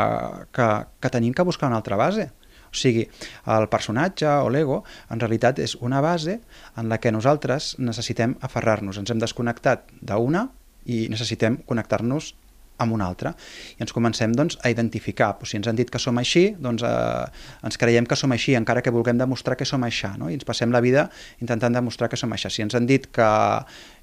que, 0.54 0.70
que 1.02 1.14
tenim 1.14 1.34
que 1.34 1.46
buscar 1.48 1.72
una 1.72 1.82
altra 1.82 2.00
base. 2.00 2.30
O 2.74 2.78
sigui, 2.78 3.06
el 3.54 3.68
personatge 3.70 4.30
o 4.42 4.50
l'ego 4.50 4.82
en 5.14 5.22
realitat 5.22 5.60
és 5.62 5.76
una 5.82 6.02
base 6.02 6.40
en 6.78 6.90
la 6.90 6.98
que 6.98 7.14
nosaltres 7.14 7.76
necessitem 7.78 8.34
aferrar-nos. 8.42 8.98
Ens 8.98 9.14
hem 9.14 9.22
desconnectat 9.22 9.86
d'una 10.02 10.48
i 10.90 11.06
necessitem 11.14 11.62
connectar-nos 11.70 12.34
amb 12.78 12.94
un 12.96 13.02
altre. 13.06 13.34
I 13.78 13.84
ens 13.86 13.94
comencem 13.96 14.34
doncs, 14.36 14.58
a 14.64 14.72
identificar. 14.74 15.34
Pues, 15.40 15.54
si 15.54 15.58
ens 15.60 15.68
han 15.70 15.78
dit 15.78 15.90
que 15.92 16.02
som 16.02 16.18
així, 16.20 16.46
doncs 16.62 16.84
eh, 16.88 17.66
ens 17.68 17.80
creiem 17.80 18.08
que 18.10 18.18
som 18.20 18.34
així, 18.34 18.56
encara 18.58 18.82
que 18.86 18.94
vulguem 18.94 19.20
demostrar 19.20 19.58
que 19.60 19.68
som 19.70 19.84
això. 19.86 20.14
No? 20.20 20.30
I 20.32 20.38
ens 20.40 20.48
passem 20.48 20.74
la 20.74 20.82
vida 20.84 21.08
intentant 21.42 21.76
demostrar 21.76 22.10
que 22.10 22.20
som 22.20 22.34
això. 22.34 22.52
Si 22.54 22.66
ens 22.66 22.76
han 22.78 22.88
dit 22.90 23.10
que, 23.14 23.30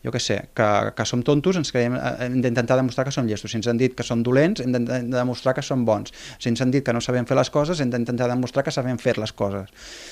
jo 0.04 0.14
què 0.14 0.22
sé, 0.22 0.38
que, 0.56 0.68
que 0.96 1.08
som 1.08 1.24
tontos, 1.26 1.58
ens 1.60 1.72
creiem, 1.74 1.96
eh, 1.98 2.14
hem 2.28 2.38
d'intentar 2.44 2.78
demostrar 2.80 3.08
que 3.08 3.14
som 3.14 3.28
llestos. 3.28 3.54
Si 3.54 3.60
ens 3.60 3.70
han 3.70 3.80
dit 3.80 3.96
que 3.96 4.06
som 4.06 4.22
dolents, 4.26 4.62
hem 4.64 4.76
de 4.76 5.00
demostrar 5.10 5.56
que 5.58 5.66
som 5.66 5.84
bons. 5.88 6.14
Si 6.38 6.52
ens 6.52 6.62
han 6.62 6.70
dit 6.74 6.86
que 6.86 6.94
no 6.96 7.02
sabem 7.04 7.28
fer 7.28 7.38
les 7.38 7.50
coses, 7.50 7.80
hem 7.80 7.90
d'intentar 7.92 8.30
demostrar 8.30 8.66
que 8.66 8.74
sabem 8.74 9.00
fer 9.02 9.18
les 9.18 9.34
coses. 9.36 9.70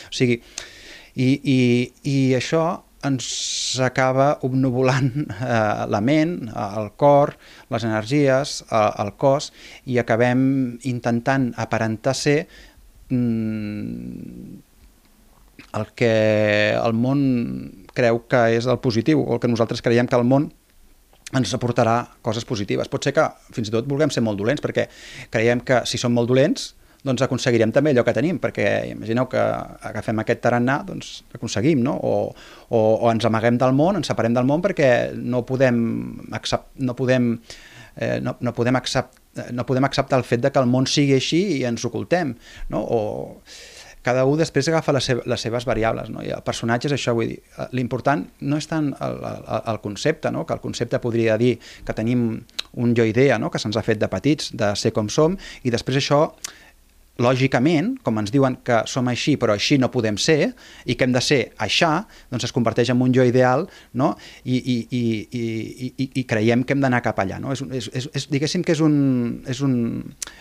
O 0.08 0.14
sigui, 0.14 0.42
i, 1.18 1.32
i, 1.42 1.58
i 2.06 2.18
això 2.38 2.87
ens 3.06 3.78
acaba 3.84 4.38
obnuvolant 4.42 5.12
eh, 5.30 5.86
la 5.90 6.00
ment, 6.02 6.48
el 6.50 6.90
cor, 6.98 7.36
les 7.70 7.84
energies, 7.86 8.62
eh, 8.70 8.90
el 9.04 9.12
cos, 9.20 9.52
i 9.86 10.00
acabem 10.02 10.40
intentant 10.90 11.52
aparentar 11.56 12.16
ser 12.18 12.38
mm, 13.10 14.56
el 15.78 15.90
que 15.94 16.14
el 16.74 16.96
món 16.96 17.20
creu 17.94 18.22
que 18.30 18.44
és 18.56 18.66
el 18.66 18.80
positiu, 18.82 19.22
o 19.22 19.36
el 19.36 19.42
que 19.42 19.50
nosaltres 19.50 19.82
creiem 19.84 20.08
que 20.08 20.18
el 20.18 20.26
món 20.26 20.50
ens 21.36 21.52
aportarà 21.52 22.00
coses 22.24 22.46
positives. 22.48 22.88
Pot 22.88 23.04
ser 23.04 23.12
que 23.14 23.26
fins 23.52 23.68
i 23.68 23.74
tot 23.74 23.88
vulguem 23.88 24.10
ser 24.10 24.24
molt 24.24 24.40
dolents, 24.40 24.64
perquè 24.64 24.88
creiem 25.30 25.60
que 25.60 25.82
si 25.86 26.00
som 26.00 26.14
molt 26.16 26.30
dolents 26.30 26.72
doncs 27.06 27.22
aconseguirem 27.22 27.72
també 27.74 27.92
allò 27.92 28.04
que 28.06 28.14
tenim, 28.16 28.40
perquè 28.42 28.66
imagineu 28.90 29.28
que 29.30 29.38
agafem 29.90 30.18
aquest 30.22 30.42
tarannà, 30.44 30.80
doncs 30.86 31.12
aconseguim, 31.34 31.82
no? 31.84 31.94
O, 31.94 32.12
o, 32.68 32.80
o 32.80 33.12
ens 33.12 33.28
amaguem 33.28 33.60
del 33.60 33.76
món, 33.76 34.00
ens 34.00 34.10
separem 34.10 34.34
del 34.34 34.48
món 34.48 34.64
perquè 34.64 34.90
no 35.14 35.44
podem, 35.46 35.80
accept, 36.34 36.72
no 36.82 36.96
podem, 36.98 37.32
eh, 37.96 38.18
no, 38.24 38.36
no 38.40 38.54
podem 38.56 38.78
accept, 38.80 39.20
no 39.54 39.64
podem 39.66 39.86
acceptar 39.86 40.18
el 40.18 40.26
fet 40.26 40.42
de 40.42 40.50
que 40.50 40.62
el 40.62 40.70
món 40.70 40.88
sigui 40.90 41.14
així 41.14 41.42
i 41.60 41.64
ens 41.68 41.86
ocultem, 41.86 42.34
no? 42.74 42.82
O 42.82 43.02
cada 44.08 44.24
un 44.24 44.38
després 44.40 44.68
agafa 44.70 44.94
les, 44.94 45.06
seva, 45.10 45.24
les 45.28 45.42
seves 45.42 45.66
variables, 45.68 46.08
no? 46.12 46.22
i 46.24 46.30
el 46.32 46.44
personatge 46.46 46.88
és 46.88 46.94
això, 46.96 47.14
vull 47.18 47.32
dir, 47.34 47.38
l'important 47.76 48.24
no 48.48 48.60
és 48.60 48.68
tant 48.70 48.92
el, 48.94 49.18
el, 49.18 49.64
el 49.72 49.80
concepte, 49.84 50.30
no? 50.34 50.46
que 50.46 50.56
el 50.56 50.62
concepte 50.62 51.00
podria 51.02 51.36
dir 51.40 51.56
que 51.58 51.96
tenim 51.96 52.22
un 52.78 52.94
jo-idea 52.96 53.38
no? 53.42 53.50
que 53.50 53.60
se'ns 53.60 53.76
ha 53.76 53.84
fet 53.84 54.00
de 54.00 54.08
petits, 54.08 54.52
de 54.56 54.70
ser 54.78 54.94
com 54.96 55.10
som, 55.12 55.36
i 55.66 55.74
després 55.74 56.00
això 56.00 56.22
lògicament, 57.18 57.96
com 58.06 58.20
ens 58.20 58.30
diuen 58.30 58.60
que 58.62 58.78
som 58.86 59.08
així 59.10 59.34
però 59.40 59.56
així 59.56 59.78
no 59.82 59.90
podem 59.90 60.16
ser 60.22 60.52
i 60.86 60.94
que 60.94 61.06
hem 61.06 61.14
de 61.14 61.22
ser 61.24 61.40
això, 61.64 61.90
doncs 62.30 62.46
es 62.46 62.54
converteix 62.54 62.92
en 62.94 63.02
un 63.02 63.14
jo 63.14 63.26
ideal 63.26 63.66
no? 63.98 64.12
I, 64.44 64.58
i, 64.58 64.76
i, 64.94 65.02
i, 65.34 65.42
i, 65.90 66.08
i 66.22 66.24
creiem 66.30 66.62
que 66.62 66.76
hem 66.76 66.84
d'anar 66.84 67.02
cap 67.02 67.18
allà. 67.18 67.40
No? 67.42 67.50
És, 67.54 67.64
és, 67.74 67.90
és, 67.90 68.08
és, 68.14 68.28
diguéssim 68.30 68.62
que 68.62 68.76
és 68.76 68.82
un, 68.84 68.94
és, 69.50 69.62
un, 69.66 69.74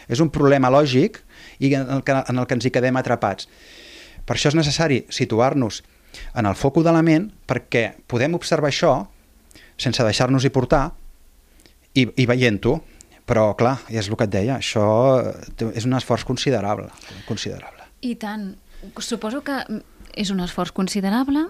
és 0.07 0.21
un 0.21 0.29
problema 0.33 0.69
lògic 0.73 1.17
i 1.57 1.73
en 1.73 1.89
el, 1.97 2.03
que, 2.05 2.13
en 2.13 2.43
el 2.43 2.45
que 2.45 2.57
ens 2.59 2.69
hi 2.69 2.73
quedem 2.75 3.01
atrapats. 3.01 3.49
Per 4.27 4.37
això 4.37 4.51
és 4.53 4.59
necessari 4.59 5.01
situar-nos 5.09 5.81
en 6.37 6.45
el 6.45 6.57
focus 6.59 6.85
de 6.85 6.93
la 6.93 7.01
ment 7.05 7.31
perquè 7.49 7.87
podem 8.05 8.37
observar 8.37 8.69
això 8.69 8.99
sense 9.81 10.05
deixar-nos-hi 10.05 10.53
portar 10.53 10.91
i, 11.97 12.05
i 12.05 12.29
veient-ho 12.29 12.77
però, 13.27 13.51
clar, 13.59 13.77
és 13.91 14.07
el 14.07 14.15
que 14.15 14.25
et 14.27 14.33
deia, 14.33 14.57
això 14.57 14.87
és 15.73 15.85
un 15.85 15.97
esforç 15.97 16.23
considerable. 16.27 16.89
considerable. 17.27 17.83
I 18.01 18.15
tant. 18.15 18.53
Suposo 19.03 19.41
que 19.43 19.57
és 20.15 20.31
un 20.31 20.39
esforç 20.39 20.71
considerable, 20.71 21.47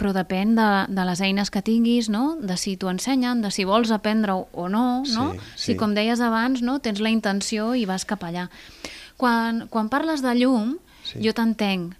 però 0.00 0.14
depèn 0.16 0.54
de, 0.56 0.68
de 0.88 1.04
les 1.04 1.20
eines 1.20 1.52
que 1.52 1.62
tinguis, 1.62 2.08
no? 2.08 2.38
de 2.40 2.56
si 2.56 2.74
t'ho 2.80 2.88
ensenyen, 2.90 3.42
de 3.44 3.50
si 3.52 3.66
vols 3.68 3.92
aprendre-ho 3.92 4.48
o 4.52 4.68
no, 4.72 5.04
no? 5.12 5.26
Sí, 5.36 5.40
sí. 5.54 5.64
si 5.64 5.76
com 5.76 5.92
deies 5.94 6.22
abans 6.24 6.64
no? 6.64 6.78
tens 6.80 7.02
la 7.04 7.12
intenció 7.12 7.74
i 7.76 7.84
vas 7.88 8.08
cap 8.08 8.24
allà. 8.24 8.48
Quan, 9.20 9.66
quan 9.68 9.92
parles 9.92 10.24
de 10.24 10.32
llum, 10.40 10.78
sí. 11.04 11.20
jo 11.20 11.34
t'entenc, 11.36 11.92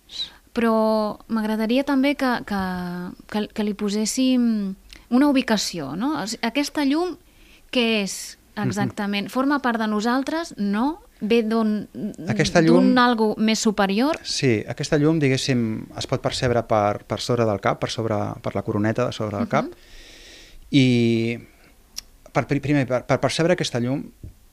però 0.57 1.21
m'agradaria 1.29 1.85
també 1.85 2.15
que, 2.17 2.33
que, 2.49 2.63
que, 3.29 3.47
que 3.53 3.67
li 3.69 3.77
poséssim 3.77 4.43
una 5.13 5.29
ubicació. 5.29 5.93
No? 6.01 6.15
Aquesta 6.41 6.87
llum, 6.89 7.19
què 7.71 7.85
és? 8.01 8.17
Exactament. 8.69 9.31
Forma 9.33 9.61
part 9.65 9.81
de 9.81 9.87
nosaltres? 9.91 10.55
No? 10.59 11.03
Ve 11.21 11.43
d'un 11.45 11.89
llum... 12.65 12.91
algo 12.99 13.35
més 13.37 13.61
superior? 13.61 14.19
Sí, 14.25 14.61
aquesta 14.69 14.99
llum, 15.01 15.21
diguéssim, 15.21 15.65
es 16.01 16.09
pot 16.09 16.23
percebre 16.25 16.63
per, 16.69 17.03
per 17.05 17.21
sobre 17.21 17.45
del 17.49 17.61
cap, 17.61 17.81
per, 17.83 17.91
sobre, 17.93 18.17
per 18.41 18.55
la 18.57 18.65
coroneta 18.65 19.11
de 19.11 19.13
sobre 19.17 19.37
del 19.37 19.49
cap, 19.49 19.67
uh 19.67 19.71
-huh. 19.71 19.77
i 20.71 21.39
per, 22.33 22.47
primer, 22.47 22.87
per, 22.87 23.05
per 23.05 23.21
percebre 23.21 23.53
aquesta 23.53 23.81
llum, 23.81 24.05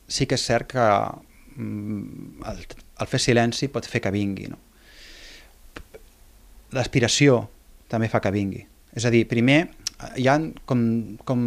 sí 0.07 0.25
que 0.25 0.35
és 0.35 0.43
cert 0.43 0.67
que 0.67 0.87
mm, 1.55 2.43
el, 2.45 2.65
el 2.99 3.07
fer 3.07 3.19
silenci 3.19 3.67
pot 3.67 3.85
fer 3.85 4.01
que 4.01 4.11
vingui. 4.11 4.47
No? 4.47 4.57
L'aspiració 6.71 7.49
també 7.87 8.09
fa 8.09 8.19
que 8.19 8.31
vingui. 8.31 8.65
És 8.93 9.05
a 9.05 9.09
dir, 9.09 9.27
primer 9.27 9.69
hi 10.17 10.27
ha 10.27 10.37
com, 10.65 11.17
com 11.25 11.41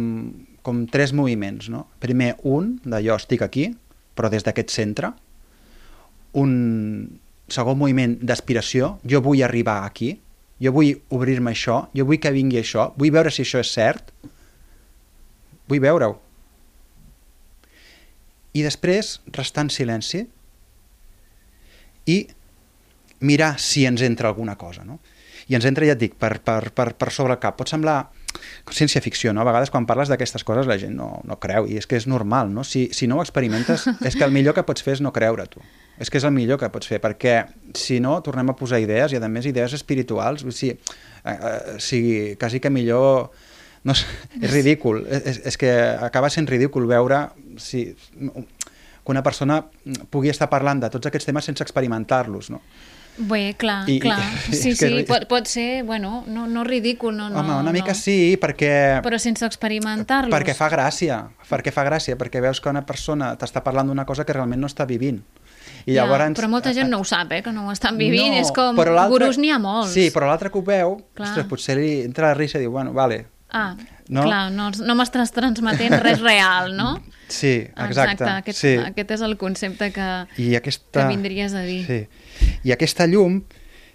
com 0.65 0.85
tres 0.87 1.13
moviments. 1.13 1.69
No? 1.69 1.85
Primer, 2.03 2.35
un, 2.43 2.75
de 2.83 3.01
jo 3.05 3.17
estic 3.17 3.43
aquí, 3.45 3.69
però 4.17 4.29
des 4.31 4.45
d'aquest 4.45 4.73
centre. 4.73 5.13
Un 6.37 6.51
segon 7.51 7.79
moviment 7.79 8.15
d'aspiració, 8.23 8.95
jo 9.07 9.21
vull 9.23 9.43
arribar 9.43 9.81
aquí, 9.85 10.13
jo 10.61 10.71
vull 10.75 10.93
obrir-me 11.11 11.51
això, 11.51 11.85
jo 11.97 12.05
vull 12.07 12.21
que 12.21 12.31
vingui 12.31 12.61
això, 12.61 12.91
vull 12.97 13.11
veure 13.13 13.31
si 13.33 13.43
això 13.43 13.59
és 13.63 13.71
cert, 13.73 14.13
vull 15.67 15.81
veure-ho. 15.83 16.19
I 18.53 18.63
després, 18.65 19.17
restar 19.31 19.65
en 19.65 19.71
silenci 19.71 20.25
i 22.11 22.17
mirar 23.21 23.55
si 23.61 23.85
ens 23.87 24.01
entra 24.03 24.29
alguna 24.29 24.57
cosa. 24.59 24.83
No? 24.83 24.99
I 25.47 25.55
ens 25.55 25.67
entra, 25.67 25.87
ja 25.87 25.95
et 25.95 26.01
dic, 26.01 26.17
per, 26.19 26.37
per, 26.43 26.71
per, 26.75 26.91
per 26.99 27.11
sobre 27.15 27.37
el 27.37 27.41
cap. 27.41 27.57
Pot 27.59 27.71
semblar 27.71 28.03
ciència-ficció, 28.71 29.33
no? 29.33 29.43
A 29.43 29.47
vegades 29.47 29.71
quan 29.73 29.87
parles 29.89 30.11
d'aquestes 30.11 30.45
coses 30.47 30.69
la 30.69 30.77
gent 30.81 30.95
no, 30.97 31.09
no 31.27 31.37
creu, 31.43 31.67
i 31.69 31.77
és 31.81 31.87
que 31.89 31.99
és 31.99 32.07
normal, 32.09 32.51
no? 32.53 32.65
Si, 32.67 32.87
si 32.95 33.09
no 33.09 33.19
ho 33.19 33.25
experimentes, 33.25 33.87
és 34.07 34.17
que 34.17 34.25
el 34.27 34.33
millor 34.35 34.55
que 34.57 34.65
pots 34.67 34.85
fer 34.85 34.97
és 34.97 35.03
no 35.03 35.13
creure, 35.15 35.47
tu. 35.51 35.63
És 36.01 36.09
que 36.09 36.21
és 36.21 36.25
el 36.25 36.33
millor 36.35 36.59
que 36.61 36.71
pots 36.73 36.89
fer, 36.89 37.01
perquè 37.03 37.35
si 37.77 37.99
no 38.03 38.15
tornem 38.25 38.53
a 38.53 38.57
posar 38.57 38.81
idees, 38.81 39.13
i 39.13 39.19
a 39.19 39.31
més 39.31 39.47
idees 39.49 39.75
espirituals, 39.77 40.45
o 40.45 40.55
sigui, 40.55 40.77
eh, 41.23 41.35
eh, 41.35 41.79
sigui 41.79 42.35
quasi 42.41 42.63
que 42.63 42.73
millor... 42.73 43.31
No, 43.81 43.95
és 44.37 44.51
ridícul, 44.53 44.99
és, 45.09 45.39
és 45.49 45.55
que 45.57 45.71
acaba 46.05 46.29
sent 46.29 46.45
ridícul 46.45 46.85
veure 46.85 47.23
si, 47.57 47.87
que 49.01 49.11
una 49.11 49.23
persona 49.25 49.63
pugui 50.13 50.29
estar 50.29 50.49
parlant 50.51 50.83
de 50.83 50.89
tots 50.93 51.09
aquests 51.09 51.25
temes 51.25 51.47
sense 51.49 51.65
experimentar-los, 51.65 52.51
no? 52.53 52.61
Bé, 53.17 53.55
clar, 53.59 53.89
I, 53.89 53.99
clar. 53.99 54.21
Sí, 54.51 54.73
sí, 54.75 54.79
que... 54.79 55.03
pot, 55.07 55.27
pot 55.29 55.47
ser, 55.47 55.83
bueno, 55.83 56.23
no, 56.27 56.47
no 56.47 56.63
ridícul, 56.63 57.15
no, 57.15 57.27
Home, 57.27 57.47
no, 57.47 57.59
una 57.59 57.73
mica 57.75 57.91
no. 57.91 57.99
sí, 57.99 58.37
perquè... 58.41 59.01
Però 59.03 59.19
sense 59.19 59.45
experimentar-los. 59.45 60.31
Perquè 60.33 60.55
fa 60.57 60.69
gràcia, 60.71 61.21
perquè 61.49 61.73
fa 61.75 61.85
gràcia, 61.87 62.17
perquè 62.17 62.41
veus 62.43 62.63
que 62.63 62.71
una 62.71 62.85
persona 62.87 63.33
t'està 63.37 63.63
parlant 63.65 63.91
d'una 63.91 64.07
cosa 64.09 64.25
que 64.25 64.35
realment 64.37 64.63
no 64.63 64.71
està 64.71 64.87
vivint. 64.89 65.19
I 65.85 65.95
ja, 65.95 66.05
llavors, 66.05 66.37
però 66.37 66.49
molta 66.49 66.73
gent 66.77 66.89
no 66.91 67.01
ho 67.01 67.05
sap, 67.07 67.31
eh, 67.33 67.41
que 67.43 67.53
no 67.53 67.67
ho 67.67 67.73
estan 67.73 67.97
vivint, 67.97 68.35
no, 68.35 68.41
és 68.41 68.51
com 68.55 68.77
gurus 69.11 69.39
n'hi 69.41 69.51
ha 69.51 69.59
molts. 69.61 69.93
Sí, 69.95 70.09
però 70.13 70.29
l'altre 70.29 70.51
que 70.53 70.59
ho 70.61 70.65
veu, 70.65 70.97
ostres, 71.17 71.47
potser 71.49 71.77
li 71.79 71.93
entra 72.05 72.31
la 72.31 72.37
risa 72.37 72.59
i 72.59 72.65
diu, 72.65 72.73
bueno, 72.75 72.93
vale. 72.93 73.25
Ah, 73.51 73.73
no? 74.07 74.23
clar, 74.23 74.45
no, 74.55 74.69
no 74.71 74.95
m'estàs 74.95 75.33
transmetent 75.35 75.97
res 75.99 76.21
real, 76.29 76.71
no? 76.77 76.93
Sí, 77.27 77.57
exacte. 77.63 77.89
Exacte, 77.91 78.29
aquest, 78.31 78.59
sí. 78.59 78.73
aquest 78.79 79.15
és 79.17 79.23
el 79.25 79.37
concepte 79.41 79.91
que, 79.95 80.09
I 80.39 80.53
aquesta... 80.59 81.01
que 81.01 81.07
vindries 81.09 81.55
a 81.57 81.63
dir. 81.67 81.81
Sí. 81.87 81.99
I 82.63 82.73
aquesta 82.75 83.07
llum 83.09 83.41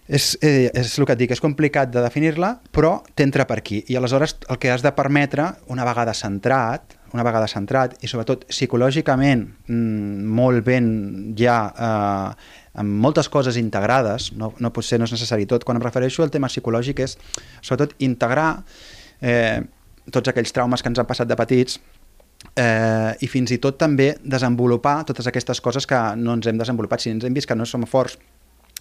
és, 0.07 0.37
eh, 0.43 0.71
és 0.73 0.99
el 0.99 1.07
que 1.07 1.15
et 1.15 1.19
dic, 1.19 1.33
és 1.35 1.43
complicat 1.43 1.91
de 1.91 2.03
definir-la, 2.03 2.53
però 2.73 3.01
t'entra 3.15 3.47
per 3.47 3.59
aquí. 3.59 3.83
I 3.89 3.97
aleshores 3.99 4.37
el 4.49 4.59
que 4.59 4.71
has 4.71 4.83
de 4.83 4.93
permetre, 4.93 5.49
una 5.69 5.85
vegada 5.85 6.15
centrat, 6.15 6.95
una 7.13 7.25
vegada 7.25 7.49
centrat 7.49 7.97
i 8.03 8.11
sobretot 8.11 8.45
psicològicament 8.51 9.47
mmm, 9.69 10.27
molt 10.37 10.65
ben 10.67 10.89
ja 11.39 11.57
eh, 11.73 12.53
amb 12.77 13.03
moltes 13.03 13.29
coses 13.33 13.57
integrades, 13.57 14.33
no, 14.37 14.53
no 14.61 14.73
pot 14.73 14.85
ser, 14.85 14.99
no 15.01 15.09
és 15.09 15.15
necessari 15.15 15.47
tot. 15.49 15.65
Quan 15.65 15.79
em 15.79 15.85
refereixo 15.85 16.23
al 16.23 16.31
tema 16.35 16.51
psicològic 16.53 17.01
és 17.07 17.17
sobretot 17.61 17.97
integrar 18.05 18.51
eh, 19.23 19.63
tots 20.13 20.31
aquells 20.31 20.53
traumes 20.55 20.83
que 20.83 20.93
ens 20.93 21.01
han 21.01 21.09
passat 21.09 21.31
de 21.31 21.39
petits 21.39 21.81
eh, 22.55 23.13
i 23.21 23.31
fins 23.31 23.55
i 23.55 23.59
tot 23.63 23.79
també 23.81 24.13
desenvolupar 24.23 25.01
totes 25.09 25.27
aquestes 25.31 25.63
coses 25.65 25.89
que 25.89 26.01
no 26.21 26.37
ens 26.37 26.47
hem 26.47 26.61
desenvolupat. 26.61 27.03
Si 27.03 27.15
ens 27.15 27.25
hem 27.25 27.35
vist 27.35 27.49
que 27.49 27.57
no 27.57 27.67
som 27.67 27.87
forts 27.89 28.19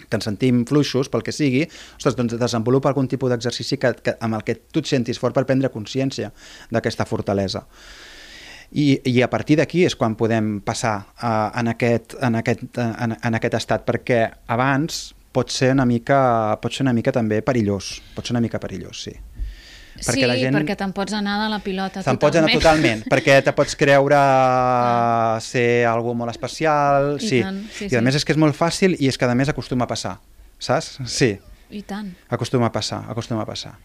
que 0.03 0.17
ens 0.17 0.27
sentim 0.27 0.63
fluixos 0.67 1.09
pel 1.11 1.23
que 1.25 1.33
sigui, 1.35 1.63
ostres, 1.97 2.17
doncs 2.17 2.35
desenvolupa 2.39 2.91
algun 2.91 3.07
tipus 3.11 3.31
d'exercici 3.31 3.79
que, 3.81 3.93
que, 4.03 4.15
amb 4.25 4.37
el 4.39 4.43
que 4.47 4.57
tu 4.67 4.83
et 4.83 4.91
sentis 4.91 5.21
fort 5.21 5.35
per 5.35 5.45
prendre 5.47 5.71
consciència 5.73 6.31
d'aquesta 6.73 7.07
fortalesa. 7.09 7.65
I, 8.75 8.97
i 9.07 9.21
a 9.23 9.29
partir 9.31 9.59
d'aquí 9.59 9.85
és 9.87 9.95
quan 9.95 10.17
podem 10.19 10.57
passar 10.65 10.95
uh, 11.21 11.53
en, 11.55 11.69
aquest, 11.71 12.17
en, 12.19 12.35
aquest, 12.41 12.65
en, 12.81 13.15
en 13.15 13.39
aquest 13.39 13.59
estat, 13.61 13.85
perquè 13.87 14.25
abans 14.51 15.13
pot 15.35 15.51
ser 15.53 15.71
una 15.75 15.85
mica, 15.87 16.19
pot 16.63 16.73
ser 16.73 16.83
una 16.87 16.95
mica 16.95 17.13
també 17.15 17.41
perillós, 17.45 17.99
pot 18.15 18.25
ser 18.25 18.35
una 18.35 18.43
mica 18.43 18.59
perillós, 18.59 19.05
sí. 19.07 19.15
Sí, 19.99 20.25
la 20.27 20.35
gent... 20.39 20.55
perquè 20.57 20.75
te'n 20.79 20.93
pots 20.95 21.15
anar 21.15 21.37
de 21.43 21.49
la 21.51 21.59
pilota 21.63 22.03
Te'n 22.05 22.19
pots 22.21 22.39
anar 22.39 22.51
totalment, 22.53 23.03
perquè 23.11 23.37
te 23.45 23.53
pots 23.55 23.77
creure 23.79 24.19
ser 25.45 25.85
algú 25.89 26.15
molt 26.17 26.33
especial, 26.33 27.15
I 27.19 27.29
sí. 27.29 27.41
tant, 27.45 27.61
sí, 27.71 27.89
I 27.89 27.95
a 27.95 27.99
sí. 27.99 28.05
més 28.07 28.19
és 28.19 28.27
que 28.27 28.35
és 28.35 28.41
molt 28.41 28.57
fàcil 28.57 28.97
i 28.99 29.09
és 29.11 29.19
que 29.19 29.27
a 29.29 29.37
més 29.37 29.51
acostuma 29.51 29.87
a 29.87 29.91
passar, 29.91 30.17
saps? 30.59 30.97
Sí, 31.11 31.35
I 31.69 31.83
tant. 31.87 32.11
acostuma 32.29 32.71
a 32.71 32.73
passar, 32.75 33.03
acostuma 33.11 33.45
a 33.45 33.49
passar. 33.49 33.75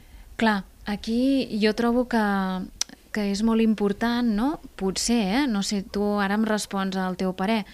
Clar, 0.40 0.62
aquí 0.88 1.46
jo 1.62 1.74
trobo 1.76 2.06
que, 2.08 2.24
que 3.12 3.28
és 3.30 3.42
molt 3.46 3.62
important, 3.62 4.26
no? 4.36 4.54
Potser, 4.80 5.20
eh? 5.20 5.46
No 5.50 5.62
sé, 5.66 5.82
tu 5.82 6.06
ara 6.22 6.38
em 6.38 6.46
respons 6.48 6.96
al 6.96 7.18
teu 7.20 7.34
parer. 7.36 7.64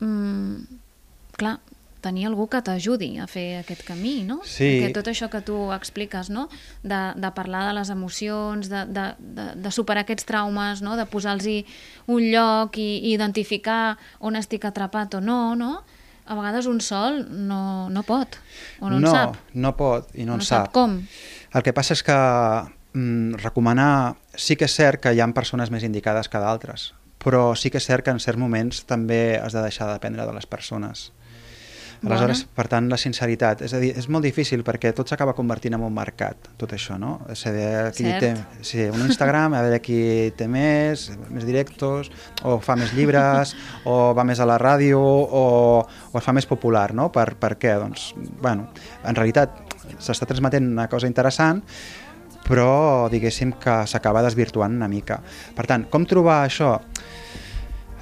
mm, 0.00 0.80
clar, 1.40 1.58
tenir 2.02 2.26
algú 2.28 2.48
que 2.50 2.60
t'ajudi 2.64 3.14
a 3.22 3.28
fer 3.30 3.62
aquest 3.62 3.84
camí, 3.86 4.20
no? 4.26 4.40
Sí. 4.44 4.82
Que 4.82 4.90
tot 4.94 5.08
això 5.08 5.30
que 5.32 5.40
tu 5.46 5.56
expliques, 5.72 6.28
no? 6.34 6.48
De, 6.82 7.00
de 7.16 7.30
parlar 7.36 7.64
de 7.68 7.76
les 7.78 7.92
emocions, 7.94 8.68
de, 8.68 8.84
de, 8.90 9.06
de, 9.18 9.46
de 9.62 9.72
superar 9.72 10.04
aquests 10.04 10.26
traumes, 10.28 10.82
no? 10.84 10.98
De 10.98 11.06
posar-los 11.06 11.48
un 12.12 12.28
lloc 12.28 12.76
i, 12.76 12.90
i 13.06 13.14
identificar 13.14 13.96
on 14.20 14.36
estic 14.36 14.66
atrapat 14.68 15.16
o 15.18 15.22
no, 15.24 15.54
no? 15.56 15.78
A 16.26 16.36
vegades 16.38 16.68
un 16.70 16.80
sol 16.82 17.22
no, 17.30 17.88
no 17.90 18.04
pot, 18.06 18.36
o 18.80 18.90
no, 18.90 18.98
en 18.98 19.06
no, 19.06 19.14
sap. 19.14 19.38
no 19.54 19.72
pot 19.78 20.12
i 20.14 20.26
no, 20.26 20.36
no 20.36 20.42
en 20.42 20.46
sap. 20.46 20.70
com. 20.74 21.00
El 21.52 21.64
que 21.66 21.74
passa 21.76 21.96
és 21.96 22.02
que 22.06 22.18
mm, 22.18 23.38
recomanar... 23.42 24.18
Sí 24.32 24.56
que 24.56 24.64
és 24.64 24.74
cert 24.74 25.02
que 25.02 25.12
hi 25.12 25.20
ha 25.20 25.26
persones 25.36 25.70
més 25.70 25.82
indicades 25.84 26.30
que 26.32 26.40
d'altres, 26.40 26.92
però 27.22 27.52
sí 27.58 27.70
que 27.70 27.78
és 27.82 27.86
cert 27.86 28.06
que 28.06 28.14
en 28.14 28.22
certs 28.22 28.40
moments 28.40 28.86
també 28.88 29.36
has 29.36 29.52
de 29.52 29.60
deixar 29.60 29.90
de 29.90 29.98
dependre 29.98 30.24
de 30.26 30.32
les 30.32 30.46
persones. 30.48 31.10
Aleshores, 32.02 32.42
per 32.50 32.66
tant, 32.66 32.88
la 32.90 32.98
sinceritat. 32.98 33.62
És 33.62 33.72
a 33.76 33.80
dir, 33.82 33.92
és 33.98 34.08
molt 34.10 34.26
difícil 34.26 34.64
perquè 34.66 34.90
tot 34.96 35.10
s'acaba 35.10 35.36
convertint 35.38 35.76
en 35.76 35.84
un 35.86 35.94
mercat, 35.94 36.50
tot 36.58 36.74
això, 36.74 36.96
no? 36.98 37.20
És 37.30 37.44
a 37.46 37.52
dir, 37.54 37.66
qui 37.94 38.06
té 38.22 38.32
sí, 38.60 38.88
un 38.90 39.04
Instagram, 39.06 39.54
a 39.54 39.62
veure 39.62 39.78
qui 39.84 40.00
té 40.38 40.48
més, 40.50 41.08
més 41.30 41.46
directos, 41.46 42.10
o 42.42 42.58
fa 42.64 42.76
més 42.80 42.94
llibres, 42.96 43.54
o 43.90 43.98
va 44.18 44.26
més 44.26 44.42
a 44.42 44.48
la 44.50 44.58
ràdio, 44.58 44.98
o, 44.98 45.44
o 46.10 46.18
es 46.18 46.26
fa 46.26 46.34
més 46.34 46.48
popular, 46.50 46.90
no? 46.98 47.10
Per, 47.14 47.28
per 47.38 47.54
què? 47.62 47.76
Doncs, 47.82 48.12
bueno, 48.42 48.72
en 49.06 49.18
realitat 49.18 49.62
s'està 49.98 50.26
transmetent 50.26 50.72
una 50.74 50.88
cosa 50.90 51.06
interessant, 51.10 51.62
però 52.42 53.06
diguéssim 53.12 53.54
que 53.62 53.82
s'acaba 53.86 54.24
desvirtuant 54.26 54.74
una 54.74 54.90
mica. 54.90 55.20
Per 55.54 55.66
tant, 55.70 55.86
com 55.92 56.06
trobar 56.08 56.42
això? 56.48 56.74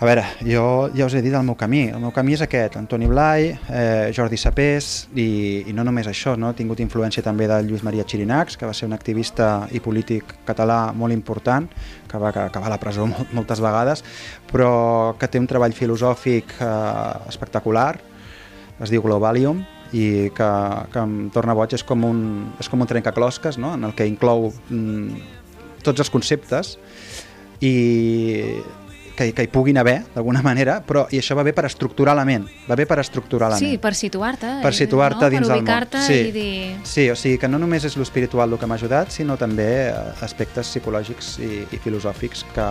A 0.01 0.07
veure, 0.09 0.22
jo 0.48 0.88
ja 0.96 1.05
us 1.05 1.12
he 1.12 1.20
dit 1.20 1.34
el 1.36 1.42
meu 1.44 1.53
camí. 1.61 1.82
El 1.92 2.01
meu 2.01 2.09
camí 2.16 2.32
és 2.32 2.40
aquest, 2.40 2.78
Antoni 2.80 3.05
Blai, 3.05 3.51
eh, 3.68 4.09
Jordi 4.16 4.38
Sapés, 4.40 4.86
i, 5.12 5.66
i 5.68 5.74
no 5.76 5.84
només 5.84 6.09
això, 6.09 6.32
no? 6.40 6.48
he 6.48 6.57
tingut 6.57 6.80
influència 6.80 7.20
també 7.20 7.44
de 7.51 7.59
Lluís 7.66 7.84
Maria 7.84 8.07
Xirinacs, 8.09 8.57
que 8.57 8.64
va 8.64 8.72
ser 8.72 8.88
un 8.88 8.96
activista 8.96 9.66
i 9.76 9.82
polític 9.84 10.32
català 10.48 10.94
molt 10.96 11.12
important, 11.12 11.68
que 12.09 12.22
va 12.22 12.32
acabar 12.32 12.70
a 12.70 12.72
la 12.72 12.80
presó 12.80 13.11
molt, 13.12 13.36
moltes 13.36 13.61
vegades, 13.61 14.01
però 14.48 14.72
que 15.20 15.28
té 15.28 15.36
un 15.36 15.51
treball 15.53 15.76
filosòfic 15.76 16.57
eh, 16.57 17.28
espectacular, 17.28 17.92
es 18.80 18.88
diu 18.88 19.05
Globalium, 19.05 19.61
i 19.92 20.30
que, 20.32 20.51
que 20.96 21.05
em 21.05 21.16
torna 21.36 21.53
boig, 21.53 21.76
és 21.76 21.84
com 21.84 22.09
un, 22.09 22.24
és 22.57 22.72
com 22.72 22.80
un 22.80 22.88
trencaclosques, 22.88 23.61
no? 23.61 23.76
en 23.76 23.84
el 23.84 23.92
que 23.92 24.09
inclou 24.09 24.48
mm, 24.48 25.24
tots 25.84 26.01
els 26.01 26.16
conceptes, 26.16 26.78
i 27.61 27.76
que, 29.20 29.34
que 29.36 29.44
hi 29.44 29.50
puguin 29.52 29.76
haver, 29.76 29.98
d'alguna 30.14 30.40
manera, 30.40 30.78
però 30.86 31.02
i 31.12 31.18
això 31.20 31.36
va 31.36 31.42
bé 31.44 31.52
per 31.52 31.66
estructurar 31.68 32.14
la 32.16 32.24
ment, 32.24 32.46
va 32.68 32.76
bé 32.78 32.86
per 32.88 32.96
estructurar 33.02 33.50
la 33.52 33.58
Sí, 33.60 33.74
ment. 33.74 33.80
per 33.84 33.92
situar-te. 33.94 34.54
per 34.62 34.72
situar-te 34.74 35.26
no? 35.26 35.30
dins 35.34 35.46
per 35.48 35.56
del 35.58 35.64
món. 35.66 36.02
Sí. 36.06 36.14
i 36.14 36.32
dir... 36.32 36.76
sí, 36.88 37.04
o 37.12 37.16
sigui 37.16 37.36
que 37.38 37.48
no 37.52 37.58
només 37.60 37.84
és 37.84 37.96
l'espiritual 38.00 38.52
el 38.52 38.58
que 38.58 38.66
m'ha 38.70 38.78
ajudat, 38.80 39.12
sinó 39.12 39.36
també 39.36 39.68
eh, 39.90 39.94
aspectes 40.24 40.70
psicològics 40.72 41.34
i, 41.44 41.66
i 41.70 41.78
filosòfics 41.84 42.46
que, 42.54 42.68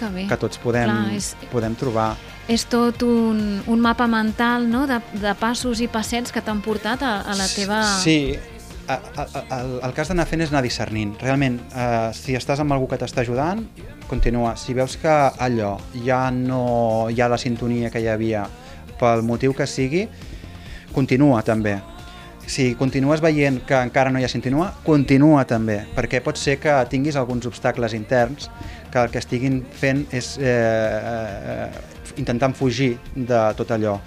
Que 0.00 0.08
bé. 0.14 0.26
que 0.30 0.36
tots 0.40 0.56
podem, 0.58 0.88
Clar, 0.88 1.12
és- 1.18 1.34
podem 1.52 1.74
trobar. 1.76 2.14
És 2.48 2.64
tot 2.66 3.02
un, 3.06 3.60
un 3.66 3.80
mapa 3.80 4.08
mental 4.10 4.64
no? 4.70 4.86
de, 4.88 4.96
de 5.20 5.34
passos 5.38 5.80
i 5.84 5.86
passets 5.92 6.32
que 6.32 6.40
t'han 6.42 6.62
portat 6.64 7.02
a, 7.06 7.20
a 7.22 7.36
la 7.38 7.46
teva... 7.52 7.82
Sí, 8.02 8.34
el, 8.96 9.76
el 9.84 9.94
has 9.96 10.10
d'anar 10.10 10.26
fent 10.28 10.44
és 10.44 10.50
anar 10.52 10.62
discernint. 10.64 11.14
Realment, 11.22 11.60
eh, 11.70 12.10
si 12.16 12.36
estàs 12.38 12.62
amb 12.62 12.74
algú 12.74 12.88
que 12.90 12.98
t'està 13.00 13.22
ajudant, 13.24 13.62
continua. 14.10 14.56
Si 14.56 14.74
veus 14.74 14.96
que 15.00 15.10
allò 15.10 15.76
ja 16.06 16.26
no 16.34 17.08
hi 17.10 17.20
ha 17.20 17.28
la 17.30 17.38
sintonia 17.38 17.90
que 17.90 18.02
hi 18.02 18.08
havia 18.10 18.44
pel 19.00 19.22
motiu 19.26 19.54
que 19.56 19.66
sigui, 19.66 20.06
continua 20.92 21.42
també. 21.46 21.78
Si 22.50 22.72
continues 22.74 23.20
veient 23.22 23.60
que 23.66 23.78
encara 23.78 24.10
no 24.10 24.18
hi 24.18 24.26
ha 24.26 24.32
sintonia, 24.32 24.72
continua 24.84 25.44
també, 25.46 25.84
perquè 25.94 26.22
pot 26.24 26.38
ser 26.40 26.58
que 26.58 26.74
tinguis 26.90 27.16
alguns 27.16 27.46
obstacles 27.46 27.94
interns 27.94 28.50
que 28.90 28.98
el 28.98 29.12
que 29.12 29.22
estiguin 29.22 29.62
fent 29.70 30.02
és 30.10 30.34
eh, 30.42 30.50
eh, 30.50 31.68
intentant 32.18 32.56
fugir 32.58 32.96
de 33.14 33.44
tot 33.56 33.70
allò 33.76 34.00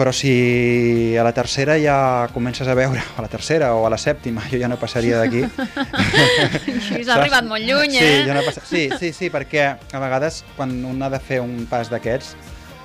però 0.00 0.14
si 0.16 1.14
a 1.14 1.22
la 1.22 1.34
tercera 1.36 1.74
ja 1.76 2.26
comences 2.32 2.64
a 2.66 2.72
veure, 2.72 3.02
a 3.18 3.20
la 3.20 3.28
tercera 3.28 3.74
o 3.76 3.84
a 3.84 3.90
la 3.92 3.98
sèptima, 4.00 4.40
jo 4.48 4.56
ja 4.56 4.70
no 4.72 4.78
passaria 4.80 5.18
d'aquí. 5.20 5.42
Així 6.72 7.02
has 7.02 7.10
arribat 7.18 7.44
molt 7.44 7.60
lluny, 7.68 7.98
sí, 7.98 8.06
eh? 8.06 8.22
Jo 8.24 8.32
no 8.32 8.40
passa... 8.46 8.62
sí, 8.64 8.86
sí, 8.96 9.10
sí, 9.12 9.28
perquè 9.28 9.66
a 9.76 10.00
vegades 10.00 10.38
quan 10.56 10.72
un 10.88 11.04
ha 11.04 11.10
de 11.12 11.20
fer 11.20 11.42
un 11.44 11.66
pas 11.68 11.92
d'aquests, 11.92 12.32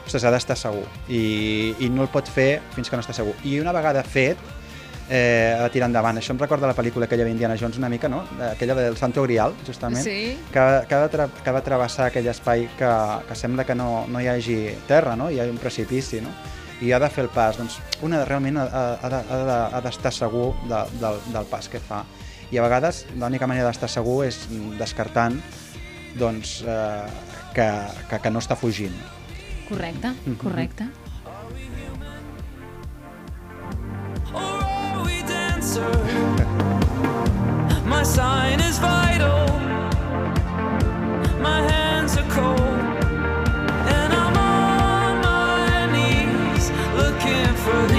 ostres, 0.03 0.25
ha 0.27 0.33
d'estar 0.35 0.57
segur 0.59 0.83
i, 1.07 1.71
i 1.79 1.87
no 1.87 2.03
el 2.03 2.11
pot 2.11 2.27
fer 2.27 2.57
fins 2.75 2.91
que 2.91 2.99
no 2.99 3.05
està 3.05 3.15
segur. 3.15 3.31
I 3.47 3.61
una 3.63 3.71
vegada 3.71 4.03
fet, 4.03 4.43
eh, 5.07 5.55
de 5.55 5.69
tirar 5.71 5.87
endavant. 5.87 6.19
Això 6.19 6.35
em 6.35 6.43
recorda 6.43 6.67
la 6.67 6.75
pel·lícula 6.75 7.07
aquella 7.07 7.29
d'Indiana 7.29 7.55
Jones 7.55 7.79
una 7.79 7.87
mica, 7.87 8.11
no? 8.11 8.25
Aquella 8.49 8.75
del 8.81 8.99
Santo 8.99 9.23
Grial, 9.23 9.55
justament, 9.63 10.03
Sí. 10.03 10.35
que, 10.51 10.67
que, 10.83 10.99
ha 10.99 11.07
de 11.07 11.29
que 11.31 11.49
ha 11.49 11.55
de 11.61 11.63
travessar 11.71 12.11
aquell 12.11 12.27
espai 12.27 12.67
que, 12.75 12.91
que 13.29 13.39
sembla 13.39 13.63
que 13.63 13.79
no, 13.79 14.03
no 14.11 14.19
hi 14.19 14.27
hagi 14.27 14.59
terra, 14.85 15.15
no? 15.15 15.31
hi 15.31 15.39
ha 15.39 15.47
un 15.47 15.63
precipici, 15.63 16.19
no? 16.19 16.35
I 16.85 16.91
ha 16.93 16.99
de 17.01 17.09
fer 17.09 17.23
el 17.25 17.31
pas. 17.33 17.57
Doncs 17.57 17.79
una 18.05 18.23
realment 18.25 18.57
ha, 18.61 18.65
ha 19.01 19.09
de- 19.09 19.23
ha 19.25 19.39
de- 19.49 19.75
ha 19.77 19.81
d'estar 19.81 20.11
segur 20.13 20.53
de, 20.69 20.83
del, 21.01 21.19
del 21.33 21.45
pas 21.49 21.67
que 21.69 21.79
fa. 21.81 22.03
I 22.51 22.59
a 22.61 22.61
vegades 22.61 23.05
l'única 23.17 23.47
manera 23.49 23.67
d'estar 23.71 23.89
segur 23.89 24.19
és 24.27 24.43
mm, 24.51 24.77
descartant 24.77 25.39
doncs, 26.19 26.61
eh, 26.61 27.05
que, 27.55 27.65
que, 28.09 28.19
que 28.21 28.29
no 28.31 28.39
està 28.39 28.55
fugint. 28.55 28.93
Correcte, 29.67 30.13
Mhm. 30.25 30.37
correcte. 30.37 30.85
Or 34.33 34.61
are 34.63 35.03
we 35.03 35.23
dancer? 35.23 35.89
My 37.85 38.03
sign 38.03 38.59
is 38.59 38.77
vital. 38.79 39.47
My 41.41 41.59
hands 41.71 42.17
are 42.17 42.27
cold. 42.29 42.84
For 47.65 47.94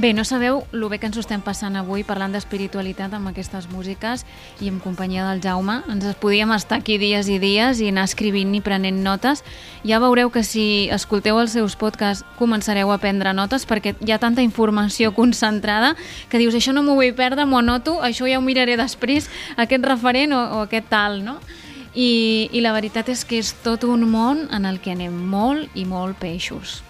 Bé, 0.00 0.14
no 0.14 0.24
sabeu 0.24 0.62
el 0.72 0.84
bé 0.88 0.96
que 0.96 1.04
ens 1.10 1.18
ho 1.18 1.20
estem 1.20 1.42
passant 1.44 1.74
avui 1.76 2.06
parlant 2.08 2.32
d'espiritualitat 2.32 3.12
amb 3.12 3.28
aquestes 3.28 3.66
músiques 3.68 4.22
i 4.64 4.70
en 4.70 4.78
companyia 4.80 5.26
del 5.26 5.42
Jaume. 5.44 5.74
Ens 5.92 6.06
podíem 6.22 6.54
estar 6.56 6.78
aquí 6.80 6.96
dies 6.96 7.28
i 7.28 7.36
dies 7.42 7.82
i 7.84 7.90
anar 7.92 8.06
escrivint 8.08 8.54
i 8.56 8.62
prenent 8.64 9.02
notes. 9.04 9.44
Ja 9.84 10.00
veureu 10.00 10.32
que 10.32 10.40
si 10.40 10.88
escolteu 10.88 11.36
els 11.42 11.52
seus 11.52 11.76
podcasts 11.76 12.24
començareu 12.40 12.88
a 12.94 12.96
prendre 12.96 13.36
notes 13.36 13.68
perquè 13.68 13.92
hi 14.00 14.16
ha 14.16 14.22
tanta 14.22 14.40
informació 14.40 15.12
concentrada 15.12 15.92
que 16.32 16.40
dius 16.40 16.56
això 16.56 16.72
no 16.72 16.80
m'ho 16.80 16.96
vull 16.96 17.12
perdre, 17.12 17.44
m'ho 17.44 17.60
anoto, 17.60 18.00
això 18.00 18.24
ja 18.24 18.40
ho 18.40 18.46
miraré 18.46 18.80
després, 18.80 19.28
aquest 19.60 19.84
referent 19.84 20.32
o, 20.32 20.40
o 20.40 20.64
aquest 20.64 20.88
tal, 20.88 21.20
no? 21.28 21.42
I, 21.92 22.48
I 22.56 22.64
la 22.64 22.72
veritat 22.72 23.12
és 23.12 23.28
que 23.28 23.36
és 23.36 23.52
tot 23.60 23.84
un 23.84 24.08
món 24.08 24.46
en 24.48 24.64
el 24.64 24.80
que 24.80 24.96
anem 24.96 25.12
molt 25.12 25.76
i 25.76 25.84
molt 25.84 26.16
peixos. 26.16 26.80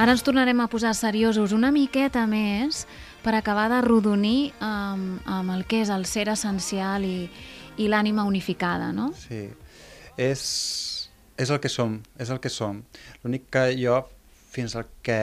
Ara 0.00 0.14
ens 0.16 0.22
tornarem 0.24 0.62
a 0.62 0.68
posar 0.72 0.94
seriosos 0.96 1.52
una 1.52 1.68
miqueta 1.68 2.22
més 2.24 2.86
per 3.20 3.34
acabar 3.36 3.66
de 3.68 3.82
rodonir 3.84 4.54
amb, 4.64 5.18
amb 5.28 5.52
el 5.52 5.66
que 5.68 5.82
és 5.84 5.90
el 5.92 6.06
ser 6.08 6.24
essencial 6.32 7.04
i, 7.04 7.26
i 7.76 7.88
l'ànima 7.92 8.24
unificada, 8.24 8.94
no? 8.96 9.10
Sí, 9.12 9.42
és, 10.16 10.44
és 11.36 11.52
el 11.52 11.60
que 11.60 11.68
som, 11.68 11.98
és 12.16 12.32
el 12.32 12.40
que 12.40 12.48
som. 12.48 12.80
L'únic 13.20 13.50
que 13.52 13.66
jo, 13.76 13.98
fins 14.54 14.78
al 14.80 14.88
que 15.04 15.20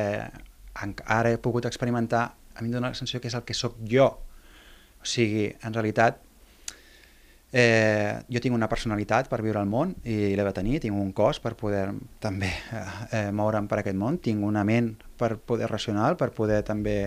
ara 0.77 1.33
he 1.33 1.41
pogut 1.41 1.65
experimentar, 1.65 2.27
a 2.53 2.61
mi 2.61 2.69
em 2.69 2.77
dóna 2.77 2.93
la 2.93 3.01
sensació 3.01 3.23
que 3.23 3.33
és 3.33 3.39
el 3.39 3.47
que 3.49 3.57
sóc 3.57 3.81
jo. 3.81 4.11
O 5.01 5.09
sigui, 5.09 5.47
en 5.57 5.73
realitat, 5.73 6.21
Eh, 7.53 8.19
jo 8.27 8.41
tinc 8.43 8.55
una 8.57 8.67
personalitat 8.67 9.29
per 9.31 9.39
viure 9.39 9.61
al 9.61 9.69
món 9.71 9.93
i 10.03 10.35
l'he 10.35 10.43
de 10.43 10.51
tenir, 10.51 10.81
tinc 10.83 10.97
un 10.99 11.13
cos 11.15 11.39
per 11.39 11.53
poder 11.55 11.85
també 12.19 12.49
eh, 12.51 12.81
eh, 13.15 13.29
moure'm 13.31 13.69
per 13.71 13.79
aquest 13.79 13.95
món, 13.95 14.17
tinc 14.19 14.43
una 14.43 14.65
ment 14.67 14.91
per 15.17 15.37
poder 15.39 15.69
racional, 15.71 16.17
per 16.19 16.33
poder 16.35 16.59
també 16.67 16.97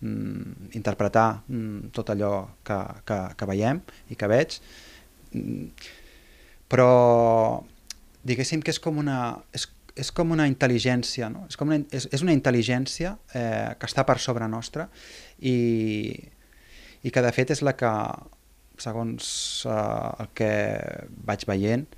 mm, 0.00 0.70
interpretar 0.80 1.42
mm, 1.46 1.92
tot 1.92 2.14
allò 2.14 2.32
que, 2.64 2.78
que, 3.04 3.20
que 3.36 3.50
veiem 3.52 3.82
i 4.08 4.16
que 4.16 4.30
veig. 4.32 4.56
Mm, 5.34 5.68
però 6.70 7.60
diguéssim 8.24 8.64
que 8.64 8.72
és 8.72 8.80
com 8.80 8.96
una, 9.02 9.20
és, 9.52 9.68
és 10.00 10.10
com 10.14 10.32
una 10.32 10.48
intel·ligència, 10.48 11.28
no? 11.32 11.44
és, 11.50 11.60
com 11.60 11.68
una, 11.68 11.82
és, 11.92 12.08
és 12.08 12.24
una 12.24 12.32
intel·ligència 12.36 13.16
eh, 13.34 13.76
que 13.76 13.88
està 13.92 14.08
per 14.08 14.16
sobre 14.22 14.48
nostra 14.48 14.88
i, 15.38 16.16
i 17.02 17.12
que 17.12 17.24
de 17.24 17.32
fet 17.36 17.52
és 17.52 17.64
la 17.66 17.76
que, 17.76 17.90
segons 18.82 19.30
eh, 19.68 20.22
el 20.24 20.30
que 20.36 20.52
vaig 21.26 21.46
veient, 21.48 21.88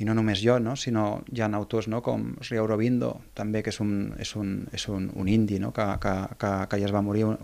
i 0.00 0.06
no 0.08 0.14
només 0.16 0.40
jo, 0.40 0.56
no? 0.62 0.74
sinó 0.80 1.20
hi 1.28 1.42
ha 1.44 1.48
autors 1.58 1.86
no? 1.92 2.00
com 2.00 2.30
Sri 2.40 2.56
Aurobindo, 2.56 3.12
també, 3.36 3.60
que 3.62 3.68
és 3.68 3.80
un, 3.84 4.14
és 4.18 4.32
un, 4.38 4.54
és 4.72 4.86
un, 4.88 5.10
un 5.12 5.28
indi, 5.28 5.58
no? 5.60 5.74
que, 5.76 5.84
que, 6.00 6.14
que, 6.40 6.52
que 6.70 6.78
ja 6.80 6.88
es 6.88 6.94
va 6.94 7.02
morir, 7.04 7.26
un, 7.28 7.36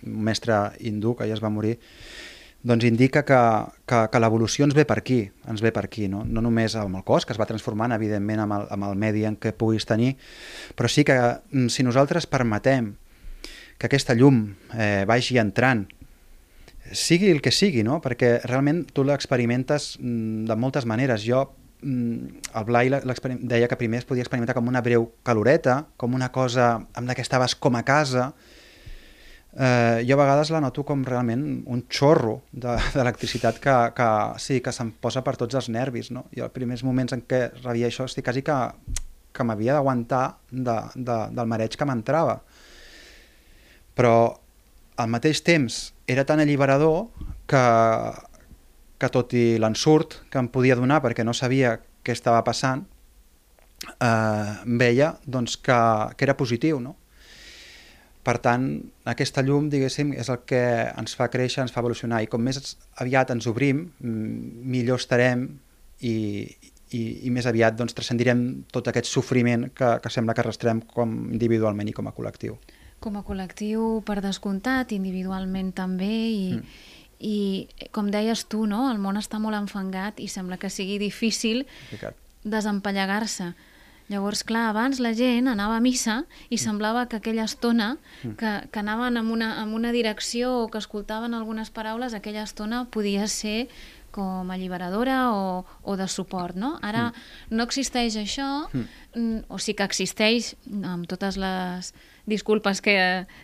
un 0.00 0.22
mestre 0.24 0.70
hindú 0.80 1.12
que 1.18 1.28
ja 1.28 1.36
es 1.36 1.44
va 1.44 1.52
morir, 1.52 1.76
doncs 2.64 2.86
indica 2.88 3.26
que, 3.28 3.42
que, 3.84 4.00
que 4.08 4.22
l'evolució 4.24 4.64
ens 4.64 4.76
ve 4.78 4.86
per 4.88 5.02
aquí, 5.02 5.20
ens 5.50 5.60
ve 5.60 5.74
per 5.74 5.84
aquí, 5.84 6.08
no? 6.08 6.22
no 6.24 6.40
només 6.40 6.78
amb 6.80 6.96
el 6.96 7.04
cos, 7.04 7.28
que 7.28 7.36
es 7.36 7.40
va 7.40 7.50
transformant, 7.50 7.92
evidentment, 7.92 8.40
amb 8.46 8.56
el, 8.56 8.68
amb 8.72 8.88
el 8.88 8.96
medi 8.96 9.26
en 9.28 9.36
què 9.36 9.52
puguis 9.52 9.84
tenir, 9.84 10.14
però 10.78 10.88
sí 10.88 11.04
que 11.04 11.18
mm, 11.20 11.68
si 11.74 11.84
nosaltres 11.84 12.30
permetem 12.30 12.94
que 13.76 13.90
aquesta 13.90 14.16
llum 14.16 14.46
eh, 14.78 15.02
vagi 15.10 15.36
entrant, 15.42 15.84
sigui 16.92 17.30
el 17.30 17.40
que 17.42 17.50
sigui, 17.52 17.82
no? 17.86 18.00
perquè 18.04 18.38
realment 18.44 18.84
tu 18.92 19.04
l'experimentes 19.04 19.96
mm, 20.00 20.46
de 20.48 20.56
moltes 20.56 20.86
maneres. 20.86 21.24
Jo, 21.26 21.44
mm, 21.82 22.40
el 22.58 22.64
Blai 22.68 22.90
deia 23.40 23.68
que 23.68 23.76
primer 23.80 24.02
es 24.02 24.08
podia 24.08 24.22
experimentar 24.24 24.54
com 24.56 24.68
una 24.68 24.82
breu 24.82 25.10
caloreta, 25.22 25.86
com 25.96 26.14
una 26.14 26.30
cosa 26.32 26.74
amb 26.94 27.06
la 27.08 27.14
que 27.14 27.22
estaves 27.24 27.54
com 27.54 27.76
a 27.76 27.84
casa, 27.84 28.32
eh, 29.52 30.02
jo 30.08 30.16
a 30.16 30.22
vegades 30.24 30.50
la 30.50 30.60
noto 30.64 30.84
com 30.88 31.02
realment 31.04 31.62
un 31.66 31.84
xorro 31.90 32.42
de- 32.52 32.78
d'electricitat 32.94 33.58
que, 33.60 33.76
que 33.96 34.08
sí, 34.40 34.60
que 34.64 34.72
se'm 34.72 34.92
posa 35.00 35.22
per 35.24 35.36
tots 35.36 35.54
els 35.54 35.68
nervis. 35.68 36.10
No? 36.10 36.26
I 36.32 36.40
els 36.40 36.52
primers 36.52 36.82
moments 36.84 37.12
en 37.12 37.22
què 37.28 37.50
rebia 37.62 37.88
això 37.90 38.04
estic 38.08 38.24
quasi 38.24 38.42
que, 38.42 38.58
que 39.32 39.44
m'havia 39.44 39.74
d'aguantar 39.78 40.38
de, 40.50 40.78
de, 40.94 41.18
del 41.36 41.46
mareig 41.48 41.76
que 41.76 41.84
m'entrava. 41.88 42.40
Però 43.96 44.14
al 44.96 45.08
mateix 45.12 45.42
temps 45.44 45.92
era 46.12 46.24
tan 46.28 46.40
alliberador 46.42 47.08
que, 47.48 47.62
que 48.98 49.10
tot 49.12 49.34
i 49.34 49.58
l'ensurt 49.60 50.20
que 50.30 50.40
em 50.40 50.48
podia 50.52 50.78
donar 50.78 51.00
perquè 51.04 51.24
no 51.24 51.34
sabia 51.34 51.78
què 52.02 52.14
estava 52.14 52.42
passant, 52.46 52.84
eh, 53.98 54.52
veia 54.66 55.14
doncs, 55.24 55.56
que, 55.56 55.78
que 56.16 56.28
era 56.28 56.36
positiu, 56.38 56.80
no? 56.80 56.96
Per 58.22 58.36
tant, 58.38 58.66
aquesta 59.10 59.42
llum, 59.42 59.66
diguéssim, 59.70 60.12
és 60.14 60.28
el 60.30 60.44
que 60.46 60.62
ens 60.94 61.16
fa 61.18 61.26
créixer, 61.30 61.64
ens 61.64 61.72
fa 61.74 61.82
evolucionar, 61.82 62.20
i 62.22 62.28
com 62.30 62.42
més 62.42 62.76
aviat 63.02 63.32
ens 63.34 63.48
obrim, 63.50 63.88
millor 63.98 65.02
estarem 65.02 65.48
i, 66.06 66.14
i, 66.94 67.00
i 67.26 67.32
més 67.34 67.48
aviat 67.50 67.74
doncs, 67.78 67.96
transcendirem 67.98 68.44
tot 68.70 68.92
aquest 68.92 69.10
sofriment 69.10 69.66
que, 69.74 69.96
que 70.04 70.14
sembla 70.14 70.36
que 70.36 70.44
arrastrem 70.44 70.84
com 70.94 71.16
individualment 71.34 71.90
i 71.90 71.96
com 71.96 72.06
a 72.06 72.14
col·lectiu. 72.14 72.60
Com 73.02 73.18
a 73.18 73.24
col·lectiu, 73.26 74.00
per 74.06 74.20
descomptat, 74.22 74.92
individualment 74.94 75.72
també, 75.74 76.12
i, 76.30 76.52
Mm. 76.54 76.64
i 77.22 77.36
com 77.94 78.08
deies 78.10 78.46
tu, 78.50 78.64
no? 78.66 78.88
el 78.90 78.98
món 79.02 79.18
està 79.18 79.38
molt 79.42 79.54
enfangat 79.58 80.18
i 80.22 80.28
sembla 80.28 80.56
que 80.58 80.70
sigui 80.70 80.96
difícil 80.98 81.66
desempallegar-se. 82.44 83.52
Llavors, 84.10 84.42
clar, 84.44 84.66
abans 84.68 84.98
la 85.00 85.12
gent 85.14 85.46
anava 85.48 85.76
a 85.78 85.80
missa 85.80 86.24
i 86.50 86.58
semblava 86.58 87.06
que 87.08 87.16
aquella 87.16 87.44
estona 87.46 87.96
que, 88.36 88.50
que 88.70 88.78
anaven 88.82 89.16
en 89.16 89.30
una, 89.30 89.62
en 89.62 89.72
una 89.72 89.92
direcció 89.94 90.50
o 90.64 90.68
que 90.68 90.78
escoltaven 90.82 91.32
algunes 91.34 91.70
paraules, 91.70 92.12
aquella 92.12 92.42
estona 92.42 92.84
podia 92.90 93.26
ser 93.28 93.68
com 94.12 94.50
alliberadora 94.52 95.32
o, 95.32 95.64
o 95.82 95.96
de 95.96 96.06
suport, 96.08 96.54
no? 96.56 96.76
Ara 96.84 97.08
no 97.50 97.64
existeix 97.64 98.16
això, 98.20 98.68
mm, 98.72 99.48
o 99.48 99.58
sí 99.58 99.74
que 99.74 99.84
existeix 99.88 100.52
amb 100.84 101.08
totes 101.10 101.36
les 101.40 101.92
disculpes 102.24 102.78
que, 102.80 102.94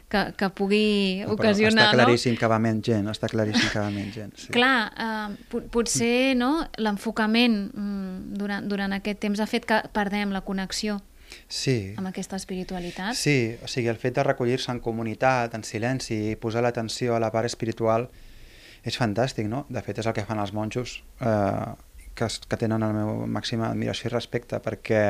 que, 0.08 0.20
que 0.38 0.48
pugui 0.54 1.24
No, 1.26 1.32
ocasionar, 1.34 1.88
està 1.88 1.96
no? 1.96 2.04
claríssim 2.04 2.36
que 2.38 2.46
va 2.46 2.60
menys 2.62 2.84
gent, 2.86 3.08
està 3.10 3.26
claríssim 3.32 3.72
que 3.72 3.80
va 3.82 3.90
menys 3.90 4.14
gent. 4.14 4.36
Sí. 4.38 4.52
Clar, 4.54 4.92
eh, 4.94 5.36
po- 5.50 5.64
potser 5.74 6.36
no, 6.38 6.52
l'enfocament 6.78 7.58
mm, 7.74 8.38
durant, 8.38 8.68
durant 8.70 8.94
aquest 8.94 9.18
temps 9.26 9.40
ha 9.42 9.48
fet 9.50 9.66
que 9.66 9.80
perdem 9.92 10.30
la 10.36 10.44
connexió 10.46 11.00
Sí. 11.48 11.92
amb 11.98 12.08
aquesta 12.08 12.38
espiritualitat. 12.40 13.12
Sí, 13.18 13.56
o 13.60 13.66
sigui, 13.68 13.90
el 13.92 13.98
fet 14.00 14.14
de 14.16 14.22
recollir-se 14.24 14.70
en 14.72 14.78
comunitat, 14.80 15.52
en 15.58 15.64
silenci, 15.66 16.16
i 16.30 16.36
posar 16.40 16.62
l'atenció 16.64 17.16
a 17.16 17.20
la 17.20 17.28
part 17.34 17.44
espiritual 17.50 18.06
és 18.84 18.96
fantàstic, 18.98 19.48
no? 19.50 19.64
De 19.68 19.82
fet, 19.82 19.98
és 19.98 20.06
el 20.06 20.14
que 20.16 20.24
fan 20.28 20.40
els 20.42 20.54
monjos, 20.56 21.02
eh, 21.20 21.74
que, 22.18 22.28
que 22.48 22.60
tenen 22.60 22.82
la 22.82 22.92
meva 22.94 23.26
màxima 23.26 23.70
admiració 23.70 24.08
i 24.08 24.14
respecte, 24.14 24.60
perquè 24.64 25.02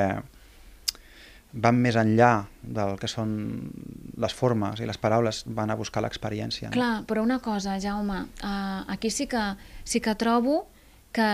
van 1.52 1.78
més 1.80 1.96
enllà 1.96 2.32
del 2.60 2.98
que 3.00 3.08
són 3.08 3.30
les 4.20 4.34
formes 4.36 4.82
i 4.82 4.88
les 4.88 4.98
paraules, 5.00 5.44
van 5.46 5.72
a 5.72 5.76
buscar 5.78 6.02
l'experiència. 6.04 6.68
No? 6.68 6.76
Clar, 6.76 6.92
però 7.08 7.24
una 7.24 7.38
cosa, 7.40 7.78
Jaume, 7.80 8.20
uh, 8.44 8.82
aquí 8.92 9.10
sí 9.10 9.26
que, 9.26 9.44
sí 9.84 10.02
que 10.04 10.14
trobo 10.20 10.66
que, 11.12 11.30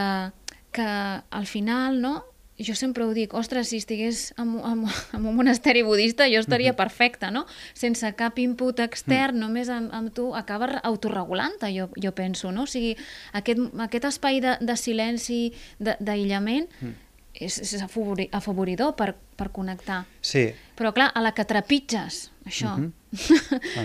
que 0.70 0.87
al 0.87 1.47
final, 1.51 2.01
no?, 2.01 2.14
jo 2.59 2.75
sempre 2.75 3.05
ho 3.05 3.13
dic, 3.15 3.33
ostres, 3.35 3.69
si 3.69 3.77
estigués 3.79 4.33
en, 4.39 4.59
en, 4.65 4.85
en 5.13 5.27
un 5.27 5.35
monasteri 5.35 5.83
budista 5.83 6.29
jo 6.31 6.39
estaria 6.41 6.73
Mhm. 6.73 6.77
perfecta, 6.77 7.31
no? 7.31 7.47
Sense 7.75 8.15
cap 8.15 8.39
input 8.39 8.79
extern, 8.81 9.39
només 9.39 9.69
amb, 9.69 9.93
amb 9.93 10.13
tu, 10.15 10.35
acabes 10.35 10.79
autorregulant-te, 10.83 11.73
jo, 11.77 11.89
jo 12.01 12.13
penso, 12.15 12.53
no? 12.53 12.63
O 12.63 12.67
sigui, 12.67 12.97
aquest, 13.33 13.59
aquest 13.79 14.05
espai 14.05 14.41
de, 14.41 14.57
de 14.61 14.77
silenci, 14.77 15.53
de- 15.79 15.97
d'aïllament, 16.01 16.69
Mm. 16.81 16.95
és, 17.35 17.59
és 17.59 17.83
afavori, 17.83 18.29
afavoridor 18.31 18.95
per, 18.95 19.17
per 19.37 19.51
connectar. 19.51 20.05
Sí, 20.21 20.53
Però 20.77 20.93
clar, 20.95 21.11
a 21.15 21.21
la 21.21 21.33
que 21.35 21.45
trepitges, 21.45 22.31
això, 22.47 22.77
Mhm. 22.77 22.85
El 22.85 22.93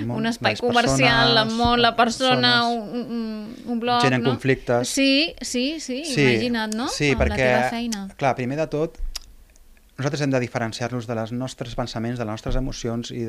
món, 0.06 0.18
un 0.20 0.30
espai 0.30 0.56
comercial, 0.60 1.32
el 1.32 1.36
persones, 1.44 1.58
món, 1.60 1.82
la 1.82 1.96
persona, 1.96 2.54
persones. 2.64 2.94
un, 2.94 3.12
un, 3.20 3.56
un 3.74 3.80
blog... 3.80 4.02
Gent 4.02 4.18
en 4.18 4.24
no? 4.24 4.32
conflictes. 4.32 4.90
Sí, 4.90 5.36
sí, 5.42 5.80
sí, 5.80 6.02
imagina't, 6.04 6.76
no? 6.76 6.88
Sí, 6.94 7.12
Amb 7.14 7.22
perquè, 7.26 7.52
La 7.56 7.70
feina. 7.70 8.08
clar, 8.18 8.34
primer 8.40 8.58
de 8.60 8.68
tot, 8.72 8.98
nosaltres 10.00 10.22
hem 10.24 10.32
de 10.32 10.40
diferenciar-nos 10.40 11.08
de 11.08 11.16
les 11.16 11.32
nostres 11.36 11.76
pensaments, 11.76 12.18
de 12.20 12.26
les 12.26 12.32
nostres 12.32 12.56
emocions 12.56 13.12
i 13.12 13.26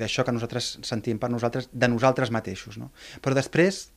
d'això 0.00 0.24
que 0.24 0.32
nosaltres 0.32 0.78
sentim 0.82 1.18
per 1.20 1.28
nosaltres, 1.30 1.68
de 1.72 1.88
nosaltres 1.92 2.30
mateixos. 2.32 2.78
No? 2.80 2.90
Però 3.20 3.36
després 3.36 3.90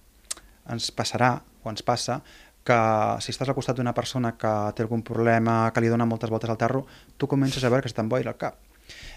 ens 0.70 0.92
passarà, 0.96 1.38
o 1.64 1.72
ens 1.72 1.84
passa, 1.84 2.22
que 2.64 2.76
si 3.20 3.34
estàs 3.34 3.50
al 3.52 3.56
costat 3.56 3.76
d'una 3.76 3.92
persona 3.96 4.38
que 4.40 4.52
té 4.76 4.84
algun 4.84 5.02
problema, 5.04 5.72
que 5.76 5.82
li 5.84 5.90
dona 5.92 6.06
moltes 6.08 6.32
voltes 6.32 6.50
al 6.52 6.60
tarro, 6.60 6.86
tu 7.18 7.28
comences 7.28 7.64
a 7.64 7.72
veure 7.72 7.84
que 7.84 7.92
se 7.92 7.96
t'emboira 7.98 8.32
el 8.32 8.38
cap. 8.40 8.56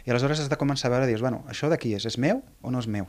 I 0.07 0.13
aleshores 0.13 0.45
has 0.45 0.53
de 0.53 0.61
començar 0.61 0.91
a 0.91 0.97
veure 0.97 1.09
dius, 1.11 1.25
bueno, 1.25 1.45
això 1.51 1.71
de 1.73 1.79
qui 1.83 1.97
és? 1.97 2.07
És 2.07 2.19
meu 2.23 2.43
o 2.63 2.71
no 2.71 2.83
és 2.83 2.89
meu? 2.91 3.09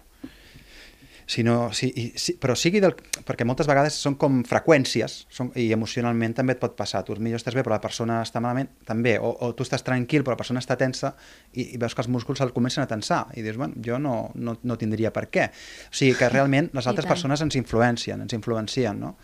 Si 1.28 1.44
no, 1.44 1.74
si, 1.76 1.90
i, 1.92 2.06
si, 2.16 2.38
però 2.40 2.54
sigui 2.56 2.80
del... 2.80 2.94
Perquè 3.28 3.44
moltes 3.44 3.68
vegades 3.68 3.98
són 4.00 4.16
com 4.16 4.40
freqüències 4.48 5.18
són, 5.28 5.50
i 5.60 5.66
emocionalment 5.76 6.38
també 6.38 6.56
et 6.56 6.62
pot 6.62 6.78
passar. 6.80 7.02
Tu 7.04 7.18
millor 7.20 7.42
estàs 7.42 7.58
bé 7.58 7.66
però 7.68 7.76
la 7.76 7.84
persona 7.84 8.22
està 8.24 8.40
malament, 8.40 8.70
també. 8.88 9.18
O, 9.20 9.34
o 9.44 9.52
tu 9.52 9.68
estàs 9.68 9.84
tranquil 9.84 10.24
però 10.24 10.38
la 10.38 10.40
persona 10.40 10.64
està 10.64 10.78
tensa 10.80 11.12
i, 11.52 11.74
i 11.76 11.82
veus 11.82 11.98
que 11.98 12.06
els 12.06 12.10
músculs 12.16 12.40
el 12.46 12.56
comencen 12.56 12.86
a 12.86 12.88
tensar. 12.88 13.26
I 13.36 13.44
dius, 13.44 13.60
bueno, 13.60 13.76
jo 13.84 14.00
no, 14.00 14.16
no, 14.40 14.56
no 14.64 14.80
tindria 14.80 15.12
per 15.12 15.28
què. 15.28 15.50
O 15.92 16.00
sigui 16.00 16.16
que 16.16 16.32
realment 16.32 16.72
les 16.72 16.88
altres 16.88 17.10
persones 17.12 17.44
ens 17.44 17.60
influencien, 17.60 18.24
ens 18.24 18.40
influencien, 18.40 19.04
no? 19.04 19.18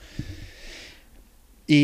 I 1.72 1.84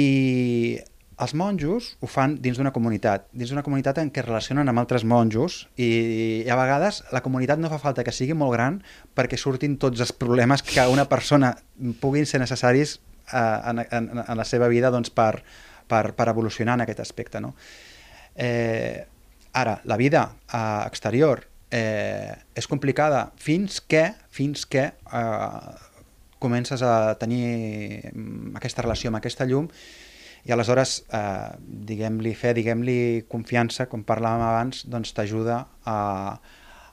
els 1.20 1.34
monjos 1.36 1.94
ho 2.00 2.08
fan 2.08 2.38
dins 2.40 2.60
d'una 2.60 2.72
comunitat, 2.76 3.26
dins 3.36 3.52
d'una 3.52 3.64
comunitat 3.66 4.00
en 4.00 4.12
què 4.14 4.22
es 4.22 4.28
relacionen 4.28 4.72
amb 4.72 4.80
altres 4.82 5.04
monjos 5.04 5.66
i, 5.76 6.46
a 6.48 6.56
vegades 6.60 7.02
la 7.16 7.22
comunitat 7.26 7.60
no 7.60 7.72
fa 7.72 7.80
falta 7.82 8.06
que 8.08 8.16
sigui 8.16 8.38
molt 8.38 8.56
gran 8.56 8.80
perquè 9.18 9.40
surtin 9.40 9.76
tots 9.82 10.00
els 10.00 10.14
problemes 10.16 10.64
que 10.64 10.86
una 10.88 11.10
persona 11.12 11.54
puguin 12.00 12.28
ser 12.30 12.40
necessaris 12.40 13.00
eh, 13.34 13.60
en, 13.72 13.84
en, 13.84 14.10
en 14.26 14.38
la 14.38 14.48
seva 14.48 14.72
vida 14.72 14.92
doncs, 14.96 15.12
per, 15.12 15.44
per, 15.88 16.14
per 16.16 16.30
evolucionar 16.32 16.80
en 16.80 16.86
aquest 16.86 17.04
aspecte. 17.04 17.42
No? 17.44 17.54
Eh, 18.36 19.06
ara, 19.54 19.80
la 19.84 19.98
vida 19.98 20.26
eh, 20.48 20.84
exterior 20.88 21.44
eh, 21.72 22.34
és 22.56 22.68
complicada 22.68 23.30
fins 23.38 23.82
que, 23.82 24.06
fins 24.32 24.66
que 24.66 24.88
eh, 24.88 25.72
comences 26.40 26.82
a 26.82 27.16
tenir 27.20 28.14
mm, 28.14 28.56
aquesta 28.60 28.86
relació 28.86 29.12
amb 29.12 29.20
aquesta 29.20 29.48
llum 29.50 29.68
i 30.48 30.54
aleshores, 30.56 31.04
eh, 31.14 31.52
diguem-li 31.92 32.34
fe, 32.36 32.54
diguem-li 32.58 33.26
confiança, 33.32 33.88
com 33.92 34.04
parlàvem 34.08 34.46
abans, 34.46 34.86
doncs 34.88 35.14
t'ajuda 35.16 35.62
a, 35.86 35.98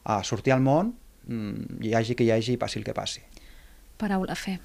a 0.04 0.22
sortir 0.26 0.54
al 0.56 0.64
món, 0.64 0.94
mm, 1.26 1.82
hi 1.86 1.94
hagi 1.94 2.18
que 2.18 2.26
hi 2.26 2.32
hagi 2.34 2.56
i 2.56 2.60
passi 2.60 2.80
el 2.80 2.88
que 2.88 2.96
passi. 2.96 3.22
Paraula 3.96 4.34
fe. 4.36 4.58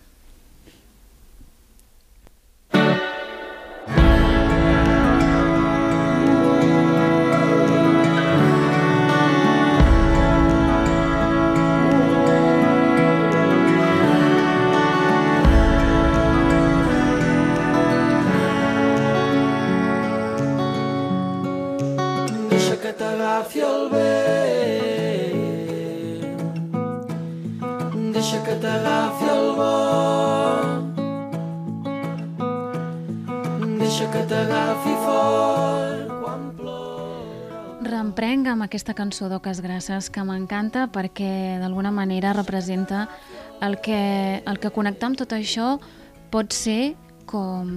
Que 34.11 34.21
t'agafi 34.27 34.93
fort 35.05 36.09
quan 36.19 36.47
plora. 36.57 37.77
Reemprenc 37.87 38.49
amb 38.51 38.65
aquesta 38.65 38.95
cançó 38.97 39.29
d'Oques 39.31 39.61
Grasses 39.63 40.09
que 40.11 40.23
m'encanta 40.27 40.89
perquè 40.91 41.59
d'alguna 41.61 41.93
manera 41.95 42.33
representa 42.35 43.05
el 43.63 43.77
que, 43.79 44.43
el 44.43 44.59
que 44.59 44.71
connectar 44.75 45.11
amb 45.11 45.19
tot 45.21 45.31
això 45.37 45.77
pot 46.33 46.51
ser 46.51 46.95
com, 47.29 47.69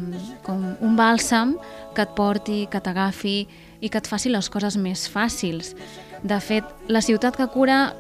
com 0.43 0.65
un 0.83 0.97
bàlsam 0.99 1.55
que 1.95 2.03
et 2.03 2.17
porti, 2.19 2.65
que 2.67 2.83
t'agafi 2.83 3.37
i 3.79 3.91
que 3.91 4.01
et 4.03 4.11
faci 4.11 4.33
les 4.33 4.51
coses 4.51 4.75
més 4.81 5.07
fàcils. 5.11 5.75
De 6.25 6.41
fet, 6.43 6.67
la 6.89 7.05
ciutat 7.05 7.39
que 7.39 7.47
cura 7.53 7.93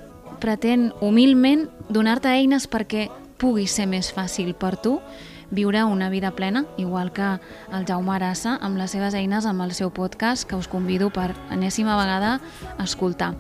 pretén 0.42 0.90
humilment 1.04 1.68
donar-te 1.86 2.34
eines 2.34 2.66
perquè 2.66 3.06
pugui 3.38 3.68
ser 3.70 3.86
més 3.86 4.10
fàcil 4.10 4.56
per 4.58 4.74
tu 4.80 4.98
viure 5.54 5.84
una 5.84 6.10
vida 6.10 6.32
plena, 6.32 6.64
igual 6.76 7.12
que 7.12 7.38
el 7.72 7.86
Jaume 7.86 8.14
Arassa 8.16 8.58
amb 8.60 8.76
les 8.76 8.90
seves 8.90 9.14
eines 9.14 9.46
amb 9.46 9.62
el 9.62 9.72
seu 9.72 9.90
podcast 9.94 10.48
que 10.48 10.56
us 10.56 10.68
convido 10.68 11.10
per 11.10 11.30
enèsima 11.50 11.96
vegada 11.96 12.40
a 12.76 12.84
escoltar. 12.84 13.34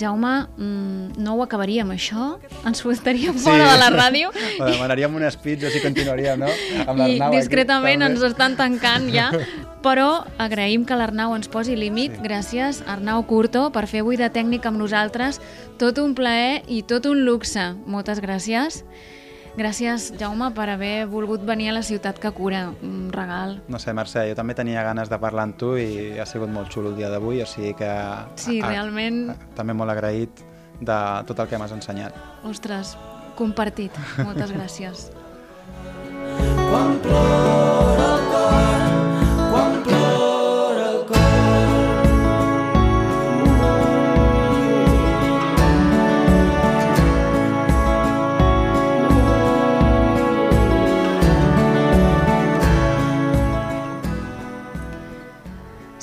Jaume, 0.00 0.46
mm, 0.56 1.18
no 1.18 1.34
ho 1.34 1.42
acabaríem 1.42 1.88
això, 1.90 2.38
ens 2.64 2.80
fotaríem 2.80 3.34
Sí. 3.36 3.42
fora 3.44 3.72
de 3.72 3.78
la 3.78 3.90
ràdio 3.90 4.30
O 4.60 4.64
demanaríem 4.64 5.12
un 5.14 5.24
speech, 5.30 5.64
així 5.66 5.80
continuaríem, 5.82 6.38
no? 6.38 6.46
Amb 6.86 7.00
i 7.00 7.18
aquí, 7.20 7.36
discretament 7.36 8.00
també. 8.00 8.14
ens 8.14 8.22
estan 8.22 8.56
tancant 8.56 9.10
ja, 9.12 9.30
però 9.84 10.24
agraïm 10.38 10.86
que 10.86 10.94
l'Arnau 10.96 11.34
ens 11.34 11.48
posi 11.48 11.74
límit. 11.76 12.14
Sí. 12.16 12.22
Gràcies, 12.22 12.82
Arnau 12.86 13.26
Curto, 13.26 13.72
per 13.72 13.86
fer 13.88 14.00
avui 14.00 14.16
de 14.16 14.30
tècnic 14.30 14.64
amb 14.64 14.78
nosaltres. 14.78 15.40
Tot 15.76 15.98
un 15.98 16.14
plaer 16.14 16.62
i 16.68 16.82
tot 16.82 17.04
un 17.06 17.24
luxe. 17.26 17.74
Moltes 17.84 18.22
gràcies. 18.22 18.30
Gràcies, 18.30 18.84
Jaume, 20.18 20.50
per 20.54 20.68
haver 20.70 21.06
volgut 21.10 21.42
venir 21.44 21.70
a 21.70 21.72
la 21.74 21.82
ciutat 21.82 22.18
que 22.18 22.30
cura. 22.32 22.70
Un 22.82 23.10
regal. 23.12 23.60
No 23.68 23.78
sé, 23.78 23.92
Mercè, 23.92 24.28
jo 24.30 24.34
també 24.38 24.54
tenia 24.54 24.82
ganes 24.86 25.10
de 25.10 25.18
parlar 25.18 25.42
amb 25.48 25.56
tu 25.58 25.76
i 25.76 26.18
ha 26.20 26.26
sigut 26.26 26.48
molt 26.50 26.70
xulo 26.70 26.90
el 26.90 26.96
dia 26.96 27.10
d'avui, 27.10 27.42
o 27.42 27.46
sigui 27.46 27.74
que... 27.74 27.90
Sí, 28.36 28.60
realment- 28.62 29.34
També 29.56 29.74
molt 29.74 29.90
agraït 29.90 30.30
de 30.80 30.98
tot 31.26 31.38
el 31.40 31.48
que 31.48 31.58
m'has 31.58 31.72
ensenyat. 31.72 32.14
Ostres, 32.44 32.96
compartit. 33.36 33.92
Moltes 34.22 34.52
gràcies. 34.54 35.10
Quan 36.70 36.96
plora 37.02 38.19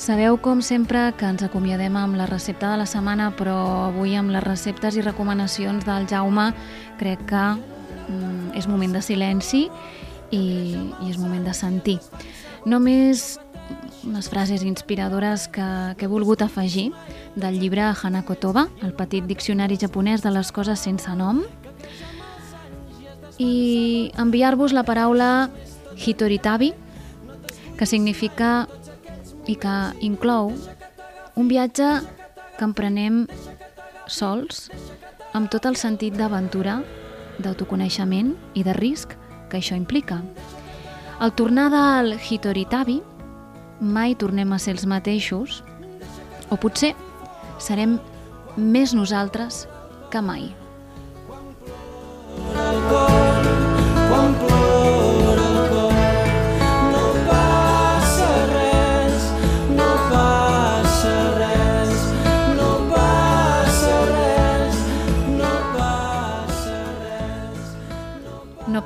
Sabeu, 0.08 0.38
com 0.40 0.62
sempre, 0.64 1.12
que 1.20 1.26
ens 1.28 1.42
acomiadem 1.44 1.92
amb 2.00 2.16
la 2.16 2.24
recepta 2.24 2.70
de 2.72 2.78
la 2.80 2.86
setmana, 2.88 3.26
però 3.36 3.58
avui 3.90 4.14
amb 4.16 4.32
les 4.32 4.40
receptes 4.40 4.96
i 4.96 5.02
recomanacions 5.04 5.84
del 5.84 6.06
Jaume 6.08 6.46
crec 6.96 7.26
que 7.28 7.42
mm, 7.52 8.54
és 8.56 8.64
moment 8.72 8.96
de 8.96 9.02
silenci 9.04 9.66
i, 10.32 10.40
i 10.40 11.10
és 11.10 11.18
moment 11.20 11.44
de 11.44 11.52
sentir. 11.52 11.98
Només 12.64 13.36
unes 14.00 14.32
frases 14.32 14.64
inspiradores 14.64 15.44
que, 15.52 15.68
que 16.00 16.08
he 16.08 16.08
volgut 16.08 16.40
afegir 16.40 16.86
del 17.36 17.60
llibre 17.60 17.84
Hanako 17.92 18.40
Toba, 18.40 18.64
el 18.80 18.96
petit 18.96 19.28
diccionari 19.28 19.76
japonès 19.76 20.24
de 20.24 20.32
les 20.32 20.56
coses 20.56 20.88
sense 20.88 21.20
nom, 21.20 21.44
i 23.36 24.08
enviar-vos 24.16 24.72
la 24.72 24.88
paraula 24.88 25.50
Hitoritabi, 26.00 26.72
que 27.76 27.86
significa 27.86 28.70
i 29.48 29.56
que 29.56 29.76
inclou 30.04 30.52
un 31.38 31.48
viatge 31.48 31.88
que 32.58 32.66
emprenem 32.66 33.24
sols, 34.06 34.68
amb 35.36 35.50
tot 35.52 35.66
el 35.68 35.76
sentit 35.78 36.16
d'aventura, 36.18 36.80
d'autoconeixement 37.38 38.34
i 38.58 38.64
de 38.66 38.74
risc 38.76 39.14
que 39.48 39.60
això 39.60 39.78
implica. 39.78 40.20
Al 41.18 41.34
tornar 41.34 41.68
del 41.72 42.14
Hitoritabi, 42.18 43.00
mai 43.80 44.14
tornem 44.18 44.52
a 44.52 44.60
ser 44.62 44.76
els 44.76 44.86
mateixos, 44.86 45.62
o 46.50 46.56
potser 46.56 46.94
serem 47.58 47.98
més 48.56 48.94
nosaltres 48.94 49.66
que 50.10 50.22
mai. 50.22 50.50
el 52.68 52.80
cor, 52.88 53.10
quan 54.08 54.34
plora 54.40 54.57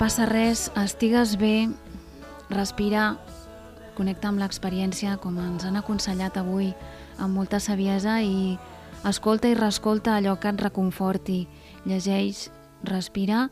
passa 0.02 0.24
res, 0.26 0.64
estigues 0.74 1.36
bé, 1.38 1.68
respira, 2.50 3.20
connecta 3.94 4.32
amb 4.32 4.40
l'experiència 4.42 5.12
com 5.22 5.36
ens 5.38 5.62
han 5.62 5.78
aconsellat 5.78 6.40
avui 6.40 6.72
amb 7.22 7.38
molta 7.38 7.60
saviesa 7.62 8.16
i 8.18 8.56
escolta 9.06 9.52
i 9.52 9.54
reescolta 9.54 10.16
allò 10.16 10.34
que 10.42 10.50
et 10.50 10.64
reconforti, 10.64 11.38
llegeix, 11.86 12.48
respira 12.82 13.44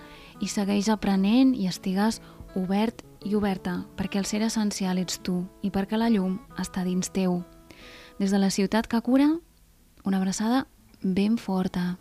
i 0.43 0.51
segueix 0.51 0.91
aprenent 0.91 1.55
i 1.55 1.71
estigues 1.71 2.19
obert 2.59 3.07
i 3.23 3.39
oberta 3.39 3.85
perquè 3.95 4.19
el 4.19 4.27
ser 4.27 4.43
essencial 4.43 4.99
ets 4.99 5.23
tu 5.23 5.45
i 5.63 5.71
perquè 5.71 6.03
la 6.03 6.11
llum 6.11 6.41
està 6.59 6.83
dins 6.83 7.15
teu. 7.15 7.45
Des 8.19 8.35
de 8.35 8.43
la 8.43 8.51
ciutat 8.51 8.91
que 8.91 8.99
cura, 9.07 9.37
una 10.03 10.19
abraçada 10.19 10.67
ben 10.99 11.39
forta. 11.39 12.01